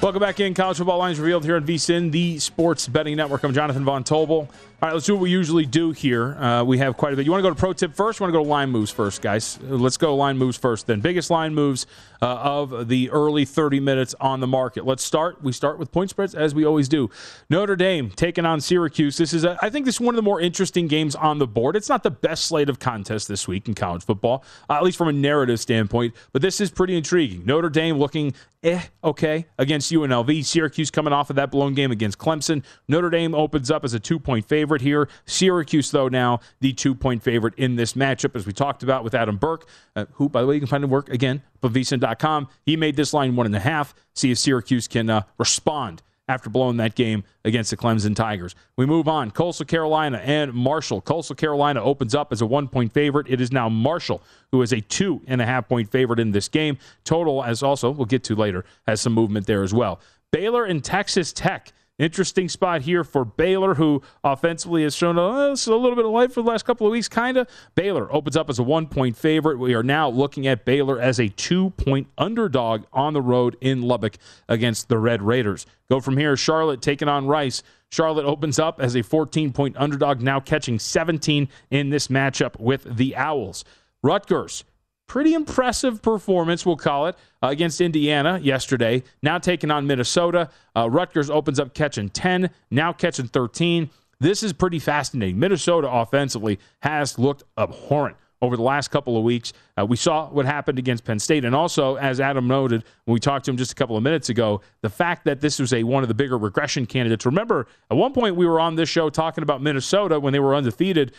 Welcome 0.00 0.20
back 0.20 0.40
in. 0.40 0.54
College 0.54 0.78
Football 0.78 0.96
Lines 0.96 1.20
Revealed 1.20 1.44
here 1.44 1.56
on 1.56 1.66
VSIN, 1.66 2.10
the 2.10 2.38
Sports 2.38 2.88
Betting 2.88 3.16
Network. 3.16 3.42
I'm 3.42 3.52
Jonathan 3.52 3.84
Von 3.84 4.02
Tobel. 4.02 4.48
All 4.84 4.88
right, 4.88 4.94
let's 4.96 5.06
do 5.06 5.14
what 5.14 5.22
we 5.22 5.30
usually 5.30 5.64
do 5.64 5.92
here. 5.92 6.34
Uh, 6.34 6.62
we 6.62 6.76
have 6.76 6.98
quite 6.98 7.14
a 7.14 7.16
bit. 7.16 7.24
You 7.24 7.32
want 7.32 7.42
to 7.42 7.48
go 7.48 7.54
to 7.54 7.58
pro 7.58 7.72
tip 7.72 7.94
first? 7.94 8.20
want 8.20 8.30
to 8.30 8.38
go 8.38 8.44
to 8.44 8.50
line 8.50 8.68
moves 8.68 8.90
first, 8.90 9.22
guys? 9.22 9.58
Let's 9.62 9.96
go 9.96 10.14
line 10.14 10.36
moves 10.36 10.58
first. 10.58 10.86
Then 10.86 11.00
biggest 11.00 11.30
line 11.30 11.54
moves 11.54 11.86
uh, 12.20 12.26
of 12.26 12.88
the 12.88 13.08
early 13.08 13.46
30 13.46 13.80
minutes 13.80 14.14
on 14.20 14.40
the 14.40 14.46
market. 14.46 14.84
Let's 14.84 15.02
start. 15.02 15.42
We 15.42 15.52
start 15.52 15.78
with 15.78 15.90
point 15.90 16.10
spreads 16.10 16.34
as 16.34 16.54
we 16.54 16.66
always 16.66 16.86
do. 16.86 17.08
Notre 17.48 17.76
Dame 17.76 18.10
taking 18.10 18.44
on 18.44 18.60
Syracuse. 18.60 19.16
This 19.16 19.32
is, 19.32 19.44
a, 19.44 19.56
I 19.62 19.70
think, 19.70 19.86
this 19.86 19.94
is 19.94 20.00
one 20.02 20.14
of 20.14 20.16
the 20.16 20.22
more 20.22 20.38
interesting 20.38 20.86
games 20.86 21.14
on 21.14 21.38
the 21.38 21.46
board. 21.46 21.76
It's 21.76 21.88
not 21.88 22.02
the 22.02 22.10
best 22.10 22.44
slate 22.44 22.68
of 22.68 22.78
contests 22.78 23.26
this 23.26 23.48
week 23.48 23.68
in 23.68 23.74
college 23.74 24.04
football, 24.04 24.44
uh, 24.68 24.74
at 24.74 24.82
least 24.82 24.98
from 24.98 25.08
a 25.08 25.14
narrative 25.14 25.60
standpoint. 25.60 26.14
But 26.34 26.42
this 26.42 26.60
is 26.60 26.70
pretty 26.70 26.94
intriguing. 26.94 27.46
Notre 27.46 27.70
Dame 27.70 27.96
looking 27.96 28.34
eh, 28.62 28.82
okay 29.02 29.46
against 29.58 29.90
UNLV. 29.90 30.44
Syracuse 30.44 30.90
coming 30.90 31.14
off 31.14 31.30
of 31.30 31.36
that 31.36 31.50
blown 31.50 31.72
game 31.72 31.90
against 31.90 32.18
Clemson. 32.18 32.62
Notre 32.86 33.08
Dame 33.10 33.34
opens 33.34 33.70
up 33.70 33.82
as 33.82 33.94
a 33.94 34.00
two 34.00 34.18
point 34.18 34.46
favorite 34.46 34.73
favorite 34.74 34.82
here. 34.82 35.08
Syracuse, 35.26 35.90
though, 35.90 36.08
now 36.08 36.40
the 36.60 36.72
two 36.72 36.94
point 36.94 37.22
favorite 37.22 37.54
in 37.56 37.76
this 37.76 37.94
matchup, 37.94 38.34
as 38.34 38.46
we 38.46 38.52
talked 38.52 38.82
about 38.82 39.04
with 39.04 39.14
Adam 39.14 39.36
Burke, 39.36 39.68
uh, 39.94 40.06
who, 40.14 40.28
by 40.28 40.40
the 40.40 40.46
way, 40.46 40.54
you 40.54 40.60
can 40.60 40.68
find 40.68 40.82
him 40.82 40.90
work 40.90 41.08
again, 41.10 41.42
VSIN.com. 41.62 42.48
He 42.64 42.76
made 42.76 42.96
this 42.96 43.14
line 43.14 43.36
one 43.36 43.46
and 43.46 43.54
a 43.54 43.60
half. 43.60 43.94
See 44.14 44.30
if 44.30 44.38
Syracuse 44.38 44.88
can 44.88 45.08
uh, 45.08 45.22
respond 45.38 46.02
after 46.26 46.48
blowing 46.48 46.78
that 46.78 46.94
game 46.94 47.22
against 47.44 47.70
the 47.70 47.76
Clemson 47.76 48.16
Tigers. 48.16 48.54
We 48.76 48.86
move 48.86 49.08
on. 49.08 49.30
Coastal 49.30 49.66
Carolina 49.66 50.18
and 50.24 50.52
Marshall. 50.54 51.02
Coastal 51.02 51.36
Carolina 51.36 51.82
opens 51.82 52.14
up 52.14 52.32
as 52.32 52.40
a 52.40 52.46
one 52.46 52.66
point 52.66 52.92
favorite. 52.92 53.26
It 53.28 53.40
is 53.40 53.52
now 53.52 53.68
Marshall 53.68 54.22
who 54.50 54.62
is 54.62 54.72
a 54.72 54.80
two 54.80 55.20
and 55.26 55.40
a 55.40 55.46
half 55.46 55.68
point 55.68 55.90
favorite 55.90 56.18
in 56.18 56.32
this 56.32 56.48
game. 56.48 56.78
Total, 57.04 57.44
as 57.44 57.62
also 57.62 57.90
we'll 57.90 58.06
get 58.06 58.24
to 58.24 58.34
later, 58.34 58.64
has 58.86 59.00
some 59.00 59.12
movement 59.12 59.46
there 59.46 59.62
as 59.62 59.74
well. 59.74 60.00
Baylor 60.32 60.64
and 60.64 60.82
Texas 60.82 61.32
Tech. 61.32 61.72
Interesting 61.96 62.48
spot 62.48 62.82
here 62.82 63.04
for 63.04 63.24
Baylor, 63.24 63.76
who 63.76 64.02
offensively 64.24 64.82
has 64.82 64.96
shown 64.96 65.16
uh, 65.16 65.22
a 65.22 65.52
little 65.52 65.94
bit 65.94 66.04
of 66.04 66.10
life 66.10 66.32
for 66.32 66.42
the 66.42 66.48
last 66.48 66.64
couple 66.64 66.88
of 66.88 66.90
weeks, 66.90 67.06
kind 67.06 67.36
of. 67.36 67.46
Baylor 67.76 68.12
opens 68.12 68.36
up 68.36 68.50
as 68.50 68.58
a 68.58 68.64
one 68.64 68.88
point 68.88 69.16
favorite. 69.16 69.60
We 69.60 69.74
are 69.74 69.82
now 69.84 70.08
looking 70.08 70.48
at 70.48 70.64
Baylor 70.64 71.00
as 71.00 71.20
a 71.20 71.28
two 71.28 71.70
point 71.70 72.08
underdog 72.18 72.82
on 72.92 73.12
the 73.12 73.22
road 73.22 73.56
in 73.60 73.82
Lubbock 73.82 74.16
against 74.48 74.88
the 74.88 74.98
Red 74.98 75.22
Raiders. 75.22 75.66
Go 75.88 76.00
from 76.00 76.16
here, 76.16 76.36
Charlotte 76.36 76.82
taking 76.82 77.08
on 77.08 77.28
Rice. 77.28 77.62
Charlotte 77.92 78.24
opens 78.24 78.58
up 78.58 78.80
as 78.80 78.96
a 78.96 79.02
14 79.02 79.52
point 79.52 79.76
underdog, 79.78 80.20
now 80.20 80.40
catching 80.40 80.80
17 80.80 81.48
in 81.70 81.90
this 81.90 82.08
matchup 82.08 82.58
with 82.58 82.96
the 82.96 83.14
Owls. 83.14 83.64
Rutgers 84.02 84.64
pretty 85.06 85.34
impressive 85.34 86.02
performance, 86.02 86.64
we'll 86.64 86.76
call 86.76 87.06
it, 87.06 87.16
uh, 87.42 87.48
against 87.48 87.80
Indiana 87.80 88.38
yesterday. 88.42 89.02
Now 89.22 89.38
taking 89.38 89.70
on 89.70 89.86
Minnesota. 89.86 90.50
Uh, 90.76 90.88
Rutgers 90.90 91.30
opens 91.30 91.60
up 91.60 91.74
catching 91.74 92.08
10, 92.08 92.50
now 92.70 92.92
catching 92.92 93.26
13. 93.26 93.90
This 94.20 94.42
is 94.42 94.52
pretty 94.52 94.78
fascinating. 94.78 95.38
Minnesota 95.38 95.90
offensively 95.90 96.58
has 96.80 97.18
looked 97.18 97.42
abhorrent 97.58 98.16
over 98.44 98.56
the 98.56 98.62
last 98.62 98.88
couple 98.88 99.16
of 99.16 99.24
weeks. 99.24 99.52
Uh, 99.78 99.84
we 99.86 99.96
saw 99.96 100.28
what 100.28 100.46
happened 100.46 100.78
against 100.78 101.04
Penn 101.04 101.18
State. 101.18 101.44
And 101.44 101.54
also, 101.54 101.96
as 101.96 102.20
Adam 102.20 102.46
noted 102.46 102.84
when 103.04 103.14
we 103.14 103.20
talked 103.20 103.46
to 103.46 103.50
him 103.50 103.56
just 103.56 103.72
a 103.72 103.74
couple 103.74 103.96
of 103.96 104.02
minutes 104.02 104.28
ago, 104.28 104.60
the 104.82 104.90
fact 104.90 105.24
that 105.24 105.40
this 105.40 105.58
was 105.58 105.72
a 105.72 105.82
one 105.82 106.02
of 106.02 106.08
the 106.08 106.14
bigger 106.14 106.38
regression 106.38 106.86
candidates. 106.86 107.26
Remember, 107.26 107.66
at 107.90 107.96
one 107.96 108.12
point 108.12 108.36
we 108.36 108.46
were 108.46 108.60
on 108.60 108.76
this 108.76 108.88
show 108.88 109.10
talking 109.10 109.42
about 109.42 109.62
Minnesota 109.62 110.20
when 110.20 110.32
they 110.32 110.40
were 110.40 110.54
undefeated, 110.54 111.12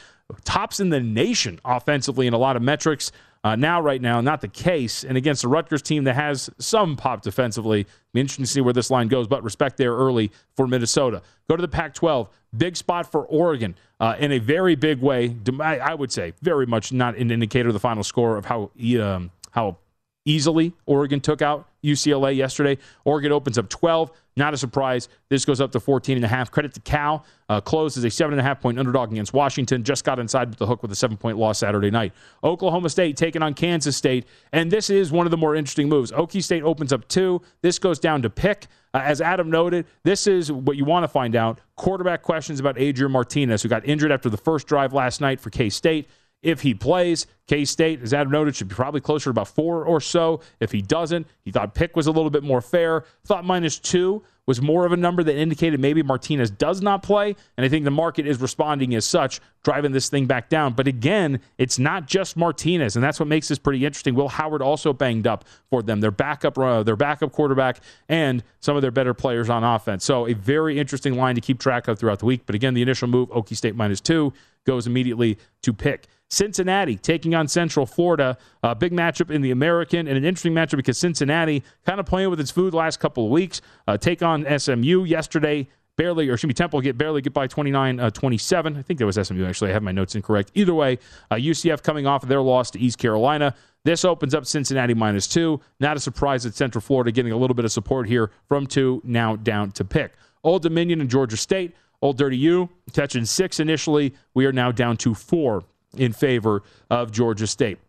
tops 0.44 0.80
in 0.80 0.90
the 0.90 1.00
nation 1.00 1.60
offensively 1.66 2.28
in 2.28 2.34
a 2.34 2.38
lot 2.38 2.56
of 2.56 2.62
metrics. 2.62 3.12
Uh, 3.46 3.56
now, 3.56 3.80
right 3.80 4.02
now, 4.02 4.22
not 4.22 4.42
the 4.42 4.48
case. 4.48 5.04
And 5.04 5.16
against 5.16 5.44
a 5.44 5.48
Rutgers 5.48 5.84
team 5.84 6.06
that 6.06 6.16
has 6.16 6.50
some 6.58 6.98
pop 6.98 7.22
defensively, 7.22 7.86
interesting 8.16 8.44
to 8.44 8.50
see 8.50 8.60
where 8.60 8.74
this 8.74 8.90
line 8.90 9.08
goes, 9.08 9.28
but 9.28 9.44
respect 9.44 9.78
there 9.78 9.94
early 9.94 10.32
for 10.56 10.66
Minnesota. 10.66 11.22
Go 11.48 11.56
to 11.56 11.62
the 11.62 11.68
Pac 11.68 11.94
12. 11.94 12.28
Big 12.58 12.76
spot 12.76 13.12
for 13.12 13.24
Oregon 13.28 13.76
uh, 14.00 14.16
in 14.18 14.32
a 14.32 14.40
very 14.40 14.74
big 14.74 15.00
way. 15.00 15.36
I 15.62 15.94
would 15.94 16.12
say 16.12 16.34
very 16.42 16.66
much 16.66 16.92
not 16.92 17.18
an 17.18 17.30
indicator 17.30 17.70
of 17.70 17.74
the 17.74 17.80
final 17.80 18.04
score 18.04 18.36
of 18.36 18.46
how, 18.46 18.72
um, 19.00 19.30
how 19.52 19.78
easily 20.26 20.74
Oregon 20.88 21.20
took 21.20 21.44
out 21.44 21.70
UCLA 21.84 22.36
yesterday. 22.36 22.80
Oregon 23.04 23.32
opens 23.32 23.60
up 23.60 23.70
12. 23.70 24.12
Not 24.38 24.54
a 24.54 24.58
surprise. 24.58 25.08
This 25.30 25.46
goes 25.46 25.62
up 25.62 25.72
to 25.72 25.80
14 25.80 26.18
and 26.18 26.26
a 26.26 26.28
half. 26.28 26.52
Credit 26.52 26.74
to 26.74 26.82
Cal. 26.82 27.26
Uh, 27.48 27.62
closed 27.62 27.98
as 27.98 28.04
a 28.04 28.10
seven 28.10 28.34
and 28.34 28.40
a 28.42 28.44
half 28.44 28.60
point 28.60 28.78
underdog 28.78 29.12
against 29.12 29.34
Washington. 29.34 29.84
Just 29.84 30.04
got 30.04 30.20
inside 30.20 30.50
with 30.50 30.58
the 30.58 30.66
hook 30.66 30.82
with 30.82 30.92
a 30.92 30.96
seven 30.96 31.16
point 31.16 31.38
loss 31.38 31.60
Saturday 31.60 31.90
night. 31.90 32.12
Oklahoma 32.44 32.90
State 32.90 33.16
taking 33.16 33.42
on 33.42 33.54
Kansas 33.54 33.96
State. 33.96 34.26
And 34.52 34.70
this 34.70 34.90
is 34.90 35.12
one 35.12 35.26
of 35.26 35.32
the 35.32 35.38
more 35.38 35.56
interesting 35.56 35.88
moves. 35.88 36.12
Okie 36.12 36.44
State 36.44 36.64
opens 36.64 36.92
up 36.92 37.08
two. 37.08 37.42
This 37.62 37.80
goes 37.80 37.98
down 37.98 38.22
to 38.24 38.30
pick. 38.30 38.68
Uh, 38.94 39.02
as 39.04 39.22
Adam 39.22 39.50
noted, 39.50 39.86
this 40.04 40.28
is 40.28 40.52
what 40.52 40.76
you 40.76 40.84
want 40.84 41.04
to 41.04 41.08
find 41.08 41.36
out. 41.36 41.60
Quarterback 41.78 42.22
questions 42.22 42.60
about 42.60 42.78
Adrian 42.78 43.12
Martinez, 43.12 43.62
who 43.62 43.70
got 43.70 43.86
injured 43.86 44.12
after 44.12 44.30
the 44.30 44.38
first 44.38 44.68
drive 44.68 44.92
last 44.94 45.22
night 45.22 45.40
for 45.40 45.50
K 45.50 45.70
State. 45.70 46.10
If 46.46 46.62
he 46.62 46.76
plays, 46.76 47.26
K 47.48 47.66
State, 47.66 48.04
as 48.04 48.14
Adam 48.14 48.32
noted, 48.32 48.56
should 48.56 48.68
be 48.68 48.76
probably 48.76 49.02
closer 49.02 49.26
to 49.26 49.30
about 49.32 49.48
four 49.48 49.84
or 49.84 50.00
so. 50.00 50.42
If 50.60 50.72
he 50.72 50.82
doesn't, 50.82 51.26
he 51.44 51.52
thought 51.52 51.74
pick 51.74 51.96
was 51.96 52.06
a 52.06 52.12
little 52.12 52.30
bit 52.30 52.44
more 52.44 52.62
fair. 52.62 53.04
Thought 53.26 53.46
minus 53.46 53.80
two 53.80 54.24
was 54.46 54.62
more 54.62 54.86
of 54.86 54.92
a 54.92 54.98
number 54.98 55.24
that 55.24 55.36
indicated 55.36 55.80
maybe 55.80 56.04
Martinez 56.04 56.52
does 56.52 56.80
not 56.80 57.02
play. 57.02 57.36
And 57.58 57.66
I 57.66 57.70
think 57.70 57.84
the 57.84 57.90
market 57.90 58.28
is 58.28 58.40
responding 58.40 58.94
as 58.94 59.04
such, 59.04 59.42
driving 59.64 59.92
this 59.92 60.08
thing 60.08 60.28
back 60.28 60.50
down. 60.50 60.74
But 60.74 60.88
again, 60.88 61.40
it's 61.58 61.80
not 61.80 62.06
just 62.06 62.38
Martinez, 62.38 62.96
and 62.96 63.04
that's 63.04 63.20
what 63.20 63.28
makes 63.28 63.48
this 63.48 63.58
pretty 63.58 63.84
interesting. 63.84 64.14
Will 64.14 64.30
Howard 64.30 64.62
also 64.62 64.94
banged 64.94 65.26
up 65.26 65.46
for 65.72 65.82
them, 65.82 66.00
their 66.00 66.12
backup, 66.12 66.60
uh, 66.60 66.84
their 66.84 66.96
backup 66.96 67.32
quarterback, 67.32 67.80
and 68.08 68.44
some 68.60 68.76
of 68.76 68.84
their 68.84 68.92
better 68.92 69.16
players 69.16 69.50
on 69.50 69.64
offense. 69.64 70.06
So 70.06 70.28
a 70.28 70.34
very 70.34 70.78
interesting 70.78 71.16
line 71.16 71.34
to 71.34 71.42
keep 71.42 71.60
track 71.60 71.88
of 71.88 71.98
throughout 71.98 72.20
the 72.20 72.26
week. 72.26 72.44
But 72.46 72.54
again, 72.54 72.76
the 72.76 72.84
initial 72.84 73.08
move, 73.08 73.30
Okie 73.30 73.58
State 73.58 73.76
minus 73.76 74.00
two, 74.00 74.32
goes 74.66 74.86
immediately 74.86 75.40
to 75.64 75.74
pick. 75.74 76.08
Cincinnati 76.30 76.96
taking 76.98 77.36
on 77.36 77.48
Central 77.48 77.86
Florida. 77.86 78.38
A 78.64 78.76
big 78.76 78.92
matchup 78.92 79.32
in 79.32 79.42
the 79.42 79.52
American 79.52 80.08
and 80.08 80.18
an 80.18 80.26
interesting 80.26 80.54
matchup 80.54 80.78
because 80.78 80.98
Cincinnati 80.98 81.64
kind 81.86 82.00
of 82.00 82.06
playing 82.06 82.30
with 82.30 82.40
its 82.40 82.52
food 82.52 82.74
last 82.74 83.00
couple 83.00 83.26
of 83.26 83.32
weeks. 83.32 83.62
Uh, 83.88 83.98
take 83.98 84.24
on 84.24 84.46
SMU 84.60 85.04
yesterday. 85.04 85.68
Barely, 85.98 86.28
or 86.28 86.34
excuse 86.34 86.50
me, 86.50 86.54
Temple 86.54 86.82
get 86.82 86.98
barely 86.98 87.22
get 87.22 87.32
by 87.34 87.48
29 87.48 88.02
uh, 88.02 88.10
27. 88.10 88.76
I 88.76 88.82
think 88.82 89.00
that 89.00 89.06
was 89.06 89.16
SMU, 89.16 89.46
actually. 89.46 89.70
I 89.70 89.74
have 89.74 89.84
my 89.84 89.94
notes 89.94 90.14
incorrect. 90.14 90.52
Either 90.54 90.74
way, 90.74 91.00
uh, 91.32 91.36
UCF 91.36 91.84
coming 91.84 92.06
off 92.06 92.22
of 92.24 92.28
their 92.28 92.42
loss 92.42 92.70
to 92.72 92.80
East 92.80 92.98
Carolina. 92.98 93.56
This 93.86 94.04
opens 94.04 94.36
up 94.36 94.46
Cincinnati 94.46 94.94
minus 94.94 95.26
two. 95.26 95.62
Not 95.80 95.96
a 95.96 96.02
surprise 96.02 96.44
that 96.44 96.54
Central 96.54 96.82
Florida 96.82 97.14
getting 97.14 97.32
a 97.32 97.38
little 97.38 97.54
bit 97.54 97.64
of 97.64 97.72
support 97.72 98.10
here 98.10 98.32
from 98.50 98.68
two, 98.68 99.02
now 99.06 99.38
down 99.38 99.72
to 99.74 99.86
pick. 99.86 100.16
Old 100.44 100.64
Dominion 100.64 101.00
and 101.00 101.10
Georgia 101.10 101.38
State. 101.38 101.74
Old 102.02 102.18
Dirty 102.18 102.38
U 102.38 102.70
catching 102.92 103.24
six 103.24 103.62
initially. 103.62 104.14
We 104.34 104.46
are 104.48 104.52
now 104.52 104.72
down 104.72 104.98
to 104.98 105.14
four 105.14 105.64
in 105.96 106.14
favor 106.14 106.64
of 106.90 107.12
Georgia 107.12 107.48
State. 107.48 107.80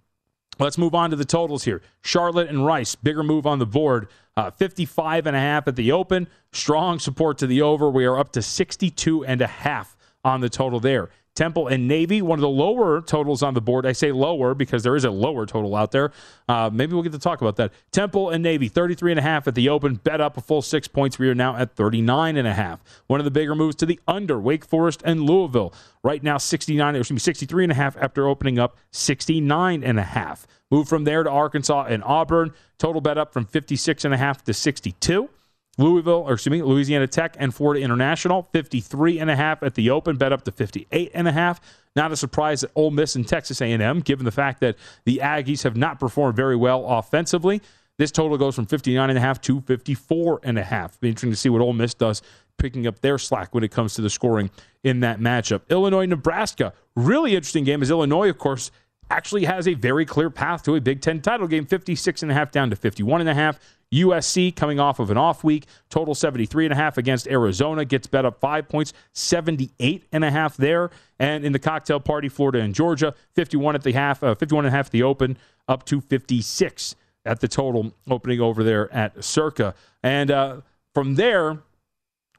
Let's 0.59 0.79
move 0.79 0.95
on 0.95 1.11
to 1.11 1.16
the 1.16 1.25
totals 1.25 1.64
here. 1.64 1.83
Charlotte 2.03 2.49
and 2.49 2.64
Rice, 2.64 2.95
bigger 2.95 3.23
move 3.23 3.47
on 3.47 3.59
the 3.59 3.66
board. 3.66 4.09
Uh, 4.37 4.51
55 4.51 5.27
and 5.27 5.37
a 5.37 5.40
half 5.40 5.69
at 5.69 5.77
the 5.77 5.92
open. 5.92 6.29
Strong 6.53 7.01
support 7.01 7.38
to 7.38 7.47
the 7.47 7.62
over. 7.62 7.90
We 7.90 8.07
are 8.07 8.19
up 8.19 8.33
to 8.33 8.42
62 8.42 9.25
and 9.25 9.42
a 9.42 9.47
half 9.47 9.97
on 10.25 10.40
the 10.40 10.49
total 10.49 10.81
there. 10.81 11.11
Temple 11.37 11.68
and 11.68 11.87
Navy, 11.87 12.22
one 12.22 12.38
of 12.38 12.40
the 12.40 12.49
lower 12.49 13.03
totals 13.03 13.42
on 13.42 13.55
the 13.55 13.61
board. 13.61 13.87
I 13.87 13.92
say 13.92 14.11
lower 14.11 14.55
because 14.55 14.83
there 14.83 14.96
is 14.96 15.05
a 15.05 15.11
lower 15.11 15.46
total 15.46 15.77
out 15.77 15.92
there. 15.92 16.11
Uh, 16.49 16.70
maybe 16.72 16.94
we'll 16.94 17.03
get 17.03 17.12
to 17.12 17.18
talk 17.18 17.42
about 17.42 17.57
that. 17.57 17.72
Temple 17.92 18.31
and 18.31 18.42
Navy, 18.42 18.68
33 18.68 19.12
and 19.12 19.18
a 19.20 19.22
half 19.22 19.46
at 19.46 19.55
the 19.55 19.68
open. 19.68 19.96
Bet 19.96 20.20
up 20.20 20.37
a 20.37 20.40
full 20.40 20.62
six 20.62 20.88
points. 20.88 21.18
We 21.18 21.29
are 21.29 21.35
now 21.35 21.55
at 21.57 21.77
39 21.77 22.37
and 22.37 22.49
a 22.49 22.55
half. 22.55 22.83
One 23.07 23.20
of 23.20 23.25
the 23.25 23.31
bigger 23.31 23.55
moves 23.55 23.77
to 23.77 23.87
the 23.87 24.01
under. 24.09 24.40
Wake 24.40 24.64
Forest 24.64 25.03
and 25.05 25.20
Louisville. 25.20 25.72
Right 26.03 26.22
now, 26.22 26.38
69, 26.38 26.96
excuse 26.96 27.14
me, 27.14 27.20
63 27.20 27.64
and 27.64 27.72
a 27.72 27.77
half 27.77 27.96
after 27.99 28.27
opening 28.27 28.59
up 28.59 28.79
69 28.92 29.85
and 29.85 29.99
a 29.99 30.03
half. 30.03 30.46
Move 30.70 30.88
from 30.88 31.05
there 31.05 31.22
to 31.22 31.31
Arkansas 31.31 31.87
and 31.88 32.03
Auburn. 32.03 32.53
Total 32.79 33.01
bet 33.01 33.18
up 33.18 33.33
from 33.33 33.44
56 33.44 34.05
and 34.05 34.14
a 34.14 34.16
half 34.16 34.42
to 34.44 34.55
62. 34.55 35.29
Louisville, 35.78 36.24
or 36.26 36.34
excuse 36.34 36.50
me, 36.50 36.62
Louisiana 36.62 37.06
Tech 37.06 37.36
and 37.38 37.54
Florida 37.54 37.84
International, 37.84 38.48
53 38.52 39.18
and 39.18 39.30
a 39.30 39.36
half 39.36 39.62
at 39.62 39.74
the 39.74 39.90
open, 39.90 40.16
bet 40.16 40.32
up 40.32 40.42
to 40.44 40.52
58 40.52 41.10
and 41.14 41.28
a 41.28 41.32
half. 41.32 41.60
Not 41.94 42.12
a 42.12 42.16
surprise 42.16 42.62
that 42.62 42.70
Ole 42.74 42.90
Miss 42.90 43.14
and 43.14 43.26
Texas 43.26 43.60
A&M, 43.60 44.00
given 44.00 44.24
the 44.24 44.30
fact 44.30 44.60
that 44.60 44.76
the 45.04 45.20
Aggies 45.22 45.64
have 45.64 45.76
not 45.76 46.00
performed 46.00 46.36
very 46.36 46.56
well 46.56 46.86
offensively. 46.86 47.60
This 47.98 48.10
total 48.10 48.36
goes 48.36 48.54
from 48.54 48.66
59 48.66 49.08
and 49.08 49.18
a 49.18 49.22
half 49.22 49.40
to 49.42 49.60
54 49.62 50.40
and 50.42 50.58
a 50.58 50.62
half. 50.62 50.98
Interesting 51.02 51.30
to 51.30 51.36
see 51.36 51.48
what 51.48 51.62
Ole 51.62 51.72
Miss 51.72 51.94
does 51.94 52.22
picking 52.58 52.86
up 52.86 53.00
their 53.00 53.18
slack 53.18 53.54
when 53.54 53.64
it 53.64 53.70
comes 53.70 53.94
to 53.94 54.02
the 54.02 54.10
scoring 54.10 54.50
in 54.82 55.00
that 55.00 55.18
matchup. 55.18 55.62
Illinois 55.68 56.06
Nebraska, 56.06 56.72
really 56.94 57.34
interesting 57.34 57.64
game 57.64 57.82
as 57.82 57.90
Illinois, 57.90 58.28
of 58.28 58.38
course, 58.38 58.70
actually 59.11 59.45
has 59.45 59.69
a 59.69 59.75
very 59.75 60.05
clear 60.05 60.31
path 60.31 60.62
to 60.64 60.75
a 60.75 60.81
Big 60.81 61.01
Ten 61.01 61.21
title 61.21 61.47
game, 61.47 61.66
56 61.66 62.23
and 62.23 62.31
a 62.31 62.35
half 62.35 62.51
down 62.51 62.71
to 62.71 62.77
51 62.77 63.21
and 63.21 63.31
a 63.31 63.35
half. 63.35 63.59
USC 63.95 64.55
coming 64.55 64.81
off 64.81 64.99
of 64.99 65.11
an 65.11 65.16
off 65.16 65.45
week, 65.45 65.66
total 65.90 66.14
73 66.14 66.66
and 66.66 66.73
a 66.73 66.77
half 66.77 66.99
against 66.99 67.29
Arizona, 67.29 67.85
gets 67.85 68.07
bet 68.09 68.25
up 68.25 68.40
five 68.40 68.69
points, 68.69 68.92
78 69.12 70.05
and 70.12 70.25
a 70.25 70.31
half 70.31 70.57
there. 70.57 70.90
And 71.19 71.45
in 71.45 71.53
the 71.53 71.59
cocktail 71.59 72.01
party, 72.01 72.29
Florida 72.29 72.61
and 72.61 72.75
Georgia, 72.75 73.14
51 73.35 73.77
at 73.77 73.83
the 73.83 73.92
half, 73.92 74.23
uh, 74.23 74.35
51 74.35 74.66
and 74.66 74.75
a 74.75 74.77
half 74.77 74.87
at 74.87 74.92
the 74.92 75.05
open, 75.05 75.38
up 75.69 75.85
to 75.87 76.01
56 76.01 76.97
at 77.25 77.40
the 77.40 77.49
total 77.49 77.92
opening 78.09 78.40
over 78.40 78.64
there 78.64 78.92
at 78.92 79.23
Circa. 79.25 79.75
And 80.03 80.31
uh, 80.31 80.61
from 80.95 81.14
there, 81.14 81.59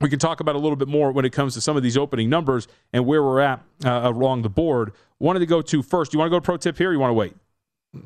we 0.01 0.09
can 0.09 0.19
talk 0.19 0.39
about 0.39 0.55
a 0.55 0.59
little 0.59 0.75
bit 0.75 0.87
more 0.87 1.11
when 1.11 1.25
it 1.25 1.31
comes 1.31 1.53
to 1.55 1.61
some 1.61 1.77
of 1.77 1.83
these 1.83 1.97
opening 1.97 2.29
numbers 2.29 2.67
and 2.93 3.05
where 3.05 3.23
we're 3.23 3.39
at 3.39 3.63
uh, 3.85 4.01
along 4.03 4.41
the 4.41 4.49
board. 4.49 4.93
Wanted 5.19 5.39
to 5.39 5.45
go 5.45 5.61
to 5.61 5.81
first. 5.81 6.11
Do 6.11 6.15
you 6.15 6.19
want 6.19 6.29
to 6.29 6.35
go 6.35 6.39
to 6.39 6.45
pro 6.45 6.57
tip 6.57 6.77
here? 6.77 6.91
you 6.91 6.99
want 6.99 7.09
to 7.09 7.15
wait? 7.15 7.35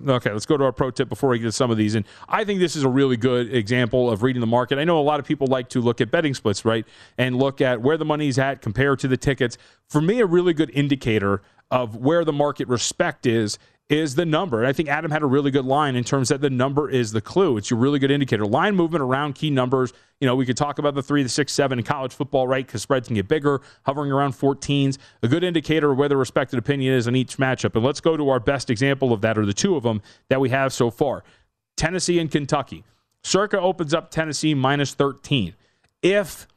Okay, 0.08 0.32
let's 0.32 0.46
go 0.46 0.58
to 0.58 0.64
our 0.64 0.72
pro 0.72 0.92
tip 0.92 1.10
before 1.10 1.30
we 1.30 1.40
get 1.40 1.46
to 1.46 1.52
some 1.52 1.72
of 1.72 1.78
these. 1.78 1.96
And 1.96 2.06
I 2.30 2.44
think 2.44 2.60
this 2.60 2.76
is 2.76 2.84
a 2.84 2.90
really 2.90 3.18
good 3.18 3.54
example 3.54 4.10
of 4.10 4.24
reading 4.24 4.40
the 4.40 4.48
market. 4.48 4.78
I 4.78 4.84
know 4.84 5.00
a 5.00 5.02
lot 5.02 5.20
of 5.20 5.26
people 5.26 5.48
like 5.48 5.70
to 5.70 5.82
look 5.82 6.00
at 6.00 6.12
betting 6.12 6.34
splits, 6.34 6.64
right? 6.64 6.86
And 7.18 7.38
look 7.38 7.62
at 7.62 7.82
where 7.82 7.98
the 7.98 8.06
money's 8.06 8.40
at 8.40 8.62
compared 8.62 9.00
to 9.00 9.08
the 9.08 9.18
tickets. 9.18 9.58
For 9.90 10.00
me, 10.00 10.20
a 10.20 10.26
really 10.26 10.54
good 10.54 10.70
indicator 10.74 11.42
of 11.72 11.96
where 11.96 12.24
the 12.24 12.34
market 12.34 12.68
respect 12.68 13.26
is 13.26 13.58
is 13.92 14.16
the 14.16 14.26
number. 14.26 14.60
And 14.60 14.68
I 14.68 14.72
think 14.72 14.88
Adam 14.88 15.12
had 15.12 15.22
a 15.22 15.26
really 15.26 15.52
good 15.52 15.66
line 15.66 15.98
in 15.98 16.06
terms 16.06 16.30
that 16.30 16.40
the 16.40 16.50
number 16.50 16.90
is 16.90 17.12
the 17.12 17.20
clue. 17.20 17.58
It's 17.58 17.72
a 17.72 17.76
really 17.76 18.00
good 18.00 18.10
indicator. 18.10 18.46
Line 18.46 18.74
movement 18.74 19.04
around 19.04 19.36
key 19.36 19.50
numbers. 19.50 19.92
You 20.22 20.28
know, 20.28 20.36
we 20.36 20.46
could 20.46 20.56
talk 20.56 20.80
about 20.80 20.96
the 20.96 21.04
three, 21.04 21.24
the 21.24 21.30
six, 21.30 21.52
seven 21.52 21.78
in 21.78 21.84
college 21.84 22.14
football, 22.14 22.48
right? 22.48 22.66
Because 22.66 22.82
spreads 22.82 23.08
can 23.08 23.16
get 23.16 23.28
bigger, 23.28 23.62
hovering 23.86 24.10
around 24.10 24.32
14s. 24.32 24.98
A 25.24 25.28
good 25.28 25.44
indicator 25.44 25.92
of 25.92 25.98
where 25.98 26.08
the 26.08 26.16
respected 26.16 26.58
opinion 26.58 26.94
is 26.94 27.06
in 27.06 27.18
each 27.18 27.36
matchup. 27.38 27.76
And 27.76 27.84
let's 27.84 28.00
go 28.00 28.16
to 28.16 28.30
our 28.30 28.40
best 28.40 28.70
example 28.70 29.12
of 29.12 29.20
that, 29.22 29.38
or 29.38 29.46
the 29.46 29.54
two 29.54 29.76
of 29.76 29.84
them 29.84 30.02
that 30.30 30.40
we 30.40 30.50
have 30.50 30.72
so 30.72 30.90
far 30.90 31.24
Tennessee 31.76 32.18
and 32.20 32.32
Kentucky. 32.32 32.86
Circa 33.24 33.60
opens 33.60 33.94
up 33.94 34.10
Tennessee 34.10 34.54
minus 34.54 34.94
13. 34.94 35.54
If 36.02 36.48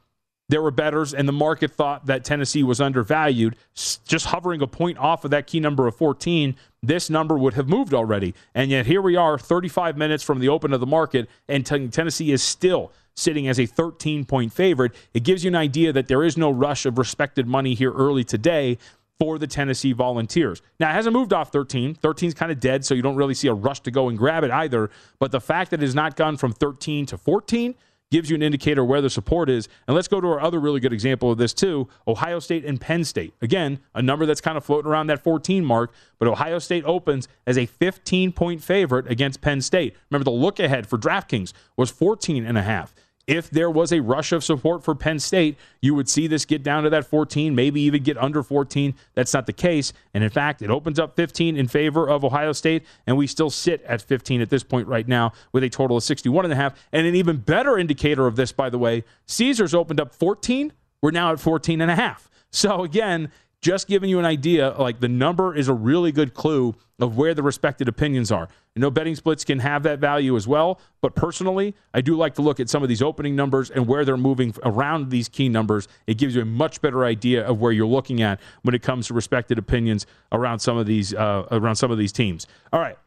there 0.49 0.61
were 0.61 0.71
betters, 0.71 1.13
and 1.13 1.27
the 1.27 1.33
market 1.33 1.71
thought 1.71 2.05
that 2.05 2.23
Tennessee 2.23 2.63
was 2.63 2.79
undervalued. 2.79 3.55
Just 3.73 4.27
hovering 4.27 4.61
a 4.61 4.67
point 4.67 4.97
off 4.97 5.25
of 5.25 5.31
that 5.31 5.47
key 5.47 5.59
number 5.59 5.87
of 5.87 5.95
14, 5.95 6.55
this 6.83 7.09
number 7.09 7.37
would 7.37 7.55
have 7.55 7.67
moved 7.67 7.93
already. 7.93 8.35
And 8.53 8.69
yet 8.69 8.85
here 8.85 9.01
we 9.01 9.15
are, 9.15 9.39
35 9.39 9.97
minutes 9.97 10.23
from 10.23 10.39
the 10.39 10.49
open 10.49 10.73
of 10.73 10.79
the 10.79 10.85
market, 10.85 11.27
and 11.47 11.65
Tennessee 11.65 12.31
is 12.31 12.43
still 12.43 12.91
sitting 13.15 13.47
as 13.47 13.59
a 13.59 13.65
13 13.65 14.25
point 14.25 14.53
favorite. 14.53 14.93
It 15.13 15.23
gives 15.23 15.43
you 15.43 15.47
an 15.47 15.55
idea 15.55 15.93
that 15.93 16.07
there 16.07 16.23
is 16.23 16.37
no 16.37 16.51
rush 16.51 16.85
of 16.85 16.97
respected 16.97 17.47
money 17.47 17.73
here 17.73 17.91
early 17.91 18.23
today 18.23 18.77
for 19.17 19.39
the 19.39 19.47
Tennessee 19.47 19.93
Volunteers. 19.93 20.61
Now, 20.79 20.89
it 20.89 20.93
hasn't 20.93 21.13
moved 21.13 21.31
off 21.31 21.49
13. 21.51 21.95
13 21.95 22.27
is 22.27 22.33
kind 22.33 22.51
of 22.51 22.59
dead, 22.59 22.83
so 22.83 22.93
you 22.93 23.01
don't 23.01 23.15
really 23.15 23.33
see 23.33 23.47
a 23.47 23.53
rush 23.53 23.79
to 23.81 23.91
go 23.91 24.09
and 24.09 24.17
grab 24.17 24.43
it 24.43 24.51
either. 24.51 24.91
But 25.19 25.31
the 25.31 25.39
fact 25.39 25.71
that 25.71 25.79
it 25.79 25.83
has 25.83 25.95
not 25.95 26.17
gone 26.17 26.35
from 26.35 26.51
13 26.51 27.05
to 27.07 27.17
14 27.17 27.75
gives 28.11 28.29
you 28.29 28.35
an 28.35 28.43
indicator 28.43 28.83
where 28.83 29.01
the 29.01 29.09
support 29.09 29.49
is. 29.49 29.67
And 29.87 29.95
let's 29.95 30.07
go 30.07 30.21
to 30.21 30.27
our 30.27 30.41
other 30.41 30.59
really 30.59 30.79
good 30.79 30.93
example 30.93 31.31
of 31.31 31.37
this, 31.37 31.53
too 31.53 31.87
Ohio 32.07 32.39
State 32.39 32.65
and 32.65 32.79
Penn 32.79 33.03
State. 33.03 33.33
Again, 33.41 33.79
a 33.93 34.01
number 34.01 34.25
that's 34.25 34.41
kind 34.41 34.57
of 34.57 34.65
floating 34.65 34.89
around 34.89 35.07
that 35.07 35.23
14 35.23 35.65
mark, 35.65 35.93
but 36.19 36.27
Ohio 36.27 36.59
State 36.59 36.83
opens 36.85 37.27
as 37.45 37.57
a 37.57 37.65
15 37.65 38.31
point 38.31 38.63
favorite 38.63 39.09
against 39.09 39.41
Penn 39.41 39.61
State. 39.61 39.95
Remember, 40.09 40.23
the 40.23 40.31
look 40.31 40.59
ahead 40.59 40.87
for 40.87 40.97
DraftKings 40.97 41.53
was 41.77 41.89
14 41.91 42.45
and 42.45 42.57
a 42.57 42.63
half 42.63 42.93
if 43.27 43.49
there 43.49 43.69
was 43.69 43.91
a 43.91 44.01
rush 44.01 44.31
of 44.31 44.43
support 44.43 44.83
for 44.83 44.93
Penn 44.93 45.19
State, 45.19 45.57
you 45.81 45.95
would 45.95 46.07
see 46.07 46.27
this 46.27 46.45
get 46.45 46.61
down 46.61 46.83
to 46.83 46.89
that 46.91 47.05
14, 47.05 47.55
maybe 47.55 47.81
even 47.81 48.03
get 48.03 48.17
under 48.17 48.43
14. 48.43 48.93
That's 49.15 49.33
not 49.33 49.47
the 49.47 49.53
case. 49.53 49.93
And 50.13 50.23
in 50.23 50.29
fact, 50.29 50.61
it 50.61 50.69
opens 50.69 50.99
up 50.99 51.15
15 51.15 51.57
in 51.57 51.67
favor 51.67 52.07
of 52.07 52.23
Ohio 52.23 52.51
State, 52.51 52.85
and 53.07 53.17
we 53.17 53.25
still 53.27 53.49
sit 53.49 53.81
at 53.83 54.01
15 54.01 54.41
at 54.41 54.49
this 54.49 54.63
point 54.63 54.87
right 54.87 55.07
now 55.07 55.33
with 55.51 55.63
a 55.63 55.69
total 55.69 55.97
of 55.97 56.03
61 56.03 56.45
and 56.45 56.53
a 56.53 56.57
half. 56.57 56.73
And 56.91 57.07
an 57.07 57.15
even 57.15 57.37
better 57.37 57.77
indicator 57.77 58.27
of 58.27 58.35
this, 58.35 58.51
by 58.51 58.69
the 58.69 58.79
way, 58.79 59.03
Caesars 59.25 59.73
opened 59.73 59.99
up 59.99 60.13
14. 60.13 60.71
We're 61.01 61.11
now 61.11 61.31
at 61.31 61.39
14 61.39 61.81
and 61.81 61.89
a 61.89 61.95
half. 61.95 62.29
So 62.51 62.83
again, 62.83 63.31
just 63.61 63.87
giving 63.87 64.09
you 64.09 64.19
an 64.19 64.25
idea, 64.25 64.75
like 64.77 64.99
the 64.99 65.09
number 65.09 65.55
is 65.55 65.67
a 65.67 65.73
really 65.73 66.11
good 66.11 66.33
clue 66.33 66.75
of 66.99 67.17
where 67.17 67.33
the 67.33 67.43
respected 67.43 67.87
opinions 67.87 68.31
are. 68.31 68.47
I 68.75 68.79
know 68.79 68.91
betting 68.91 69.15
splits 69.15 69.43
can 69.43 69.59
have 69.59 69.83
that 69.83 69.99
value 69.99 70.35
as 70.35 70.47
well, 70.47 70.79
but 71.01 71.15
personally, 71.15 71.75
I 71.93 72.01
do 72.01 72.15
like 72.15 72.35
to 72.35 72.41
look 72.41 72.59
at 72.59 72.69
some 72.69 72.83
of 72.83 72.89
these 72.89 73.01
opening 73.01 73.35
numbers 73.35 73.69
and 73.69 73.87
where 73.87 74.05
they're 74.05 74.17
moving 74.17 74.53
around 74.63 75.09
these 75.09 75.27
key 75.27 75.49
numbers. 75.49 75.87
It 76.07 76.17
gives 76.17 76.35
you 76.35 76.41
a 76.41 76.45
much 76.45 76.81
better 76.81 77.05
idea 77.05 77.45
of 77.45 77.59
where 77.59 77.71
you're 77.71 77.87
looking 77.87 78.21
at 78.21 78.39
when 78.63 78.75
it 78.75 78.81
comes 78.81 79.07
to 79.07 79.13
respected 79.13 79.57
opinions 79.57 80.05
around 80.31 80.59
some 80.59 80.77
of 80.77 80.85
these 80.85 81.13
uh, 81.13 81.47
around 81.51 81.75
some 81.75 81.91
of 81.91 81.97
these 81.97 82.11
teams. 82.11 82.47
All 82.71 82.79
right, 82.79 82.97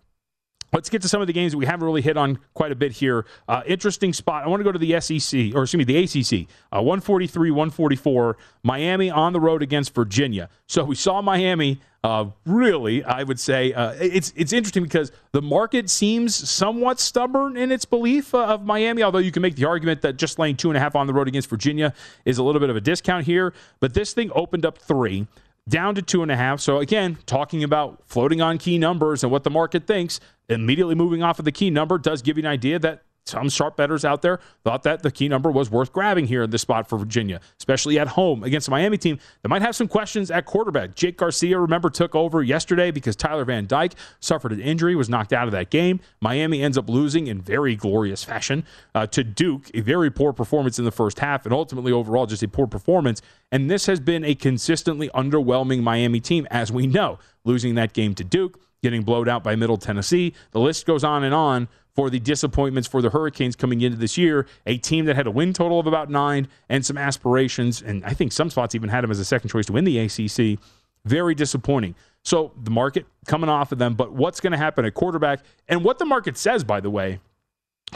Let's 0.72 0.90
get 0.90 1.02
to 1.02 1.08
some 1.08 1.20
of 1.20 1.26
the 1.26 1.32
games 1.32 1.52
that 1.52 1.58
we 1.58 1.66
haven't 1.66 1.84
really 1.84 2.02
hit 2.02 2.16
on 2.16 2.38
quite 2.54 2.72
a 2.72 2.74
bit 2.74 2.92
here. 2.92 3.24
Uh, 3.48 3.62
interesting 3.66 4.12
spot. 4.12 4.44
I 4.44 4.48
want 4.48 4.60
to 4.60 4.64
go 4.64 4.72
to 4.72 4.78
the 4.78 5.00
SEC, 5.00 5.54
or 5.54 5.62
excuse 5.62 5.74
me, 5.74 5.84
the 5.84 5.96
ACC. 5.96 6.46
Uh, 6.70 6.82
143, 6.82 7.50
144. 7.50 8.36
Miami 8.62 9.10
on 9.10 9.32
the 9.32 9.40
road 9.40 9.62
against 9.62 9.94
Virginia. 9.94 10.50
So 10.66 10.84
we 10.84 10.94
saw 10.94 11.22
Miami. 11.22 11.80
Uh, 12.04 12.26
really, 12.46 13.02
I 13.02 13.24
would 13.24 13.40
say 13.40 13.72
uh, 13.72 13.92
it's 14.00 14.32
it's 14.36 14.52
interesting 14.52 14.84
because 14.84 15.10
the 15.32 15.42
market 15.42 15.90
seems 15.90 16.32
somewhat 16.48 17.00
stubborn 17.00 17.56
in 17.56 17.72
its 17.72 17.84
belief 17.84 18.34
uh, 18.34 18.44
of 18.44 18.64
Miami. 18.64 19.02
Although 19.02 19.18
you 19.18 19.32
can 19.32 19.42
make 19.42 19.56
the 19.56 19.64
argument 19.64 20.02
that 20.02 20.16
just 20.16 20.38
laying 20.38 20.56
two 20.56 20.70
and 20.70 20.76
a 20.76 20.80
half 20.80 20.94
on 20.94 21.08
the 21.08 21.12
road 21.12 21.26
against 21.26 21.50
Virginia 21.50 21.92
is 22.24 22.38
a 22.38 22.44
little 22.44 22.60
bit 22.60 22.70
of 22.70 22.76
a 22.76 22.80
discount 22.80 23.26
here. 23.26 23.52
But 23.80 23.94
this 23.94 24.12
thing 24.12 24.30
opened 24.32 24.64
up 24.64 24.78
three 24.78 25.26
down 25.68 25.94
to 25.94 26.02
two 26.02 26.22
and 26.22 26.30
a 26.30 26.36
half. 26.36 26.60
So 26.60 26.78
again, 26.78 27.18
talking 27.26 27.62
about 27.62 28.02
floating 28.06 28.40
on 28.40 28.58
key 28.58 28.78
numbers 28.78 29.22
and 29.22 29.30
what 29.30 29.44
the 29.44 29.50
market 29.50 29.86
thinks, 29.86 30.20
immediately 30.48 30.94
moving 30.94 31.22
off 31.22 31.38
of 31.38 31.44
the 31.44 31.52
key 31.52 31.70
number 31.70 31.98
does 31.98 32.22
give 32.22 32.38
you 32.38 32.42
an 32.42 32.50
idea 32.50 32.78
that 32.78 33.02
some 33.28 33.48
sharp 33.48 33.76
bettors 33.76 34.04
out 34.04 34.22
there 34.22 34.40
thought 34.64 34.82
that 34.82 35.02
the 35.02 35.10
key 35.10 35.28
number 35.28 35.50
was 35.50 35.70
worth 35.70 35.92
grabbing 35.92 36.26
here 36.26 36.42
in 36.42 36.50
this 36.50 36.62
spot 36.62 36.88
for 36.88 36.98
Virginia, 36.98 37.40
especially 37.58 37.98
at 37.98 38.08
home 38.08 38.42
against 38.42 38.68
a 38.68 38.70
Miami 38.70 38.98
team 38.98 39.18
that 39.42 39.48
might 39.48 39.62
have 39.62 39.76
some 39.76 39.88
questions 39.88 40.30
at 40.30 40.46
quarterback. 40.46 40.94
Jake 40.94 41.16
Garcia, 41.18 41.58
remember, 41.58 41.90
took 41.90 42.14
over 42.14 42.42
yesterday 42.42 42.90
because 42.90 43.14
Tyler 43.14 43.44
Van 43.44 43.66
Dyke 43.66 43.94
suffered 44.20 44.52
an 44.52 44.60
injury, 44.60 44.94
was 44.94 45.08
knocked 45.08 45.32
out 45.32 45.46
of 45.46 45.52
that 45.52 45.70
game. 45.70 46.00
Miami 46.20 46.62
ends 46.62 46.78
up 46.78 46.88
losing 46.88 47.26
in 47.26 47.40
very 47.40 47.76
glorious 47.76 48.24
fashion 48.24 48.64
uh, 48.94 49.06
to 49.06 49.22
Duke, 49.22 49.70
a 49.74 49.80
very 49.80 50.10
poor 50.10 50.32
performance 50.32 50.78
in 50.78 50.84
the 50.84 50.90
first 50.90 51.18
half, 51.18 51.44
and 51.44 51.52
ultimately 51.52 51.92
overall 51.92 52.26
just 52.26 52.42
a 52.42 52.48
poor 52.48 52.66
performance. 52.66 53.22
And 53.52 53.70
this 53.70 53.86
has 53.86 54.00
been 54.00 54.24
a 54.24 54.34
consistently 54.34 55.08
underwhelming 55.10 55.82
Miami 55.82 56.20
team, 56.20 56.46
as 56.50 56.72
we 56.72 56.86
know, 56.86 57.18
losing 57.44 57.74
that 57.76 57.92
game 57.92 58.14
to 58.14 58.24
Duke 58.24 58.60
getting 58.82 59.02
blowed 59.02 59.28
out 59.28 59.42
by 59.42 59.56
Middle 59.56 59.76
Tennessee. 59.76 60.34
The 60.52 60.60
list 60.60 60.86
goes 60.86 61.04
on 61.04 61.24
and 61.24 61.34
on 61.34 61.68
for 61.98 62.10
the 62.10 62.20
disappointments 62.20 62.86
for 62.86 63.02
the 63.02 63.10
Hurricanes 63.10 63.56
coming 63.56 63.80
into 63.80 63.98
this 63.98 64.16
year. 64.16 64.46
A 64.66 64.78
team 64.78 65.06
that 65.06 65.16
had 65.16 65.26
a 65.26 65.32
win 65.32 65.52
total 65.52 65.80
of 65.80 65.88
about 65.88 66.08
nine 66.08 66.46
and 66.68 66.86
some 66.86 66.96
aspirations, 66.96 67.82
and 67.82 68.04
I 68.04 68.10
think 68.10 68.30
some 68.30 68.50
spots 68.50 68.76
even 68.76 68.88
had 68.88 69.02
them 69.02 69.10
as 69.10 69.18
a 69.18 69.24
second 69.24 69.50
choice 69.50 69.66
to 69.66 69.72
win 69.72 69.82
the 69.82 69.98
ACC. 69.98 70.60
Very 71.04 71.34
disappointing. 71.34 71.96
So 72.22 72.52
the 72.62 72.70
market 72.70 73.04
coming 73.26 73.50
off 73.50 73.72
of 73.72 73.78
them, 73.78 73.94
but 73.94 74.12
what's 74.12 74.38
going 74.38 74.52
to 74.52 74.56
happen 74.56 74.84
at 74.84 74.94
quarterback 74.94 75.40
and 75.66 75.82
what 75.82 75.98
the 75.98 76.04
market 76.04 76.38
says, 76.38 76.62
by 76.62 76.78
the 76.78 76.88
way, 76.88 77.18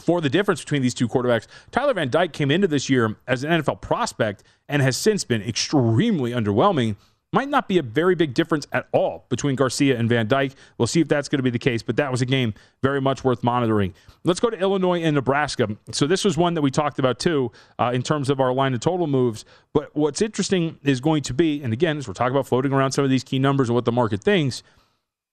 for 0.01 0.21
the 0.21 0.29
difference 0.29 0.59
between 0.59 0.83
these 0.83 0.95
two 0.95 1.07
quarterbacks. 1.07 1.47
Tyler 1.71 1.95
Van 1.95 2.11
Dyke 2.11 2.33
came 2.33 2.51
into 2.51 2.67
this 2.67 2.91
year 2.91 3.17
as 3.29 3.45
an 3.45 3.53
NFL 3.53 3.83
prospect 3.83 4.43
and 4.69 4.83
has 4.83 4.97
since 4.97 5.23
been 5.23 5.43
extremely 5.43 6.33
underwhelming 6.33 6.97
might 7.33 7.49
not 7.49 7.67
be 7.67 7.79
a 7.79 7.83
very 7.83 8.15
big 8.15 8.35
difference 8.35 8.67
at 8.73 8.87
all 8.93 9.25
between 9.29 9.57
Garcia 9.57 9.99
and 9.99 10.09
Van 10.09 10.29
Dyke. 10.29 10.53
We'll 10.77 10.87
see 10.87 11.01
if 11.01 11.09
that's 11.09 11.29
going 11.29 11.39
to 11.39 11.43
be 11.43 11.51
the 11.51 11.59
case, 11.59 11.83
but 11.83 11.97
that 11.97 12.11
was 12.11 12.21
a 12.21 12.27
game 12.27 12.53
very 12.83 13.01
much 13.01 13.25
worth 13.25 13.43
monitoring. 13.43 13.95
Let's 14.25 14.39
go 14.39 14.51
to 14.51 14.59
Illinois 14.59 15.03
and 15.03 15.15
Nebraska. 15.15 15.69
So 15.93 16.07
this 16.07 16.25
was 16.25 16.37
one 16.37 16.55
that 16.55 16.63
we 16.63 16.71
talked 16.71 16.99
about 16.99 17.19
too 17.19 17.51
uh, 17.79 17.93
in 17.95 18.03
terms 18.03 18.29
of 18.29 18.39
our 18.39 18.53
line 18.53 18.75
of 18.75 18.81
total 18.81 19.07
moves. 19.07 19.45
But 19.73 19.95
what's 19.97 20.21
interesting 20.21 20.79
is 20.83 21.01
going 21.01 21.23
to 21.23 21.35
be, 21.35 21.63
and 21.63 21.73
again, 21.73 21.97
as 21.97 22.07
we're 22.07 22.15
talking 22.15 22.33
about 22.35 22.47
floating 22.47 22.73
around 22.73 22.93
some 22.93 23.05
of 23.05 23.11
these 23.11 23.25
key 23.25 23.39
numbers 23.39 23.69
and 23.69 23.75
what 23.75 23.87
the 23.87 23.93
market 23.93 24.23
thinks, 24.23 24.63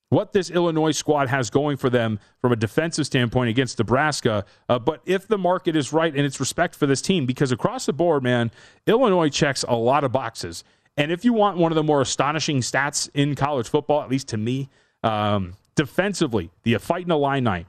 what 0.09 0.33
this 0.33 0.49
Illinois 0.49 0.91
squad 0.91 1.29
has 1.29 1.49
going 1.49 1.77
for 1.77 1.89
them 1.89 2.19
from 2.41 2.51
a 2.51 2.55
defensive 2.55 3.05
standpoint 3.05 3.49
against 3.49 3.77
Nebraska. 3.77 4.43
Uh, 4.67 4.79
but 4.79 5.01
if 5.05 5.27
the 5.27 5.37
market 5.37 5.75
is 5.75 5.93
right 5.93 6.15
in 6.15 6.25
its 6.25 6.39
respect 6.39 6.75
for 6.75 6.87
this 6.87 7.01
team, 7.01 7.25
because 7.25 7.51
across 7.51 7.85
the 7.85 7.93
board, 7.93 8.23
man, 8.23 8.49
Illinois 8.87 9.29
checks 9.29 9.63
a 9.67 9.75
lot 9.75 10.03
of 10.03 10.11
boxes. 10.11 10.63
And 10.97 11.11
if 11.11 11.23
you 11.23 11.33
want 11.33 11.57
one 11.57 11.71
of 11.71 11.75
the 11.75 11.83
more 11.83 12.01
astonishing 12.01 12.59
stats 12.59 13.09
in 13.13 13.35
college 13.35 13.69
football, 13.69 14.01
at 14.01 14.09
least 14.09 14.27
to 14.29 14.37
me, 14.37 14.69
um, 15.03 15.53
defensively, 15.75 16.51
the 16.63 16.77
Fighting 16.77 17.11
Illini, 17.11 17.65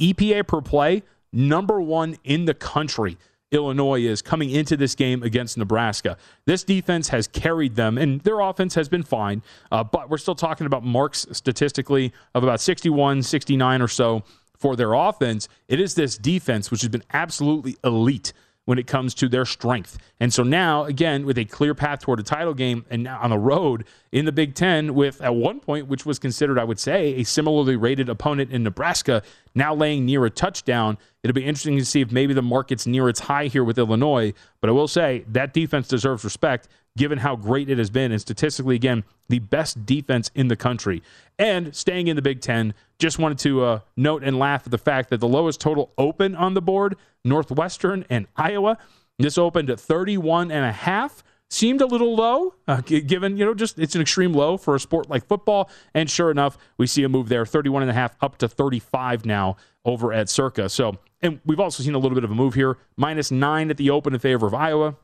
EPA 0.00 0.46
per 0.46 0.60
play, 0.60 1.02
number 1.32 1.80
one 1.80 2.16
in 2.24 2.44
the 2.44 2.54
country. 2.54 3.16
Illinois 3.50 4.02
is 4.02 4.20
coming 4.20 4.50
into 4.50 4.76
this 4.76 4.94
game 4.94 5.22
against 5.22 5.56
Nebraska. 5.56 6.16
This 6.44 6.64
defense 6.64 7.08
has 7.08 7.28
carried 7.28 7.76
them, 7.76 7.96
and 7.98 8.20
their 8.22 8.40
offense 8.40 8.74
has 8.74 8.88
been 8.88 9.04
fine. 9.04 9.42
Uh, 9.70 9.84
but 9.84 10.10
we're 10.10 10.18
still 10.18 10.34
talking 10.34 10.66
about 10.66 10.84
marks 10.84 11.26
statistically 11.32 12.12
of 12.34 12.42
about 12.42 12.60
61, 12.60 13.22
69 13.22 13.80
or 13.80 13.88
so 13.88 14.24
for 14.56 14.76
their 14.76 14.92
offense. 14.92 15.48
It 15.68 15.80
is 15.80 15.94
this 15.94 16.18
defense, 16.18 16.70
which 16.70 16.82
has 16.82 16.88
been 16.88 17.04
absolutely 17.12 17.76
elite 17.84 18.32
when 18.64 18.78
it 18.78 18.86
comes 18.86 19.14
to 19.14 19.28
their 19.28 19.44
strength. 19.44 19.98
And 20.20 20.32
so 20.32 20.42
now, 20.42 20.84
again, 20.84 21.26
with 21.26 21.38
a 21.38 21.44
clear 21.44 21.74
path 21.74 22.00
toward 22.00 22.20
a 22.20 22.22
title 22.22 22.54
game 22.54 22.84
and 22.90 23.02
now 23.04 23.18
on 23.20 23.30
the 23.30 23.38
road 23.38 23.84
in 24.12 24.24
the 24.24 24.32
Big 24.32 24.54
Ten, 24.54 24.94
with 24.94 25.20
at 25.20 25.34
one 25.34 25.60
point, 25.60 25.86
which 25.86 26.06
was 26.06 26.18
considered, 26.18 26.58
I 26.58 26.64
would 26.64 26.78
say, 26.78 27.14
a 27.16 27.24
similarly 27.24 27.76
rated 27.76 28.08
opponent 28.08 28.50
in 28.50 28.62
Nebraska, 28.62 29.22
now 29.54 29.74
laying 29.74 30.06
near 30.06 30.24
a 30.24 30.30
touchdown. 30.30 30.98
It'll 31.24 31.34
be 31.34 31.44
interesting 31.44 31.78
to 31.78 31.84
see 31.86 32.02
if 32.02 32.12
maybe 32.12 32.34
the 32.34 32.42
market's 32.42 32.86
near 32.86 33.08
its 33.08 33.18
high 33.18 33.46
here 33.46 33.64
with 33.64 33.78
Illinois. 33.78 34.34
But 34.60 34.68
I 34.68 34.74
will 34.74 34.86
say 34.86 35.24
that 35.28 35.54
defense 35.54 35.88
deserves 35.88 36.22
respect 36.22 36.68
given 36.98 37.18
how 37.18 37.34
great 37.34 37.70
it 37.70 37.78
has 37.78 37.88
been. 37.88 38.12
And 38.12 38.20
statistically, 38.20 38.76
again, 38.76 39.04
the 39.28 39.38
best 39.38 39.86
defense 39.86 40.30
in 40.34 40.48
the 40.48 40.54
country. 40.54 41.02
And 41.38 41.74
staying 41.74 42.08
in 42.08 42.16
the 42.16 42.22
Big 42.22 42.42
Ten, 42.42 42.74
just 42.98 43.18
wanted 43.18 43.38
to 43.38 43.64
uh, 43.64 43.80
note 43.96 44.22
and 44.22 44.38
laugh 44.38 44.66
at 44.66 44.70
the 44.70 44.78
fact 44.78 45.08
that 45.10 45.18
the 45.18 45.26
lowest 45.26 45.60
total 45.60 45.92
open 45.96 46.34
on 46.36 46.52
the 46.52 46.62
board, 46.62 46.96
Northwestern 47.24 48.04
and 48.10 48.26
Iowa, 48.36 48.76
this 49.18 49.38
opened 49.38 49.70
at 49.70 49.80
31 49.80 50.50
and 50.50 50.64
a 50.64 50.72
half. 50.72 51.24
Seemed 51.50 51.80
a 51.80 51.86
little 51.86 52.16
low, 52.16 52.54
uh, 52.66 52.80
given, 52.80 53.36
you 53.36 53.44
know, 53.44 53.54
just 53.54 53.78
it's 53.78 53.94
an 53.94 54.00
extreme 54.00 54.32
low 54.32 54.56
for 54.56 54.74
a 54.74 54.80
sport 54.80 55.08
like 55.08 55.26
football. 55.26 55.70
And 55.94 56.10
sure 56.10 56.30
enough, 56.30 56.58
we 56.78 56.86
see 56.86 57.04
a 57.04 57.08
move 57.08 57.28
there 57.28 57.46
31 57.46 57.82
and 57.82 57.90
a 57.90 57.94
half 57.94 58.16
up 58.20 58.38
to 58.38 58.48
35 58.48 59.24
now 59.24 59.56
over 59.84 60.12
at 60.12 60.28
Circa. 60.28 60.68
So, 60.68 60.98
and 61.22 61.40
we've 61.44 61.60
also 61.60 61.82
seen 61.82 61.94
a 61.94 61.98
little 61.98 62.16
bit 62.16 62.24
of 62.24 62.30
a 62.30 62.34
move 62.34 62.54
here, 62.54 62.78
minus 62.96 63.30
nine 63.30 63.70
at 63.70 63.76
the 63.76 63.90
open 63.90 64.14
in 64.14 64.20
favor 64.20 64.46
of 64.46 64.54
Iowa. 64.54 64.96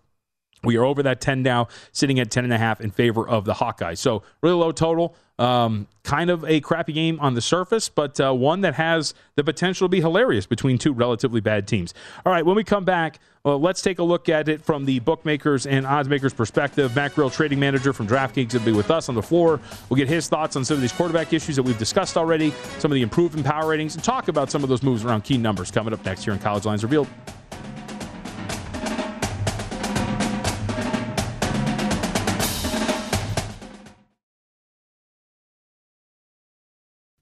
We 0.63 0.77
are 0.77 0.85
over 0.85 1.03
that 1.05 1.21
10 1.21 1.43
now, 1.43 1.69
sitting 1.93 2.21
at 2.21 2.29
10.5 2.31 2.81
in 2.81 2.91
favor 2.91 3.27
of 3.27 3.45
the 3.45 3.55
Hawkeyes. 3.55 3.99
So, 3.99 4.23
really 4.43 4.57
low 4.57 4.73
total. 4.73 5.15
Um, 5.39 5.89
kind 6.03 6.29
of 6.29 6.45
a 6.45 6.61
crappy 6.61 6.93
game 6.93 7.19
on 7.19 7.33
the 7.33 7.41
surface, 7.41 7.89
but 7.89 8.21
uh, 8.21 8.31
one 8.35 8.61
that 8.61 8.75
has 8.75 9.15
the 9.37 9.45
potential 9.45 9.87
to 9.87 9.89
be 9.89 10.03
hilarious 10.03 10.45
between 10.45 10.77
two 10.77 10.93
relatively 10.93 11.41
bad 11.41 11.67
teams. 11.67 11.95
All 12.27 12.33
right, 12.33 12.45
when 12.45 12.57
we 12.57 12.63
come 12.63 12.85
back, 12.85 13.21
well, 13.43 13.59
let's 13.59 13.81
take 13.81 14.01
a 14.01 14.03
look 14.03 14.29
at 14.29 14.51
it 14.51 14.61
from 14.61 14.85
the 14.85 14.99
bookmakers 14.99 15.67
and 15.67 15.87
oddsmakers 15.87 16.37
perspective. 16.37 16.95
Matt 16.95 17.15
Grill, 17.15 17.31
trading 17.31 17.59
manager 17.59 17.95
from 17.95 18.07
DraftKings, 18.07 18.53
will 18.53 18.61
be 18.61 18.73
with 18.73 18.91
us 18.91 19.09
on 19.09 19.15
the 19.15 19.23
floor. 19.23 19.61
We'll 19.89 19.97
get 19.97 20.09
his 20.09 20.29
thoughts 20.29 20.57
on 20.57 20.65
some 20.67 20.75
of 20.75 20.83
these 20.83 20.93
quarterback 20.93 21.33
issues 21.33 21.57
that 21.57 21.63
we've 21.63 21.79
discussed 21.79 22.19
already, 22.19 22.53
some 22.79 22.91
of 22.91 22.97
the 22.97 23.03
improvement 23.03 23.47
power 23.47 23.67
ratings, 23.67 23.95
and 23.95 24.05
talk 24.05 24.29
about 24.29 24.51
some 24.51 24.63
of 24.63 24.69
those 24.69 24.83
moves 24.83 25.07
around 25.07 25.23
key 25.23 25.39
numbers 25.39 25.71
coming 25.71 25.95
up 25.95 26.05
next 26.05 26.25
here 26.25 26.35
in 26.35 26.39
College 26.39 26.67
Lines 26.67 26.83
Revealed. 26.83 27.09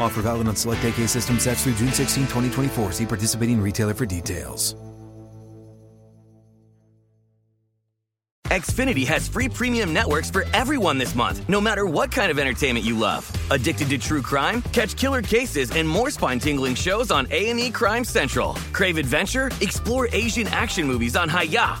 Offer 0.00 0.22
valid 0.22 0.48
on 0.48 0.56
select 0.56 0.84
AK 0.84 1.08
system 1.08 1.38
sets 1.38 1.64
through 1.64 1.74
June 1.74 1.92
16, 1.92 2.24
2024. 2.24 2.92
See 2.92 3.06
participating 3.06 3.60
retailer 3.60 3.94
for 3.94 4.06
details. 4.06 4.74
Xfinity 8.50 9.06
has 9.06 9.28
free 9.28 9.48
premium 9.48 9.92
networks 9.92 10.28
for 10.28 10.44
everyone 10.52 10.98
this 10.98 11.14
month, 11.14 11.48
no 11.48 11.60
matter 11.60 11.86
what 11.86 12.10
kind 12.10 12.32
of 12.32 12.38
entertainment 12.40 12.84
you 12.84 12.98
love. 12.98 13.30
Addicted 13.52 13.88
to 13.90 13.98
true 13.98 14.22
crime? 14.22 14.60
Catch 14.72 14.96
killer 14.96 15.22
cases 15.22 15.70
and 15.70 15.88
more 15.88 16.10
spine-tingling 16.10 16.74
shows 16.74 17.12
on 17.12 17.28
A&E 17.30 17.70
Crime 17.70 18.02
Central. 18.02 18.54
Crave 18.72 18.98
adventure? 18.98 19.52
Explore 19.60 20.08
Asian 20.12 20.48
action 20.48 20.84
movies 20.84 21.14
on 21.14 21.28
Hi-YAH. 21.28 21.80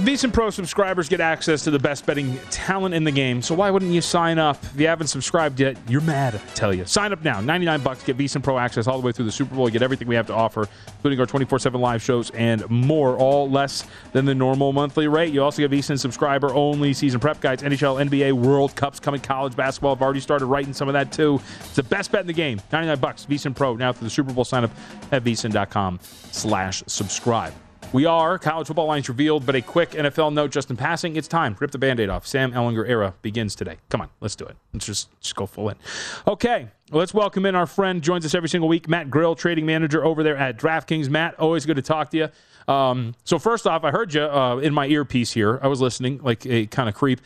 VSIN 0.00 0.32
Pro 0.32 0.48
subscribers 0.48 1.10
get 1.10 1.20
access 1.20 1.62
to 1.64 1.70
the 1.70 1.78
best 1.78 2.06
betting 2.06 2.38
talent 2.50 2.94
in 2.94 3.04
the 3.04 3.10
game, 3.10 3.42
so 3.42 3.54
why 3.54 3.70
wouldn't 3.70 3.92
you 3.92 4.00
sign 4.00 4.38
up? 4.38 4.56
If 4.62 4.80
you 4.80 4.86
haven't 4.86 5.08
subscribed 5.08 5.60
yet, 5.60 5.76
you're 5.88 6.00
mad, 6.00 6.34
I 6.34 6.38
tell 6.54 6.72
you. 6.72 6.86
Sign 6.86 7.12
up 7.12 7.22
now. 7.22 7.40
99 7.42 7.82
bucks, 7.82 8.02
get 8.02 8.16
VSIN 8.16 8.42
Pro 8.42 8.58
access 8.58 8.86
all 8.86 8.98
the 8.98 9.04
way 9.04 9.12
through 9.12 9.26
the 9.26 9.32
Super 9.32 9.54
Bowl. 9.54 9.68
You 9.68 9.72
get 9.72 9.82
everything 9.82 10.08
we 10.08 10.14
have 10.14 10.26
to 10.28 10.34
offer, 10.34 10.68
including 10.96 11.20
our 11.20 11.26
24-7 11.26 11.78
live 11.78 12.02
shows 12.02 12.30
and 12.30 12.68
more, 12.70 13.16
all 13.16 13.50
less 13.50 13.86
than 14.12 14.24
the 14.24 14.34
normal 14.34 14.72
monthly 14.72 15.06
rate. 15.06 15.34
You 15.34 15.42
also 15.42 15.60
get 15.60 15.70
VSIN 15.70 15.98
subscriber-only 15.98 16.94
season 16.94 17.20
prep 17.20 17.40
guides, 17.40 17.62
NHL, 17.62 18.08
NBA, 18.08 18.32
World 18.32 18.74
Cups 18.76 19.00
coming, 19.00 19.20
college 19.20 19.54
basketball. 19.54 19.92
I've 19.92 20.02
already 20.02 20.20
started 20.20 20.46
writing 20.46 20.72
some 20.72 20.88
of 20.88 20.94
that 20.94 21.12
too. 21.12 21.40
It's 21.60 21.76
the 21.76 21.82
best 21.82 22.10
bet 22.10 22.22
in 22.22 22.26
the 22.26 22.32
game. 22.32 22.60
99 22.72 22.98
bucks, 23.00 23.26
VSIN 23.26 23.54
Pro. 23.54 23.76
Now 23.76 23.92
through 23.92 24.06
the 24.06 24.10
Super 24.10 24.32
Bowl, 24.32 24.44
sign 24.44 24.64
up 24.64 24.70
at 25.12 25.24
VSIN.com 25.24 26.00
slash 26.30 26.82
subscribe. 26.86 27.52
We 27.92 28.06
are 28.06 28.38
college 28.38 28.68
football 28.68 28.86
lines 28.86 29.08
revealed, 29.08 29.44
but 29.44 29.56
a 29.56 29.60
quick 29.60 29.90
NFL 29.90 30.32
note 30.32 30.52
just 30.52 30.70
in 30.70 30.76
passing. 30.76 31.16
It's 31.16 31.26
time. 31.26 31.56
Rip 31.58 31.72
the 31.72 31.78
band-aid 31.78 32.08
off. 32.08 32.24
Sam 32.24 32.52
Ehlinger 32.52 32.88
era 32.88 33.14
begins 33.20 33.56
today. 33.56 33.78
Come 33.88 34.00
on, 34.00 34.08
let's 34.20 34.36
do 34.36 34.44
it. 34.44 34.56
Let's 34.72 34.86
just, 34.86 35.08
just 35.20 35.34
go 35.34 35.44
full 35.44 35.70
in. 35.70 35.76
Okay, 36.24 36.68
let's 36.92 37.12
welcome 37.12 37.46
in 37.46 37.56
our 37.56 37.66
friend, 37.66 38.00
joins 38.00 38.24
us 38.24 38.32
every 38.32 38.48
single 38.48 38.68
week, 38.68 38.88
Matt 38.88 39.10
Grill, 39.10 39.34
trading 39.34 39.66
manager 39.66 40.04
over 40.04 40.22
there 40.22 40.36
at 40.36 40.56
DraftKings. 40.56 41.08
Matt, 41.08 41.34
always 41.40 41.66
good 41.66 41.74
to 41.76 41.82
talk 41.82 42.10
to 42.10 42.16
you. 42.16 42.72
Um, 42.72 43.16
so 43.24 43.40
first 43.40 43.66
off, 43.66 43.82
I 43.82 43.90
heard 43.90 44.14
you 44.14 44.22
uh, 44.22 44.58
in 44.58 44.72
my 44.72 44.86
earpiece 44.86 45.32
here. 45.32 45.58
I 45.60 45.66
was 45.66 45.80
listening 45.80 46.20
like 46.22 46.46
a 46.46 46.66
kind 46.66 46.88
of 46.88 46.94
creep. 46.94 47.20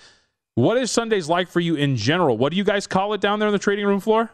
What 0.54 0.78
is 0.78 0.90
Sundays 0.90 1.28
like 1.28 1.50
for 1.50 1.60
you 1.60 1.74
in 1.74 1.96
general? 1.96 2.38
What 2.38 2.52
do 2.52 2.56
you 2.56 2.64
guys 2.64 2.86
call 2.86 3.12
it 3.12 3.20
down 3.20 3.38
there 3.38 3.48
on 3.48 3.52
the 3.52 3.58
trading 3.58 3.84
room 3.84 4.00
floor? 4.00 4.30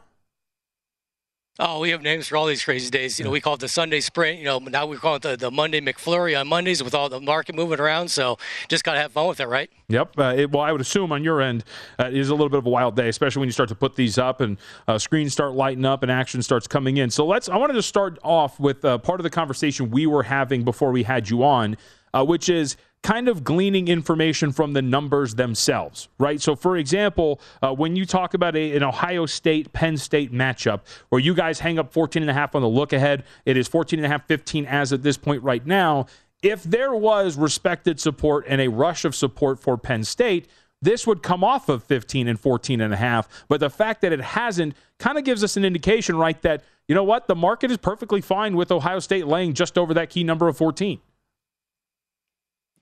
Oh, 1.62 1.78
we 1.78 1.90
have 1.90 2.00
names 2.00 2.26
for 2.26 2.38
all 2.38 2.46
these 2.46 2.64
crazy 2.64 2.88
days. 2.88 3.18
You 3.18 3.26
know, 3.26 3.30
we 3.30 3.38
call 3.38 3.52
it 3.52 3.60
the 3.60 3.68
Sunday 3.68 4.00
Sprint. 4.00 4.38
You 4.38 4.46
know, 4.46 4.58
now 4.60 4.86
we 4.86 4.96
call 4.96 5.16
it 5.16 5.22
the, 5.22 5.36
the 5.36 5.50
Monday 5.50 5.82
McFlurry 5.82 6.40
on 6.40 6.48
Mondays 6.48 6.82
with 6.82 6.94
all 6.94 7.10
the 7.10 7.20
market 7.20 7.54
moving 7.54 7.78
around. 7.78 8.10
So 8.10 8.38
just 8.68 8.82
got 8.82 8.94
to 8.94 8.98
have 8.98 9.12
fun 9.12 9.28
with 9.28 9.40
it, 9.40 9.46
right? 9.46 9.68
Yep. 9.88 10.18
Uh, 10.18 10.34
it, 10.38 10.50
well, 10.50 10.62
I 10.62 10.72
would 10.72 10.80
assume 10.80 11.12
on 11.12 11.22
your 11.22 11.42
end 11.42 11.64
uh, 11.98 12.06
it 12.06 12.16
is 12.16 12.30
a 12.30 12.34
little 12.34 12.48
bit 12.48 12.56
of 12.56 12.66
a 12.66 12.70
wild 12.70 12.96
day, 12.96 13.10
especially 13.10 13.40
when 13.40 13.48
you 13.48 13.52
start 13.52 13.68
to 13.68 13.74
put 13.74 13.94
these 13.94 14.16
up 14.16 14.40
and 14.40 14.56
uh, 14.88 14.96
screens 14.96 15.34
start 15.34 15.52
lighting 15.52 15.84
up 15.84 16.02
and 16.02 16.10
action 16.10 16.42
starts 16.42 16.66
coming 16.66 16.96
in. 16.96 17.10
So 17.10 17.26
let's. 17.26 17.50
I 17.50 17.58
wanted 17.58 17.74
to 17.74 17.82
start 17.82 18.18
off 18.24 18.58
with 18.58 18.82
uh, 18.82 18.96
part 18.96 19.20
of 19.20 19.24
the 19.24 19.30
conversation 19.30 19.90
we 19.90 20.06
were 20.06 20.22
having 20.22 20.64
before 20.64 20.92
we 20.92 21.02
had 21.02 21.28
you 21.28 21.44
on, 21.44 21.76
uh, 22.14 22.24
which 22.24 22.48
is 22.48 22.78
kind 23.02 23.28
of 23.28 23.42
gleaning 23.42 23.88
information 23.88 24.52
from 24.52 24.72
the 24.72 24.82
numbers 24.82 25.34
themselves, 25.34 26.08
right? 26.18 26.40
So, 26.40 26.54
for 26.54 26.76
example, 26.76 27.40
uh, 27.62 27.72
when 27.72 27.96
you 27.96 28.04
talk 28.04 28.34
about 28.34 28.56
a, 28.56 28.76
an 28.76 28.82
Ohio 28.82 29.26
State 29.26 29.72
Penn 29.72 29.96
State 29.96 30.32
matchup 30.32 30.80
where 31.08 31.20
you 31.20 31.34
guys 31.34 31.58
hang 31.60 31.78
up 31.78 31.92
14 31.92 32.22
and 32.22 32.30
a 32.30 32.34
half 32.34 32.54
on 32.54 32.62
the 32.62 32.68
look 32.68 32.92
ahead, 32.92 33.24
it 33.46 33.56
is 33.56 33.68
14 33.68 33.98
and 33.98 34.06
a 34.06 34.08
half, 34.08 34.26
15 34.26 34.66
as 34.66 34.92
at 34.92 35.02
this 35.02 35.16
point 35.16 35.42
right 35.42 35.64
now. 35.66 36.06
If 36.42 36.62
there 36.62 36.94
was 36.94 37.36
respected 37.36 38.00
support 38.00 38.44
and 38.48 38.60
a 38.60 38.68
rush 38.68 39.04
of 39.04 39.14
support 39.14 39.58
for 39.58 39.76
Penn 39.76 40.04
State, 40.04 40.48
this 40.82 41.06
would 41.06 41.22
come 41.22 41.44
off 41.44 41.68
of 41.68 41.84
15 41.84 42.28
and 42.28 42.40
14 42.40 42.80
and 42.80 42.92
a 42.92 42.96
half. 42.96 43.28
But 43.48 43.60
the 43.60 43.70
fact 43.70 44.00
that 44.02 44.12
it 44.12 44.20
hasn't 44.20 44.74
kind 44.98 45.18
of 45.18 45.24
gives 45.24 45.44
us 45.44 45.56
an 45.56 45.64
indication, 45.64 46.16
right, 46.16 46.40
that, 46.42 46.64
you 46.88 46.94
know 46.94 47.04
what, 47.04 47.28
the 47.28 47.34
market 47.34 47.70
is 47.70 47.76
perfectly 47.76 48.20
fine 48.20 48.56
with 48.56 48.70
Ohio 48.70 48.98
State 48.98 49.26
laying 49.26 49.52
just 49.52 49.76
over 49.76 49.92
that 49.94 50.10
key 50.10 50.24
number 50.24 50.48
of 50.48 50.56
14. 50.56 51.00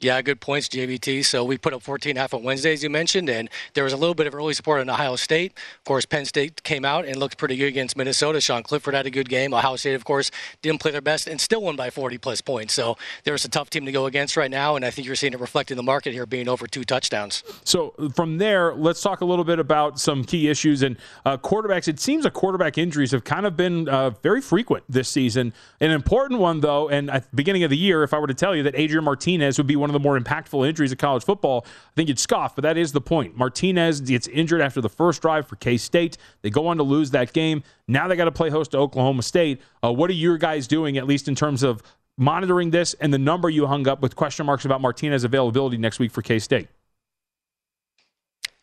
Yeah, 0.00 0.22
good 0.22 0.40
points, 0.40 0.68
JVT. 0.68 1.24
So 1.24 1.42
we 1.42 1.58
put 1.58 1.74
up 1.74 1.82
14 1.82 2.14
half 2.14 2.32
on 2.32 2.44
Wednesday, 2.44 2.72
as 2.72 2.84
you 2.84 2.90
mentioned, 2.90 3.28
and 3.28 3.50
there 3.74 3.82
was 3.82 3.92
a 3.92 3.96
little 3.96 4.14
bit 4.14 4.28
of 4.28 4.34
early 4.34 4.54
support 4.54 4.80
on 4.80 4.88
Ohio 4.88 5.16
State. 5.16 5.54
Of 5.78 5.84
course, 5.84 6.04
Penn 6.04 6.24
State 6.24 6.62
came 6.62 6.84
out 6.84 7.04
and 7.04 7.16
looked 7.16 7.36
pretty 7.36 7.56
good 7.56 7.66
against 7.66 7.96
Minnesota. 7.96 8.40
Sean 8.40 8.62
Clifford 8.62 8.94
had 8.94 9.06
a 9.06 9.10
good 9.10 9.28
game. 9.28 9.52
Ohio 9.52 9.74
State, 9.74 9.94
of 9.94 10.04
course, 10.04 10.30
didn't 10.62 10.80
play 10.80 10.92
their 10.92 11.00
best 11.00 11.26
and 11.26 11.40
still 11.40 11.62
won 11.62 11.74
by 11.74 11.90
40 11.90 12.16
plus 12.18 12.40
points. 12.40 12.74
So 12.74 12.96
there's 13.24 13.44
a 13.44 13.48
tough 13.48 13.70
team 13.70 13.86
to 13.86 13.90
go 13.90 14.06
against 14.06 14.36
right 14.36 14.52
now, 14.52 14.76
and 14.76 14.84
I 14.84 14.90
think 14.90 15.04
you're 15.04 15.16
seeing 15.16 15.32
it 15.32 15.40
reflect 15.40 15.72
in 15.72 15.76
the 15.76 15.82
market 15.82 16.12
here, 16.12 16.26
being 16.26 16.48
over 16.48 16.68
two 16.68 16.84
touchdowns. 16.84 17.42
So 17.64 17.92
from 18.14 18.38
there, 18.38 18.74
let's 18.76 19.02
talk 19.02 19.20
a 19.20 19.24
little 19.24 19.44
bit 19.44 19.58
about 19.58 19.98
some 19.98 20.22
key 20.22 20.48
issues 20.48 20.82
and 20.84 20.96
uh, 21.24 21.38
quarterbacks. 21.38 21.88
It 21.88 21.98
seems 21.98 22.22
that 22.22 22.34
quarterback 22.34 22.78
injuries 22.78 23.10
have 23.10 23.24
kind 23.24 23.46
of 23.46 23.56
been 23.56 23.88
uh, 23.88 24.10
very 24.10 24.42
frequent 24.42 24.84
this 24.88 25.08
season. 25.08 25.52
An 25.80 25.90
important 25.90 26.38
one, 26.38 26.60
though, 26.60 26.88
and 26.88 27.10
at 27.10 27.28
the 27.28 27.36
beginning 27.36 27.64
of 27.64 27.70
the 27.70 27.76
year, 27.76 28.04
if 28.04 28.14
I 28.14 28.20
were 28.20 28.28
to 28.28 28.34
tell 28.34 28.54
you 28.54 28.62
that 28.62 28.76
Adrian 28.76 29.02
Martinez 29.02 29.58
would 29.58 29.66
be 29.66 29.74
one 29.74 29.87
of 29.88 29.92
the 29.92 30.00
more 30.00 30.18
impactful 30.18 30.68
injuries 30.68 30.92
of 30.92 30.98
college 30.98 31.24
football, 31.24 31.64
I 31.66 31.94
think 31.96 32.08
you'd 32.08 32.18
scoff, 32.18 32.54
but 32.54 32.62
that 32.62 32.76
is 32.76 32.92
the 32.92 33.00
point. 33.00 33.36
Martinez 33.36 34.00
gets 34.00 34.26
injured 34.28 34.60
after 34.60 34.80
the 34.80 34.88
first 34.88 35.22
drive 35.22 35.46
for 35.46 35.56
K 35.56 35.76
State. 35.76 36.16
They 36.42 36.50
go 36.50 36.66
on 36.66 36.76
to 36.76 36.82
lose 36.82 37.10
that 37.10 37.32
game. 37.32 37.62
Now 37.86 38.08
they 38.08 38.16
got 38.16 38.26
to 38.26 38.32
play 38.32 38.50
host 38.50 38.72
to 38.72 38.78
Oklahoma 38.78 39.22
State. 39.22 39.60
Uh, 39.82 39.92
what 39.92 40.10
are 40.10 40.14
your 40.14 40.38
guys 40.38 40.66
doing, 40.66 40.98
at 40.98 41.06
least 41.06 41.28
in 41.28 41.34
terms 41.34 41.62
of 41.62 41.82
monitoring 42.16 42.70
this 42.70 42.94
and 42.94 43.12
the 43.12 43.18
number 43.18 43.48
you 43.48 43.66
hung 43.66 43.86
up 43.86 44.02
with 44.02 44.16
question 44.16 44.44
marks 44.46 44.64
about 44.64 44.80
Martinez 44.80 45.24
availability 45.24 45.76
next 45.76 45.98
week 45.98 46.10
for 46.10 46.22
K 46.22 46.38
State? 46.38 46.68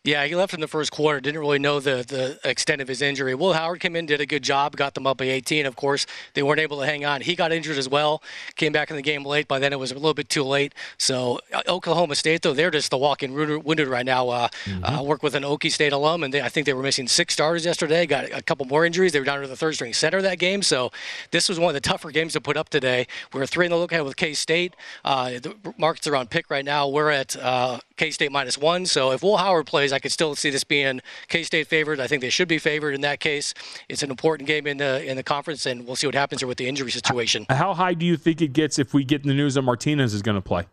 Yeah, 0.06 0.24
he 0.24 0.36
left 0.36 0.54
in 0.54 0.60
the 0.60 0.68
first 0.68 0.92
quarter. 0.92 1.18
Didn't 1.20 1.40
really 1.40 1.58
know 1.58 1.80
the, 1.80 2.04
the 2.06 2.48
extent 2.48 2.80
of 2.80 2.86
his 2.86 3.02
injury. 3.02 3.34
Will 3.34 3.54
Howard 3.54 3.80
came 3.80 3.96
in, 3.96 4.06
did 4.06 4.20
a 4.20 4.26
good 4.26 4.44
job, 4.44 4.76
got 4.76 4.94
them 4.94 5.04
up 5.04 5.16
by 5.16 5.24
18. 5.24 5.66
Of 5.66 5.74
course, 5.74 6.06
they 6.34 6.44
weren't 6.44 6.60
able 6.60 6.78
to 6.78 6.86
hang 6.86 7.04
on. 7.04 7.22
He 7.22 7.34
got 7.34 7.50
injured 7.50 7.76
as 7.76 7.88
well. 7.88 8.22
Came 8.54 8.70
back 8.70 8.88
in 8.90 8.94
the 8.94 9.02
game 9.02 9.24
late. 9.24 9.48
By 9.48 9.58
then, 9.58 9.72
it 9.72 9.80
was 9.80 9.90
a 9.90 9.94
little 9.94 10.14
bit 10.14 10.28
too 10.28 10.44
late. 10.44 10.74
So 10.96 11.40
uh, 11.52 11.62
Oklahoma 11.66 12.14
State, 12.14 12.42
though, 12.42 12.54
they're 12.54 12.70
just 12.70 12.90
the 12.90 12.96
walking 12.96 13.34
wounded 13.34 13.88
right 13.88 14.06
now. 14.06 14.28
Uh, 14.28 14.48
mm-hmm. 14.64 14.84
uh, 14.84 15.02
work 15.02 15.24
with 15.24 15.34
an 15.34 15.42
Okie 15.42 15.72
State 15.72 15.92
alum, 15.92 16.22
and 16.22 16.32
they, 16.32 16.40
I 16.40 16.50
think 16.50 16.66
they 16.66 16.74
were 16.74 16.84
missing 16.84 17.08
six 17.08 17.34
starters 17.34 17.64
yesterday. 17.64 18.06
Got 18.06 18.26
a 18.30 18.42
couple 18.42 18.64
more 18.66 18.86
injuries. 18.86 19.10
They 19.10 19.18
were 19.18 19.24
down 19.26 19.40
to 19.40 19.48
the 19.48 19.56
third 19.56 19.74
string 19.74 19.92
center 19.92 20.22
that 20.22 20.38
game. 20.38 20.62
So 20.62 20.92
this 21.32 21.48
was 21.48 21.58
one 21.58 21.70
of 21.70 21.74
the 21.74 21.80
tougher 21.80 22.12
games 22.12 22.34
to 22.34 22.40
put 22.40 22.56
up 22.56 22.68
today. 22.68 23.08
We're 23.32 23.44
three 23.46 23.66
in 23.66 23.70
the 23.70 23.76
lookout 23.76 24.04
with 24.04 24.16
K 24.16 24.34
State. 24.34 24.76
Uh, 25.04 25.30
the 25.30 25.56
markets 25.76 26.06
are 26.06 26.14
on 26.14 26.28
pick 26.28 26.48
right 26.48 26.64
now. 26.64 26.86
We're 26.86 27.10
at 27.10 27.36
uh, 27.36 27.80
K 27.96 28.10
State 28.10 28.32
minus 28.32 28.58
one. 28.58 28.86
So 28.86 29.12
if 29.12 29.22
Will 29.22 29.36
Howard 29.38 29.66
plays, 29.66 29.92
I 29.92 29.98
could 29.98 30.12
still 30.12 30.34
see 30.34 30.50
this 30.50 30.64
being 30.64 31.00
K 31.28 31.42
State 31.42 31.66
favored. 31.66 32.00
I 32.00 32.06
think 32.06 32.22
they 32.22 32.30
should 32.30 32.48
be 32.48 32.58
favored 32.58 32.94
in 32.94 33.00
that 33.02 33.20
case. 33.20 33.54
It's 33.88 34.02
an 34.02 34.10
important 34.10 34.46
game 34.46 34.66
in 34.66 34.76
the 34.78 35.04
in 35.04 35.16
the 35.16 35.22
conference, 35.22 35.66
and 35.66 35.86
we'll 35.86 35.96
see 35.96 36.06
what 36.06 36.14
happens 36.14 36.40
here 36.40 36.48
with 36.48 36.58
the 36.58 36.66
injury 36.66 36.90
situation. 36.90 37.46
How 37.48 37.74
high 37.74 37.94
do 37.94 38.06
you 38.06 38.16
think 38.16 38.40
it 38.40 38.52
gets 38.52 38.78
if 38.78 38.94
we 38.94 39.04
get 39.04 39.22
the 39.22 39.34
news 39.34 39.54
that 39.54 39.62
Martinez 39.62 40.14
is 40.14 40.22
going 40.22 40.36
to 40.36 40.42
play? 40.42 40.66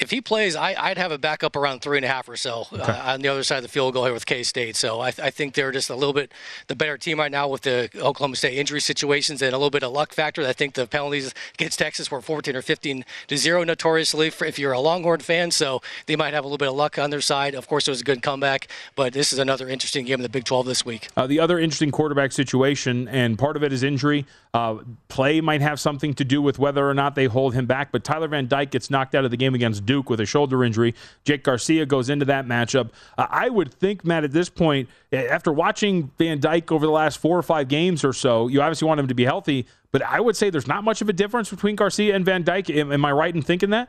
If 0.00 0.10
he 0.10 0.20
plays, 0.20 0.56
I, 0.56 0.88
would 0.88 0.98
have 0.98 1.12
a 1.12 1.18
backup 1.18 1.54
around 1.54 1.80
three 1.80 1.98
and 1.98 2.04
a 2.04 2.08
half 2.08 2.28
or 2.28 2.36
so 2.36 2.66
okay. 2.72 2.82
uh, 2.82 3.12
on 3.12 3.20
the 3.20 3.28
other 3.28 3.42
side 3.42 3.58
of 3.58 3.62
the 3.62 3.68
field 3.68 3.92
goal 3.92 4.04
here 4.04 4.14
with 4.14 4.26
K 4.26 4.42
State. 4.42 4.74
So 4.76 5.00
I, 5.00 5.08
I, 5.08 5.30
think 5.30 5.54
they're 5.54 5.72
just 5.72 5.90
a 5.90 5.94
little 5.94 6.14
bit 6.14 6.32
the 6.68 6.74
better 6.74 6.96
team 6.96 7.18
right 7.18 7.30
now 7.30 7.46
with 7.48 7.62
the 7.62 7.90
Oklahoma 7.96 8.36
State 8.36 8.56
injury 8.56 8.80
situations 8.80 9.42
and 9.42 9.52
a 9.52 9.58
little 9.58 9.70
bit 9.70 9.82
of 9.82 9.92
luck 9.92 10.12
factor. 10.12 10.46
I 10.46 10.54
think 10.54 10.74
the 10.74 10.86
penalties 10.86 11.34
against 11.54 11.78
Texas 11.78 12.10
were 12.10 12.22
14 12.22 12.56
or 12.56 12.62
15 12.62 13.04
to 13.28 13.36
zero 13.36 13.62
notoriously 13.62 14.30
for, 14.30 14.46
if 14.46 14.58
you're 14.58 14.72
a 14.72 14.80
Longhorn 14.80 15.20
fan. 15.20 15.50
So 15.50 15.82
they 16.06 16.16
might 16.16 16.32
have 16.32 16.44
a 16.44 16.46
little 16.46 16.58
bit 16.58 16.68
of 16.68 16.74
luck 16.74 16.98
on 16.98 17.10
their 17.10 17.20
side. 17.20 17.54
Of 17.54 17.68
course, 17.68 17.86
it 17.86 17.90
was 17.90 18.00
a 18.00 18.04
good 18.04 18.22
comeback, 18.22 18.68
but 18.96 19.12
this 19.12 19.32
is 19.32 19.38
another 19.38 19.68
interesting 19.68 20.06
game 20.06 20.14
in 20.14 20.22
the 20.22 20.28
Big 20.30 20.44
12 20.44 20.64
this 20.64 20.84
week. 20.84 21.08
Uh, 21.16 21.26
the 21.26 21.40
other 21.40 21.58
interesting 21.58 21.90
quarterback 21.90 22.32
situation, 22.32 23.06
and 23.08 23.38
part 23.38 23.56
of 23.56 23.62
it 23.62 23.72
is 23.72 23.82
injury. 23.82 24.24
Uh, 24.54 24.78
play 25.08 25.40
might 25.40 25.60
have 25.60 25.78
something 25.78 26.14
to 26.14 26.24
do 26.24 26.40
with 26.40 26.58
whether 26.58 26.88
or 26.88 26.94
not 26.94 27.14
they 27.14 27.26
hold 27.26 27.54
him 27.54 27.66
back, 27.66 27.92
but 27.92 28.02
Tyler 28.02 28.28
Van 28.28 28.48
Dyke 28.48 28.70
gets 28.70 28.90
knocked 28.90 29.14
out 29.14 29.24
of 29.24 29.30
the 29.30 29.36
game 29.36 29.54
against 29.54 29.84
Duke 29.90 30.08
with 30.08 30.20
a 30.20 30.26
shoulder 30.26 30.62
injury. 30.62 30.94
Jake 31.24 31.42
Garcia 31.42 31.84
goes 31.84 32.10
into 32.10 32.24
that 32.26 32.46
matchup. 32.46 32.90
Uh, 33.18 33.26
I 33.28 33.48
would 33.48 33.74
think, 33.74 34.04
Matt, 34.04 34.22
at 34.22 34.30
this 34.30 34.48
point, 34.48 34.88
after 35.12 35.52
watching 35.52 36.12
Van 36.16 36.38
Dyke 36.38 36.70
over 36.70 36.86
the 36.86 36.92
last 36.92 37.18
four 37.18 37.36
or 37.36 37.42
five 37.42 37.66
games 37.66 38.04
or 38.04 38.12
so, 38.12 38.46
you 38.46 38.62
obviously 38.62 38.86
want 38.86 39.00
him 39.00 39.08
to 39.08 39.14
be 39.16 39.24
healthy, 39.24 39.66
but 39.90 40.00
I 40.02 40.20
would 40.20 40.36
say 40.36 40.48
there's 40.48 40.68
not 40.68 40.84
much 40.84 41.02
of 41.02 41.08
a 41.08 41.12
difference 41.12 41.50
between 41.50 41.74
Garcia 41.74 42.14
and 42.14 42.24
Van 42.24 42.44
Dyke. 42.44 42.70
Am, 42.70 42.92
am 42.92 43.04
I 43.04 43.10
right 43.10 43.34
in 43.34 43.42
thinking 43.42 43.70
that? 43.70 43.88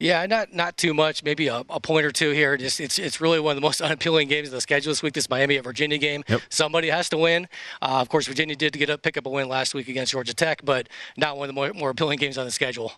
Yeah, 0.00 0.24
not 0.26 0.52
not 0.54 0.76
too 0.76 0.94
much. 0.94 1.24
Maybe 1.24 1.48
a, 1.48 1.64
a, 1.68 1.80
point 1.80 2.06
or 2.06 2.12
two 2.12 2.30
here. 2.30 2.56
Just 2.56 2.78
it's 2.78 3.00
it's 3.00 3.20
really 3.20 3.40
one 3.40 3.52
of 3.52 3.56
the 3.56 3.66
most 3.66 3.80
unappealing 3.80 4.28
games 4.28 4.48
of 4.48 4.52
the 4.52 4.60
schedule 4.60 4.92
this 4.92 5.02
week. 5.02 5.14
This 5.14 5.28
Miami 5.28 5.56
at 5.56 5.64
Virginia 5.64 5.98
game. 5.98 6.22
Yep. 6.28 6.42
Somebody 6.50 6.88
has 6.88 7.08
to 7.08 7.18
win. 7.18 7.48
Uh, 7.82 7.98
of 8.00 8.08
course, 8.08 8.28
Virginia 8.28 8.54
did 8.54 8.74
get 8.74 8.90
a 8.90 8.96
pick 8.96 9.16
up 9.16 9.26
a 9.26 9.28
win 9.28 9.48
last 9.48 9.74
week 9.74 9.88
against 9.88 10.12
Georgia 10.12 10.34
Tech, 10.34 10.64
but 10.64 10.88
not 11.16 11.36
one 11.36 11.48
of 11.48 11.54
the 11.54 11.60
more, 11.60 11.72
more 11.72 11.90
appealing 11.90 12.18
games 12.18 12.38
on 12.38 12.44
the 12.44 12.52
schedule. 12.52 12.92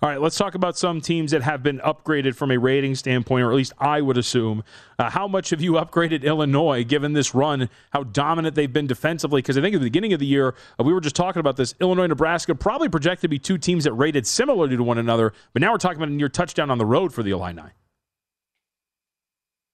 All 0.00 0.08
right, 0.08 0.20
let's 0.20 0.36
talk 0.36 0.54
about 0.54 0.78
some 0.78 1.00
teams 1.00 1.32
that 1.32 1.42
have 1.42 1.62
been 1.62 1.80
upgraded 1.80 2.36
from 2.36 2.52
a 2.52 2.58
rating 2.58 2.94
standpoint, 2.94 3.44
or 3.44 3.50
at 3.50 3.56
least 3.56 3.72
I 3.78 4.00
would 4.00 4.16
assume. 4.16 4.62
Uh, 4.98 5.10
how 5.10 5.26
much 5.26 5.50
have 5.50 5.60
you 5.60 5.72
upgraded 5.72 6.22
Illinois 6.22 6.84
given 6.84 7.14
this 7.14 7.34
run? 7.34 7.68
How 7.90 8.04
dominant 8.04 8.54
they've 8.54 8.72
been 8.72 8.86
defensively? 8.86 9.42
Because 9.42 9.58
I 9.58 9.60
think 9.60 9.74
at 9.74 9.80
the 9.80 9.86
beginning 9.86 10.12
of 10.12 10.20
the 10.20 10.26
year 10.26 10.54
uh, 10.78 10.84
we 10.84 10.92
were 10.92 11.00
just 11.00 11.16
talking 11.16 11.40
about 11.40 11.56
this. 11.56 11.74
Illinois, 11.80 12.06
Nebraska 12.06 12.54
probably 12.54 12.88
projected 12.88 13.22
to 13.22 13.28
be 13.28 13.38
two 13.38 13.58
teams 13.58 13.84
that 13.84 13.92
rated 13.94 14.26
similarly 14.26 14.76
to 14.76 14.82
one 14.82 14.98
another, 14.98 15.32
but 15.52 15.62
now 15.62 15.72
we're 15.72 15.78
talking 15.78 15.96
about 15.96 16.10
a 16.10 16.12
near 16.12 16.28
touchdown 16.44 16.70
on 16.70 16.76
the 16.76 16.84
road 16.84 17.10
for 17.10 17.22
the 17.22 17.30
Illini. 17.30 17.70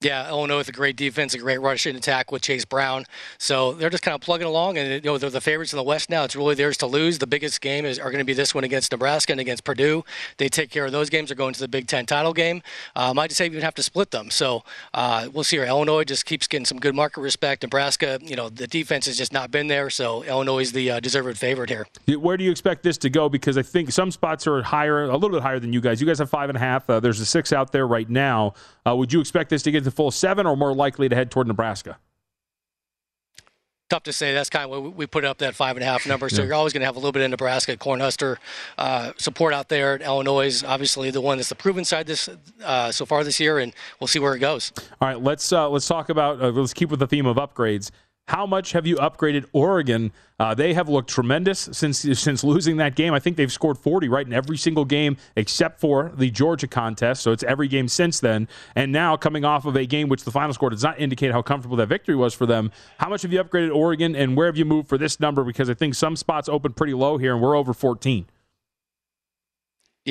Yeah, 0.03 0.31
Illinois 0.31 0.57
with 0.57 0.69
a 0.71 0.73
great 0.73 0.97
defense, 0.97 1.35
a 1.35 1.39
great 1.39 1.61
rushing 1.61 1.95
attack 1.95 2.33
with 2.33 2.41
Chase 2.41 2.65
Brown. 2.65 3.05
So 3.37 3.75
they're 3.75 3.91
just 3.91 4.03
kind 4.03 4.15
of 4.15 4.23
plugging 4.23 4.47
along, 4.47 4.79
and 4.79 5.05
you 5.05 5.11
know 5.11 5.19
they're 5.19 5.29
the 5.29 5.43
favorites 5.43 5.75
in 5.75 5.77
the 5.77 5.83
West 5.83 6.09
now. 6.09 6.25
It's 6.25 6.35
really 6.35 6.55
theirs 6.55 6.79
to 6.79 6.87
lose. 6.87 7.19
The 7.19 7.27
biggest 7.27 7.61
game 7.61 7.85
is 7.85 7.99
are 7.99 8.11
going 8.11 8.21
to 8.21 8.25
be 8.25 8.33
this 8.33 8.55
one 8.55 8.65
against 8.65 8.93
Nebraska 8.93 9.35
and 9.35 9.41
against 9.43 9.63
Purdue. 9.63 10.03
They 10.39 10.49
take 10.49 10.71
care 10.71 10.87
of 10.87 10.93
those 10.93 11.11
games. 11.11 11.29
They're 11.29 11.37
going 11.37 11.53
to 11.53 11.61
the 11.61 11.69
Big 11.69 11.87
Ten 11.87 12.07
title 12.07 12.33
game. 12.33 12.63
Uh, 12.97 13.13
might 13.13 13.27
just 13.29 13.37
say 13.37 13.45
even 13.45 13.61
have 13.61 13.75
to 13.75 13.83
split 13.83 14.11
them. 14.11 14.31
So 14.31 14.65
uh, 14.95 15.29
we'll 15.35 15.45
see. 15.45 15.59
Here. 15.59 15.67
Illinois 15.67 16.05
just 16.05 16.25
keeps 16.25 16.47
getting 16.47 16.65
some 16.65 16.79
good 16.81 16.95
market 16.95 17.21
respect. 17.21 17.63
Nebraska, 17.63 18.21
you 18.23 18.37
know, 18.37 18.49
the 18.49 18.67
defense 18.67 19.05
has 19.05 19.19
just 19.19 19.35
not 19.35 19.51
been 19.51 19.67
there. 19.67 19.91
So 19.91 20.23
Illinois 20.23 20.61
is 20.61 20.73
the 20.73 20.93
uh, 20.93 21.01
deserved 21.01 21.37
favorite 21.37 21.69
here. 21.69 21.87
Where 22.07 22.39
do 22.39 22.45
you 22.45 22.51
expect 22.51 22.85
this 22.85 22.97
to 22.99 23.11
go? 23.11 23.29
Because 23.29 23.59
I 23.59 23.63
think 23.63 23.93
some 23.93 24.11
spots 24.11 24.47
are 24.47 24.63
higher, 24.63 25.05
a 25.05 25.13
little 25.13 25.37
bit 25.37 25.43
higher 25.43 25.59
than 25.59 25.75
you 25.75 25.83
guys. 25.83 26.01
You 26.01 26.07
guys 26.07 26.21
have 26.21 26.31
five 26.31 26.49
and 26.49 26.57
a 26.57 26.61
half. 26.61 26.89
Uh, 26.89 27.01
there's 27.01 27.21
a 27.21 27.27
six 27.27 27.53
out 27.53 27.71
there 27.71 27.87
right 27.87 28.09
now. 28.09 28.55
Uh, 28.87 28.97
would 28.97 29.13
you 29.13 29.21
expect 29.21 29.51
this 29.51 29.63
to 29.65 29.71
get 29.71 29.85
to 29.85 29.90
full 29.91 30.11
seven 30.11 30.47
or 30.47 30.57
more 30.57 30.75
likely 30.75 31.09
to 31.09 31.17
head 31.17 31.31
toward 31.31 31.47
Nebraska? 31.47 31.99
Tough 33.89 34.05
to 34.05 34.13
say. 34.13 34.33
That's 34.33 34.49
kind 34.49 34.71
of 34.71 34.85
what 34.85 34.95
we 34.95 35.07
put 35.09 35.25
up 35.25 35.39
that 35.39 35.57
five 35.57 35.77
and 35.77 35.83
a 35.83 35.87
half 35.87 36.07
number. 36.07 36.29
So 36.29 36.43
yeah. 36.43 36.47
you're 36.47 36.55
always 36.55 36.73
going 36.73 36.83
to 36.83 36.87
have 36.87 36.95
a 36.95 37.01
little 37.01 37.11
bit 37.11 37.23
of 37.23 37.31
Nebraska, 37.31 37.77
Cornhusker 37.77 38.37
uh, 38.79 39.13
support 39.17 39.53
out 39.53 39.69
there. 39.69 39.97
Illinois 39.97 40.47
is 40.47 40.63
obviously 40.63 41.11
the 41.11 41.21
one 41.21 41.39
that's 41.39 41.49
the 41.49 41.57
proven 41.57 41.85
side 41.85 42.07
this 42.07 42.29
uh, 42.63 42.93
so 42.93 43.05
far 43.05 43.25
this 43.25 43.41
year, 43.41 43.59
and 43.59 43.75
we'll 43.99 44.07
see 44.07 44.21
where 44.21 44.33
it 44.35 44.39
goes. 44.39 44.73
All 45.01 45.09
right, 45.09 45.21
let's 45.21 45.53
uh, 45.53 45.69
let's 45.69 45.89
talk 45.89 46.09
about. 46.09 46.41
Uh, 46.41 46.51
let's 46.51 46.73
keep 46.73 46.91
with 46.91 47.01
the 47.01 47.09
theme 47.09 47.27
of 47.27 47.37
upgrades. 47.37 47.91
How 48.31 48.47
much 48.47 48.71
have 48.71 48.87
you 48.87 48.95
upgraded 48.95 49.47
Oregon? 49.53 50.13
Uh, 50.39 50.55
they 50.55 50.73
have 50.75 50.89
looked 50.89 51.11
tremendous 51.11 51.69
since 51.73 51.99
since 51.99 52.45
losing 52.45 52.77
that 52.77 52.95
game. 52.95 53.13
I 53.13 53.19
think 53.19 53.37
they've 53.37 53.51
scored 53.51 53.77
40 53.77 54.09
right 54.09 54.25
in 54.25 54.33
every 54.33 54.57
single 54.57 54.85
game 54.85 55.17
except 55.35 55.81
for 55.81 56.13
the 56.15 56.31
Georgia 56.31 56.69
contest. 56.69 57.23
So 57.25 57.33
it's 57.33 57.43
every 57.43 57.67
game 57.67 57.89
since 57.89 58.21
then. 58.21 58.47
And 58.77 58.93
now 58.93 59.17
coming 59.17 59.45
off 59.45 59.65
of 59.65 59.75
a 59.75 59.85
game 59.85 60.09
which 60.09 60.23
the 60.23 60.31
final 60.31 60.55
score 60.55 60.71
does 60.71 60.85
not 60.85 61.01
indicate 61.01 61.33
how 61.33 61.43
comfortable 61.43 61.77
that 61.79 61.89
victory 61.89 62.15
was 62.15 62.33
for 62.33 62.47
them. 62.47 62.71
How 62.99 63.09
much 63.09 63.23
have 63.23 63.33
you 63.33 63.43
upgraded 63.43 63.75
Oregon, 63.75 64.15
and 64.15 64.37
where 64.37 64.47
have 64.47 64.57
you 64.57 64.65
moved 64.65 64.89
for 64.89 64.97
this 64.97 65.19
number? 65.19 65.43
Because 65.43 65.69
I 65.69 65.75
think 65.75 65.97
some 65.97 66.15
spots 66.15 66.49
open 66.49 66.73
pretty 66.73 66.95
low 66.95 67.19
here, 67.19 67.33
and 67.33 67.43
we're 67.43 67.57
over 67.57 67.75
14. 67.75 68.27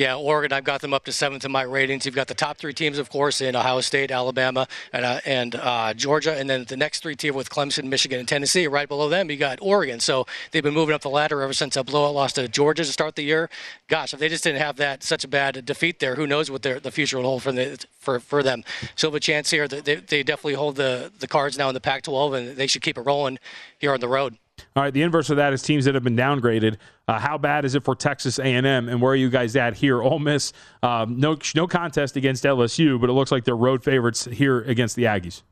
Yeah, 0.00 0.16
Oregon, 0.16 0.50
I've 0.54 0.64
got 0.64 0.80
them 0.80 0.94
up 0.94 1.04
to 1.04 1.12
seventh 1.12 1.44
in 1.44 1.52
my 1.52 1.60
ratings. 1.60 2.06
You've 2.06 2.14
got 2.14 2.26
the 2.26 2.32
top 2.32 2.56
three 2.56 2.72
teams, 2.72 2.96
of 2.96 3.10
course, 3.10 3.42
in 3.42 3.54
Ohio 3.54 3.82
State, 3.82 4.10
Alabama, 4.10 4.66
and, 4.94 5.04
uh, 5.04 5.20
and 5.26 5.54
uh, 5.54 5.92
Georgia. 5.92 6.34
And 6.38 6.48
then 6.48 6.64
the 6.64 6.76
next 6.78 7.02
three 7.02 7.14
tier 7.14 7.34
with 7.34 7.50
Clemson, 7.50 7.84
Michigan, 7.84 8.18
and 8.18 8.26
Tennessee. 8.26 8.66
Right 8.66 8.88
below 8.88 9.10
them, 9.10 9.30
you 9.30 9.36
got 9.36 9.58
Oregon. 9.60 10.00
So 10.00 10.26
they've 10.52 10.62
been 10.62 10.72
moving 10.72 10.94
up 10.94 11.02
the 11.02 11.10
ladder 11.10 11.42
ever 11.42 11.52
since 11.52 11.76
a 11.76 11.84
blowout 11.84 12.14
loss 12.14 12.32
to 12.32 12.48
Georgia 12.48 12.82
to 12.82 12.90
start 12.90 13.14
the 13.14 13.24
year. 13.24 13.50
Gosh, 13.88 14.14
if 14.14 14.20
they 14.20 14.30
just 14.30 14.42
didn't 14.42 14.62
have 14.62 14.76
that 14.76 15.02
such 15.02 15.22
a 15.22 15.28
bad 15.28 15.66
defeat 15.66 15.98
there, 15.98 16.14
who 16.14 16.26
knows 16.26 16.50
what 16.50 16.62
their, 16.62 16.80
the 16.80 16.90
future 16.90 17.18
will 17.18 17.24
hold 17.24 17.42
for, 17.42 17.52
the, 17.52 17.84
for, 17.98 18.20
for 18.20 18.42
them. 18.42 18.64
So, 18.96 19.14
a 19.14 19.20
chance 19.20 19.50
here. 19.50 19.68
They, 19.68 19.96
they 19.96 20.22
definitely 20.22 20.54
hold 20.54 20.76
the, 20.76 21.12
the 21.18 21.28
cards 21.28 21.58
now 21.58 21.68
in 21.68 21.74
the 21.74 21.80
Pac 21.80 22.04
12, 22.04 22.32
and 22.32 22.56
they 22.56 22.68
should 22.68 22.80
keep 22.80 22.96
it 22.96 23.02
rolling 23.02 23.38
here 23.78 23.92
on 23.92 24.00
the 24.00 24.08
road. 24.08 24.38
All 24.76 24.82
right, 24.82 24.92
the 24.92 25.02
inverse 25.02 25.30
of 25.30 25.36
that 25.36 25.52
is 25.52 25.62
teams 25.62 25.84
that 25.84 25.94
have 25.94 26.04
been 26.04 26.16
downgraded. 26.16 26.76
Uh, 27.08 27.18
how 27.18 27.38
bad 27.38 27.64
is 27.64 27.74
it 27.74 27.84
for 27.84 27.94
Texas 27.94 28.38
A&M, 28.38 28.66
and 28.66 29.00
where 29.00 29.12
are 29.12 29.16
you 29.16 29.30
guys 29.30 29.56
at 29.56 29.74
here? 29.74 30.02
Ole 30.02 30.18
Miss, 30.18 30.52
um, 30.82 31.18
no 31.18 31.36
no 31.54 31.66
contest 31.66 32.16
against 32.16 32.44
LSU, 32.44 33.00
but 33.00 33.10
it 33.10 33.12
looks 33.12 33.32
like 33.32 33.44
they're 33.44 33.56
road 33.56 33.82
favorites 33.82 34.24
here 34.24 34.60
against 34.60 34.96
the 34.96 35.04
Aggies. 35.04 35.42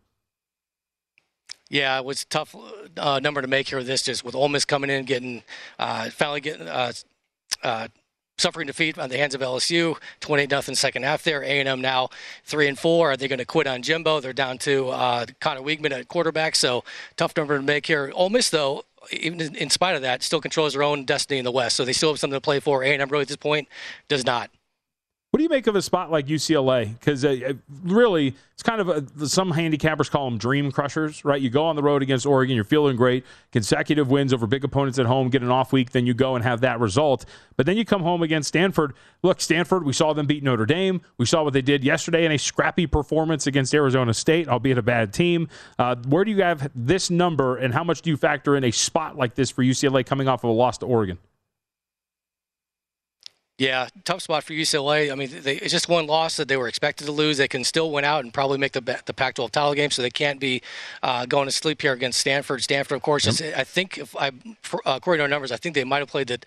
Yeah, 1.71 1.99
it 1.99 2.05
was 2.05 2.23
a 2.23 2.27
tough 2.27 2.55
uh, 2.97 3.21
number 3.21 3.43
to 3.43 3.49
make 3.49 3.69
here. 3.69 3.83
This 3.83 4.03
just 4.03 4.25
with 4.25 4.35
Ole 4.35 4.49
Miss 4.49 4.65
coming 4.65 4.89
in, 4.89 5.05
getting 5.05 5.43
uh, 5.79 6.09
finally 6.11 6.41
getting 6.41 6.67
uh, 6.67 6.93
uh, 7.63 7.89
suffering 8.39 8.67
defeat 8.67 8.99
on 8.99 9.11
the 9.11 9.19
hands 9.19 9.35
of 9.35 9.41
LSU, 9.41 9.97
28 10.21 10.51
nothing 10.51 10.75
second 10.75 11.03
half 11.03 11.23
there. 11.25 11.43
A&M 11.43 11.81
now 11.81 12.09
three 12.45 12.69
and 12.69 12.79
four. 12.79 13.11
Are 13.11 13.17
they 13.17 13.29
going 13.29 13.41
to 13.41 13.45
quit 13.45 13.67
on 13.67 13.83
Jimbo? 13.83 14.21
They're 14.21 14.33
down 14.33 14.59
to 14.59 14.89
uh, 14.89 15.27
Conner 15.41 15.61
Weigman 15.61 15.91
at 15.91 16.09
quarterback, 16.09 16.57
so 16.57 16.85
tough 17.17 17.37
number 17.37 17.57
to 17.57 17.63
make 17.63 17.87
here. 17.87 18.11
Ole 18.15 18.31
Miss 18.31 18.49
though, 18.49 18.85
even 19.11 19.41
in 19.57 19.71
spite 19.71 19.97
of 19.97 20.03
that, 20.03 20.23
still 20.23 20.41
controls 20.41 20.73
their 20.75 20.83
own 20.83 21.05
destiny 21.05 21.39
in 21.39 21.45
the 21.45 21.53
West. 21.53 21.77
So 21.77 21.85
they 21.85 21.93
still 21.93 22.11
have 22.11 22.19
something 22.19 22.37
to 22.37 22.41
play 22.41 22.61
for. 22.61 22.83
A&M 22.83 23.09
really 23.09 23.23
at 23.23 23.29
this 23.29 23.37
point 23.37 23.69
does 24.09 24.25
not. 24.25 24.51
What 25.31 25.39
do 25.39 25.43
you 25.43 25.51
make 25.51 25.67
of 25.67 25.77
a 25.77 25.83
spot 25.83 26.11
like 26.11 26.27
UCLA? 26.27 26.99
Because 26.99 27.23
uh, 27.23 27.53
really, 27.83 28.35
it's 28.55 28.63
kind 28.63 28.81
of 28.81 28.89
a, 28.89 29.29
some 29.29 29.53
handicappers 29.53 30.11
call 30.11 30.25
them 30.25 30.39
dream 30.39 30.73
crushers, 30.73 31.23
right? 31.23 31.39
You 31.39 31.51
go 31.51 31.67
on 31.67 31.77
the 31.77 31.83
road 31.83 32.03
against 32.03 32.25
Oregon, 32.25 32.57
you're 32.57 32.65
feeling 32.65 32.97
great, 32.97 33.27
consecutive 33.53 34.11
wins 34.11 34.33
over 34.33 34.47
big 34.47 34.65
opponents 34.65 34.99
at 34.99 35.05
home, 35.05 35.29
get 35.29 35.43
an 35.43 35.51
off 35.51 35.71
week, 35.71 35.91
then 35.91 36.07
you 36.07 36.15
go 36.15 36.35
and 36.35 36.43
have 36.43 36.63
that 36.63 36.81
result. 36.81 37.27
But 37.59 37.67
then 37.67 37.77
you 37.77 37.85
come 37.85 38.01
home 38.01 38.23
against 38.23 38.49
Stanford. 38.49 38.95
Look, 39.23 39.43
Stanford, 39.43 39.85
we 39.85 39.93
saw 39.93 40.15
them 40.15 40.25
beat 40.25 40.43
Notre 40.43 40.65
Dame. 40.65 41.03
We 41.19 41.27
saw 41.27 41.43
what 41.43 41.53
they 41.53 41.61
did 41.61 41.85
yesterday 41.85 42.25
in 42.25 42.33
a 42.33 42.39
scrappy 42.39 42.87
performance 42.87 43.47
against 43.47 43.75
Arizona 43.75 44.15
State, 44.15 44.49
albeit 44.49 44.79
a 44.79 44.83
bad 44.83 45.13
team. 45.13 45.49
Uh, 45.79 45.97
where 46.09 46.25
do 46.25 46.31
you 46.31 46.43
have 46.43 46.71
this 46.75 47.11
number, 47.11 47.59
and 47.59 47.75
how 47.75 47.85
much 47.85 48.01
do 48.01 48.09
you 48.09 48.17
factor 48.17 48.57
in 48.57 48.65
a 48.65 48.71
spot 48.71 49.19
like 49.19 49.35
this 49.35 49.51
for 49.51 49.63
UCLA 49.63 50.07
coming 50.07 50.27
off 50.27 50.43
of 50.43 50.49
a 50.49 50.55
loss 50.55 50.79
to 50.79 50.87
Oregon? 50.87 51.19
Yeah, 53.59 53.89
tough 54.05 54.23
spot 54.23 54.45
for 54.45 54.53
UCLA. 54.53 55.11
I 55.11 55.17
mean, 55.17 55.31
they, 55.43 55.57
it's 55.57 55.73
just 55.73 55.89
one 55.89 56.07
loss 56.07 56.37
that 56.37 56.47
they 56.47 56.57
were 56.57 56.69
expected 56.69 57.07
to 57.07 57.13
lose. 57.13 57.39
They 57.39 57.49
can 57.49 57.65
still 57.65 57.91
win 57.91 58.05
out 58.05 58.23
and 58.23 58.33
probably 58.33 58.57
make 58.57 58.71
the 58.71 58.81
the 59.05 59.13
Pac-12 59.13 59.51
title 59.51 59.75
game, 59.75 59.91
so 59.91 60.01
they 60.01 60.11
can't 60.11 60.39
be 60.39 60.63
uh, 61.03 61.27
going 61.27 61.47
to 61.47 61.53
sleep 61.53 61.83
here 61.83 61.93
against 61.93 62.21
Stanford. 62.21 62.63
Stanford, 62.63 62.95
of 62.95 63.03
course, 63.03 63.27
is, 63.27 63.43
I 63.43 63.65
think, 63.65 63.99
if 63.99 64.15
I, 64.15 64.29
uh, 64.29 64.31
according 64.87 65.19
to 65.19 65.23
our 65.23 65.29
numbers, 65.29 65.51
I 65.51 65.57
think 65.57 65.75
they 65.75 65.83
might 65.83 65.99
have 65.99 66.09
played 66.09 66.29
the 66.29 66.39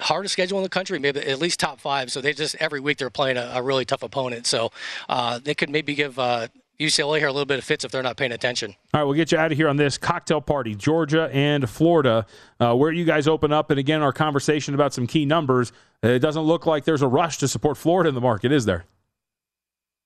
hardest 0.00 0.32
schedule 0.32 0.58
in 0.58 0.62
the 0.62 0.68
country, 0.68 0.98
maybe 0.98 1.20
at 1.20 1.38
least 1.38 1.58
top 1.58 1.80
five. 1.80 2.12
So 2.12 2.20
they 2.20 2.34
just 2.34 2.54
every 2.56 2.80
week 2.80 2.98
they're 2.98 3.08
playing 3.08 3.38
a, 3.38 3.52
a 3.54 3.62
really 3.62 3.86
tough 3.86 4.02
opponent. 4.02 4.46
So 4.46 4.72
uh, 5.08 5.38
they 5.42 5.54
could 5.54 5.70
maybe 5.70 5.94
give 5.94 6.18
uh, 6.18 6.48
UCLA 6.82 7.18
here 7.18 7.28
a 7.28 7.32
little 7.32 7.46
bit 7.46 7.58
of 7.58 7.64
fits 7.64 7.84
if 7.84 7.90
they're 7.90 8.02
not 8.02 8.16
paying 8.16 8.32
attention. 8.32 8.74
All 8.92 9.00
right, 9.00 9.04
we'll 9.04 9.14
get 9.14 9.32
you 9.32 9.38
out 9.38 9.52
of 9.52 9.58
here 9.58 9.68
on 9.68 9.76
this 9.76 9.98
cocktail 9.98 10.40
party, 10.40 10.74
Georgia 10.74 11.30
and 11.32 11.68
Florida, 11.68 12.26
uh, 12.60 12.74
where 12.74 12.92
you 12.92 13.04
guys 13.04 13.28
open 13.28 13.52
up. 13.52 13.70
And 13.70 13.78
again, 13.78 14.02
our 14.02 14.12
conversation 14.12 14.74
about 14.74 14.92
some 14.92 15.06
key 15.06 15.24
numbers. 15.24 15.72
It 16.02 16.18
doesn't 16.18 16.42
look 16.42 16.66
like 16.66 16.84
there's 16.84 17.02
a 17.02 17.08
rush 17.08 17.38
to 17.38 17.48
support 17.48 17.76
Florida 17.76 18.08
in 18.08 18.14
the 18.14 18.20
market, 18.20 18.50
is 18.52 18.64
there? 18.64 18.84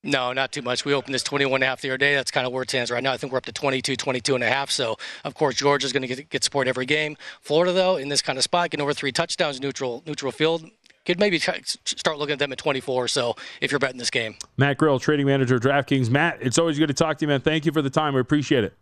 No, 0.07 0.33
not 0.33 0.53
too 0.53 0.63
much. 0.63 0.85
We 0.85 0.95
opened 0.95 1.15
this 1.15 1.25
21 1.25 1.57
and 1.57 1.65
a 1.65 1.67
half 1.67 1.81
the 1.81 1.89
other 1.91 1.99
day. 1.99 2.15
That's 2.15 2.31
kind 2.31 2.47
of 2.47 2.53
where 2.53 2.63
it 2.63 2.69
stands 2.69 2.93
right 2.93 3.03
now. 3.03 3.13
I 3.13 3.17
think 3.17 3.33
we're 3.33 3.39
up 3.39 3.47
to 3.47 3.53
22, 3.53 3.97
22 3.97 4.37
and 4.37 4.45
a 4.45 4.49
half. 4.49 4.71
So, 4.71 4.97
of 5.25 5.35
course, 5.35 5.57
Georgia's 5.57 5.93
going 5.93 6.07
to 6.07 6.15
get, 6.15 6.31
get 6.31 6.45
support 6.45 6.69
every 6.69 6.87
game. 6.87 7.17
Florida, 7.41 7.73
though, 7.73 7.97
in 7.97 8.09
this 8.09 8.23
kind 8.23 8.39
of 8.39 8.45
spot, 8.45 8.71
getting 8.71 8.83
over 8.83 8.95
three 8.95 9.11
touchdowns, 9.11 9.61
neutral 9.61 10.05
neutral 10.07 10.31
field, 10.31 10.71
could 11.07 11.19
maybe 11.19 11.39
start 11.39 12.19
looking 12.19 12.35
at 12.35 12.39
them 12.39 12.53
at 12.53 12.59
24 12.59 13.05
or 13.05 13.09
so 13.09 13.35
if 13.61 13.71
you're 13.71 13.79
betting 13.79 13.99
this 13.99 14.11
game. 14.11 14.37
Matt 14.57 14.77
Grill, 14.77 14.99
trading 14.99 15.27
manager, 15.27 15.59
DraftKings. 15.59 16.11
Matt, 16.11 16.39
it's 16.41 16.59
always 16.59 16.79
good 16.79 16.89
to 16.89 16.95
talk 16.95 17.19
to 17.19 17.25
you, 17.25 17.29
man. 17.29 17.41
Thank 17.41 17.65
you 17.65 17.73
for 17.73 17.83
the 17.83 17.91
time. 17.91 18.15
We 18.15 18.21
appreciate 18.21 18.65
it. 18.65 18.75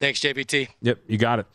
Thanks, 0.00 0.20
JVT. 0.20 0.68
Yep, 0.82 0.98
you 1.06 1.16
got 1.16 1.38
it. 1.38 1.46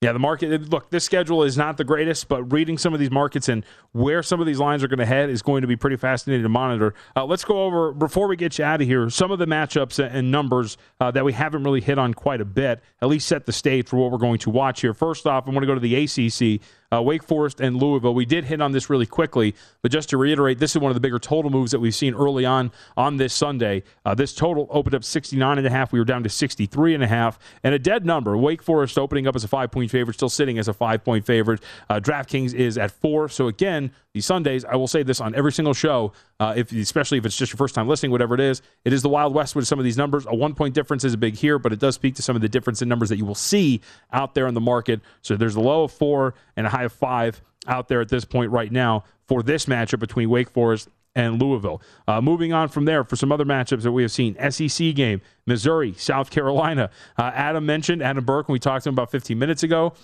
Yeah, 0.00 0.12
the 0.12 0.20
market. 0.20 0.70
Look, 0.70 0.90
this 0.90 1.02
schedule 1.02 1.42
is 1.42 1.56
not 1.56 1.76
the 1.76 1.82
greatest, 1.82 2.28
but 2.28 2.44
reading 2.52 2.78
some 2.78 2.94
of 2.94 3.00
these 3.00 3.10
markets 3.10 3.48
and 3.48 3.64
where 3.90 4.22
some 4.22 4.38
of 4.38 4.46
these 4.46 4.60
lines 4.60 4.84
are 4.84 4.88
going 4.88 5.00
to 5.00 5.06
head 5.06 5.28
is 5.28 5.42
going 5.42 5.62
to 5.62 5.66
be 5.66 5.74
pretty 5.74 5.96
fascinating 5.96 6.44
to 6.44 6.48
monitor. 6.48 6.94
Uh, 7.16 7.24
let's 7.24 7.44
go 7.44 7.64
over 7.64 7.90
before 7.90 8.28
we 8.28 8.36
get 8.36 8.58
you 8.58 8.64
out 8.64 8.80
of 8.80 8.86
here 8.86 9.10
some 9.10 9.32
of 9.32 9.40
the 9.40 9.46
matchups 9.46 9.98
and 9.98 10.30
numbers 10.30 10.76
uh, 11.00 11.10
that 11.10 11.24
we 11.24 11.32
haven't 11.32 11.64
really 11.64 11.80
hit 11.80 11.98
on 11.98 12.14
quite 12.14 12.40
a 12.40 12.44
bit. 12.44 12.80
At 13.02 13.08
least 13.08 13.26
set 13.26 13.46
the 13.46 13.52
stage 13.52 13.88
for 13.88 13.96
what 13.96 14.12
we're 14.12 14.18
going 14.18 14.38
to 14.38 14.50
watch 14.50 14.82
here. 14.82 14.94
First 14.94 15.26
off, 15.26 15.48
I 15.48 15.50
want 15.50 15.62
to 15.62 15.66
go 15.66 15.74
to 15.74 15.80
the 15.80 15.96
ACC 15.96 16.60
uh, 16.92 17.02
Wake 17.02 17.22
Forest 17.22 17.60
and 17.60 17.76
Louisville. 17.76 18.14
We 18.14 18.24
did 18.24 18.44
hit 18.44 18.60
on 18.60 18.72
this 18.72 18.88
really 18.88 19.06
quickly, 19.06 19.54
but 19.82 19.92
just 19.92 20.08
to 20.10 20.16
reiterate, 20.16 20.58
this 20.58 20.74
is 20.74 20.78
one 20.78 20.90
of 20.90 20.94
the 20.94 21.00
bigger 21.00 21.18
total 21.18 21.50
moves 21.50 21.72
that 21.72 21.80
we've 21.80 21.94
seen 21.94 22.14
early 22.14 22.44
on 22.44 22.72
on 22.96 23.16
this 23.16 23.34
Sunday. 23.34 23.82
Uh, 24.04 24.14
this 24.14 24.34
total 24.34 24.66
opened 24.70 24.94
up 24.94 25.04
69 25.04 25.58
and 25.58 25.66
a 25.66 25.70
half. 25.70 25.92
We 25.92 25.98
were 25.98 26.04
down 26.04 26.22
to 26.22 26.28
63 26.28 26.94
and 26.94 27.02
a 27.02 27.08
half, 27.08 27.38
and 27.62 27.74
a 27.74 27.78
dead 27.78 28.06
number. 28.06 28.36
Wake 28.36 28.62
Forest 28.62 28.98
opening 28.98 29.26
up 29.26 29.36
as 29.36 29.44
a 29.44 29.48
five 29.48 29.70
point 29.70 29.90
favorite, 29.90 30.14
still 30.14 30.28
sitting 30.28 30.58
as 30.58 30.68
a 30.68 30.72
five 30.72 31.04
point 31.04 31.26
favorite. 31.26 31.62
Uh, 31.88 32.00
DraftKings 32.00 32.54
is 32.54 32.78
at 32.78 32.90
four. 32.90 33.28
So 33.28 33.48
again, 33.48 33.92
Sundays, 34.20 34.64
I 34.64 34.76
will 34.76 34.88
say 34.88 35.02
this 35.02 35.20
on 35.20 35.34
every 35.34 35.52
single 35.52 35.74
show, 35.74 36.12
uh, 36.40 36.54
if 36.56 36.72
especially 36.72 37.18
if 37.18 37.26
it's 37.26 37.36
just 37.36 37.52
your 37.52 37.58
first 37.58 37.74
time 37.74 37.88
listening, 37.88 38.12
whatever 38.12 38.34
it 38.34 38.40
is, 38.40 38.62
it 38.84 38.92
is 38.92 39.02
the 39.02 39.08
Wild 39.08 39.34
West 39.34 39.54
with 39.56 39.66
some 39.66 39.78
of 39.78 39.84
these 39.84 39.96
numbers. 39.96 40.26
A 40.26 40.34
one 40.34 40.54
point 40.54 40.74
difference 40.74 41.04
is 41.04 41.14
a 41.14 41.18
big 41.18 41.34
here, 41.34 41.58
but 41.58 41.72
it 41.72 41.78
does 41.78 41.94
speak 41.94 42.14
to 42.16 42.22
some 42.22 42.36
of 42.36 42.42
the 42.42 42.48
difference 42.48 42.82
in 42.82 42.88
numbers 42.88 43.08
that 43.08 43.16
you 43.16 43.24
will 43.24 43.34
see 43.34 43.80
out 44.12 44.34
there 44.34 44.46
in 44.46 44.54
the 44.54 44.60
market. 44.60 45.00
So 45.22 45.36
there's 45.36 45.56
a 45.56 45.60
low 45.60 45.84
of 45.84 45.92
four 45.92 46.34
and 46.56 46.66
a 46.66 46.70
high 46.70 46.84
of 46.84 46.92
five 46.92 47.42
out 47.66 47.88
there 47.88 48.00
at 48.00 48.08
this 48.08 48.24
point 48.24 48.50
right 48.50 48.72
now 48.72 49.04
for 49.26 49.42
this 49.42 49.66
matchup 49.66 50.00
between 50.00 50.30
Wake 50.30 50.50
Forest 50.50 50.88
and 51.14 51.40
Louisville. 51.40 51.82
Uh, 52.06 52.20
moving 52.20 52.52
on 52.52 52.68
from 52.68 52.84
there 52.84 53.04
for 53.04 53.16
some 53.16 53.32
other 53.32 53.44
matchups 53.44 53.82
that 53.82 53.92
we 53.92 54.02
have 54.02 54.12
seen 54.12 54.36
SEC 54.50 54.94
game, 54.94 55.20
Missouri, 55.46 55.92
South 55.94 56.30
Carolina. 56.30 56.90
Uh, 57.16 57.30
Adam 57.34 57.66
mentioned 57.66 58.02
Adam 58.02 58.24
Burke, 58.24 58.48
when 58.48 58.54
we 58.54 58.58
talked 58.58 58.84
to 58.84 58.88
him 58.88 58.94
about 58.94 59.10
15 59.10 59.38
minutes 59.38 59.62
ago 59.62 59.94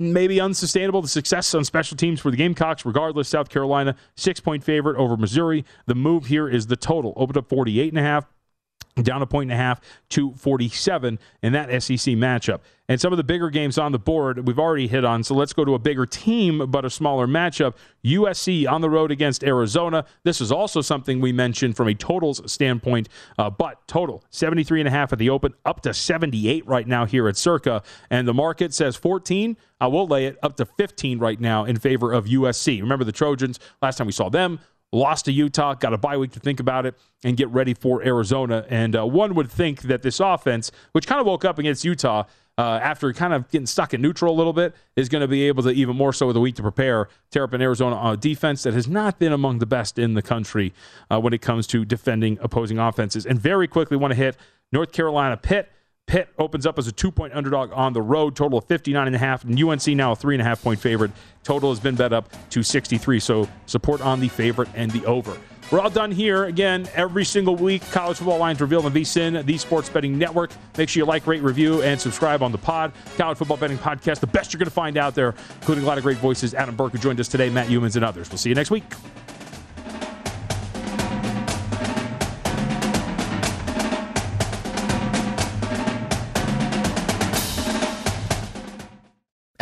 maybe 0.00 0.40
unsustainable. 0.40 1.02
The 1.02 1.08
success 1.08 1.54
on 1.54 1.64
special 1.64 1.96
teams 1.96 2.20
for 2.20 2.30
the 2.30 2.36
Gamecocks, 2.36 2.84
regardless. 2.84 3.28
South 3.28 3.48
Carolina, 3.48 3.94
six 4.16 4.40
point 4.40 4.64
favorite 4.64 4.96
over 4.96 5.16
Missouri. 5.16 5.64
The 5.86 5.94
move 5.94 6.26
here 6.26 6.48
is 6.48 6.66
the 6.66 6.76
total. 6.76 7.12
Opened 7.16 7.36
up 7.36 7.48
48 7.48 7.92
and 7.92 7.98
a 7.98 8.02
half 8.02 8.26
down 9.02 9.22
a 9.22 9.26
point 9.26 9.50
and 9.50 9.60
a 9.60 9.62
half 9.62 9.80
to 10.10 10.32
47 10.34 11.18
in 11.42 11.52
that 11.52 11.70
SEC 11.82 12.14
matchup. 12.14 12.60
And 12.90 13.00
some 13.00 13.12
of 13.12 13.18
the 13.18 13.24
bigger 13.24 13.50
games 13.50 13.78
on 13.78 13.92
the 13.92 14.00
board 14.00 14.48
we've 14.48 14.58
already 14.58 14.88
hit 14.88 15.04
on. 15.04 15.22
So 15.22 15.36
let's 15.36 15.52
go 15.52 15.64
to 15.64 15.74
a 15.74 15.78
bigger 15.78 16.06
team 16.06 16.68
but 16.70 16.84
a 16.84 16.90
smaller 16.90 17.28
matchup. 17.28 17.74
USC 18.04 18.68
on 18.68 18.80
the 18.80 18.90
road 18.90 19.12
against 19.12 19.44
Arizona. 19.44 20.04
This 20.24 20.40
is 20.40 20.50
also 20.50 20.80
something 20.80 21.20
we 21.20 21.30
mentioned 21.30 21.76
from 21.76 21.86
a 21.86 21.94
totals 21.94 22.42
standpoint, 22.50 23.08
uh, 23.38 23.48
but 23.48 23.86
total 23.86 24.24
73 24.30 24.80
and 24.80 24.88
a 24.88 24.90
half 24.90 25.12
at 25.12 25.20
the 25.20 25.30
open, 25.30 25.54
up 25.64 25.82
to 25.82 25.94
78 25.94 26.66
right 26.66 26.88
now 26.88 27.04
here 27.04 27.28
at 27.28 27.36
Circa. 27.36 27.84
And 28.10 28.26
the 28.26 28.34
market 28.34 28.74
says 28.74 28.96
14. 28.96 29.56
I 29.80 29.86
will 29.86 30.08
lay 30.08 30.26
it 30.26 30.36
up 30.42 30.56
to 30.56 30.66
15 30.66 31.20
right 31.20 31.40
now 31.40 31.64
in 31.64 31.78
favor 31.78 32.12
of 32.12 32.26
USC. 32.26 32.80
Remember 32.80 33.04
the 33.04 33.12
Trojans, 33.12 33.60
last 33.80 33.98
time 33.98 34.08
we 34.08 34.12
saw 34.12 34.28
them, 34.28 34.58
lost 34.92 35.26
to 35.26 35.32
Utah, 35.32 35.74
got 35.74 35.92
a 35.92 35.98
bye 35.98 36.16
week 36.16 36.32
to 36.32 36.40
think 36.40 36.60
about 36.60 36.86
it 36.86 36.96
and 37.22 37.36
get 37.36 37.48
ready 37.48 37.74
for 37.74 38.02
Arizona. 38.02 38.66
And 38.68 38.96
uh, 38.96 39.06
one 39.06 39.34
would 39.34 39.50
think 39.50 39.82
that 39.82 40.02
this 40.02 40.20
offense, 40.20 40.70
which 40.92 41.06
kind 41.06 41.20
of 41.20 41.26
woke 41.26 41.44
up 41.44 41.58
against 41.58 41.84
Utah 41.84 42.24
uh, 42.58 42.78
after 42.82 43.12
kind 43.12 43.32
of 43.32 43.48
getting 43.50 43.66
stuck 43.66 43.94
in 43.94 44.02
neutral 44.02 44.34
a 44.34 44.36
little 44.36 44.52
bit, 44.52 44.74
is 44.96 45.08
going 45.08 45.22
to 45.22 45.28
be 45.28 45.44
able 45.44 45.62
to 45.62 45.70
even 45.70 45.96
more 45.96 46.12
so 46.12 46.26
with 46.26 46.36
a 46.36 46.40
week 46.40 46.56
to 46.56 46.62
prepare, 46.62 47.08
tear 47.30 47.44
up 47.44 47.54
Arizona 47.54 47.96
uh, 47.96 48.16
defense 48.16 48.64
that 48.64 48.74
has 48.74 48.88
not 48.88 49.18
been 49.18 49.32
among 49.32 49.58
the 49.58 49.66
best 49.66 49.98
in 49.98 50.14
the 50.14 50.22
country 50.22 50.72
uh, 51.10 51.20
when 51.20 51.32
it 51.32 51.40
comes 51.40 51.66
to 51.68 51.84
defending 51.84 52.38
opposing 52.40 52.78
offenses. 52.78 53.24
And 53.24 53.40
very 53.40 53.68
quickly 53.68 53.96
want 53.96 54.10
to 54.10 54.16
hit 54.16 54.36
North 54.72 54.92
Carolina 54.92 55.36
Pitt. 55.36 55.70
Pitt 56.10 56.28
opens 56.40 56.66
up 56.66 56.76
as 56.76 56.88
a 56.88 56.92
two 56.92 57.12
point 57.12 57.32
underdog 57.34 57.70
on 57.72 57.92
the 57.92 58.02
road, 58.02 58.34
total 58.34 58.58
of 58.58 58.64
59 58.64 59.06
and 59.06 59.14
a 59.14 59.18
half, 59.18 59.44
and 59.44 59.62
UNC 59.62 59.86
now 59.90 60.10
a 60.10 60.16
three 60.16 60.34
and 60.34 60.42
a 60.42 60.44
half 60.44 60.60
point 60.60 60.80
favorite. 60.80 61.12
Total 61.44 61.70
has 61.70 61.78
been 61.78 61.94
bet 61.94 62.12
up 62.12 62.28
to 62.50 62.64
63. 62.64 63.20
So 63.20 63.48
support 63.66 64.00
on 64.00 64.18
the 64.18 64.26
favorite 64.26 64.68
and 64.74 64.90
the 64.90 65.06
over. 65.06 65.38
We're 65.70 65.78
all 65.78 65.88
done 65.88 66.10
here. 66.10 66.46
Again, 66.46 66.88
every 66.96 67.24
single 67.24 67.54
week, 67.54 67.88
college 67.92 68.16
football 68.16 68.38
lines 68.38 68.60
revealed 68.60 68.86
on 68.86 68.92
VSIN, 68.92 69.46
the 69.46 69.56
Sports 69.56 69.88
Betting 69.88 70.18
Network. 70.18 70.50
Make 70.76 70.88
sure 70.88 71.00
you 71.00 71.06
like, 71.06 71.28
rate, 71.28 71.42
review, 71.42 71.80
and 71.82 72.00
subscribe 72.00 72.42
on 72.42 72.50
the 72.50 72.58
pod. 72.58 72.92
College 73.16 73.38
Football 73.38 73.58
Betting 73.58 73.78
Podcast, 73.78 74.18
the 74.18 74.26
best 74.26 74.52
you're 74.52 74.58
going 74.58 74.64
to 74.64 74.72
find 74.72 74.96
out 74.96 75.14
there, 75.14 75.36
including 75.60 75.84
a 75.84 75.86
lot 75.86 75.96
of 75.96 76.02
great 76.02 76.18
voices. 76.18 76.54
Adam 76.54 76.74
Burke, 76.74 76.90
who 76.90 76.98
joined 76.98 77.20
us 77.20 77.28
today, 77.28 77.50
Matt 77.50 77.68
Youmans, 77.68 77.94
and 77.94 78.04
others. 78.04 78.28
We'll 78.28 78.38
see 78.38 78.48
you 78.48 78.56
next 78.56 78.72
week. 78.72 78.82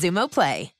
Xumo 0.00 0.30
Play. 0.30 0.79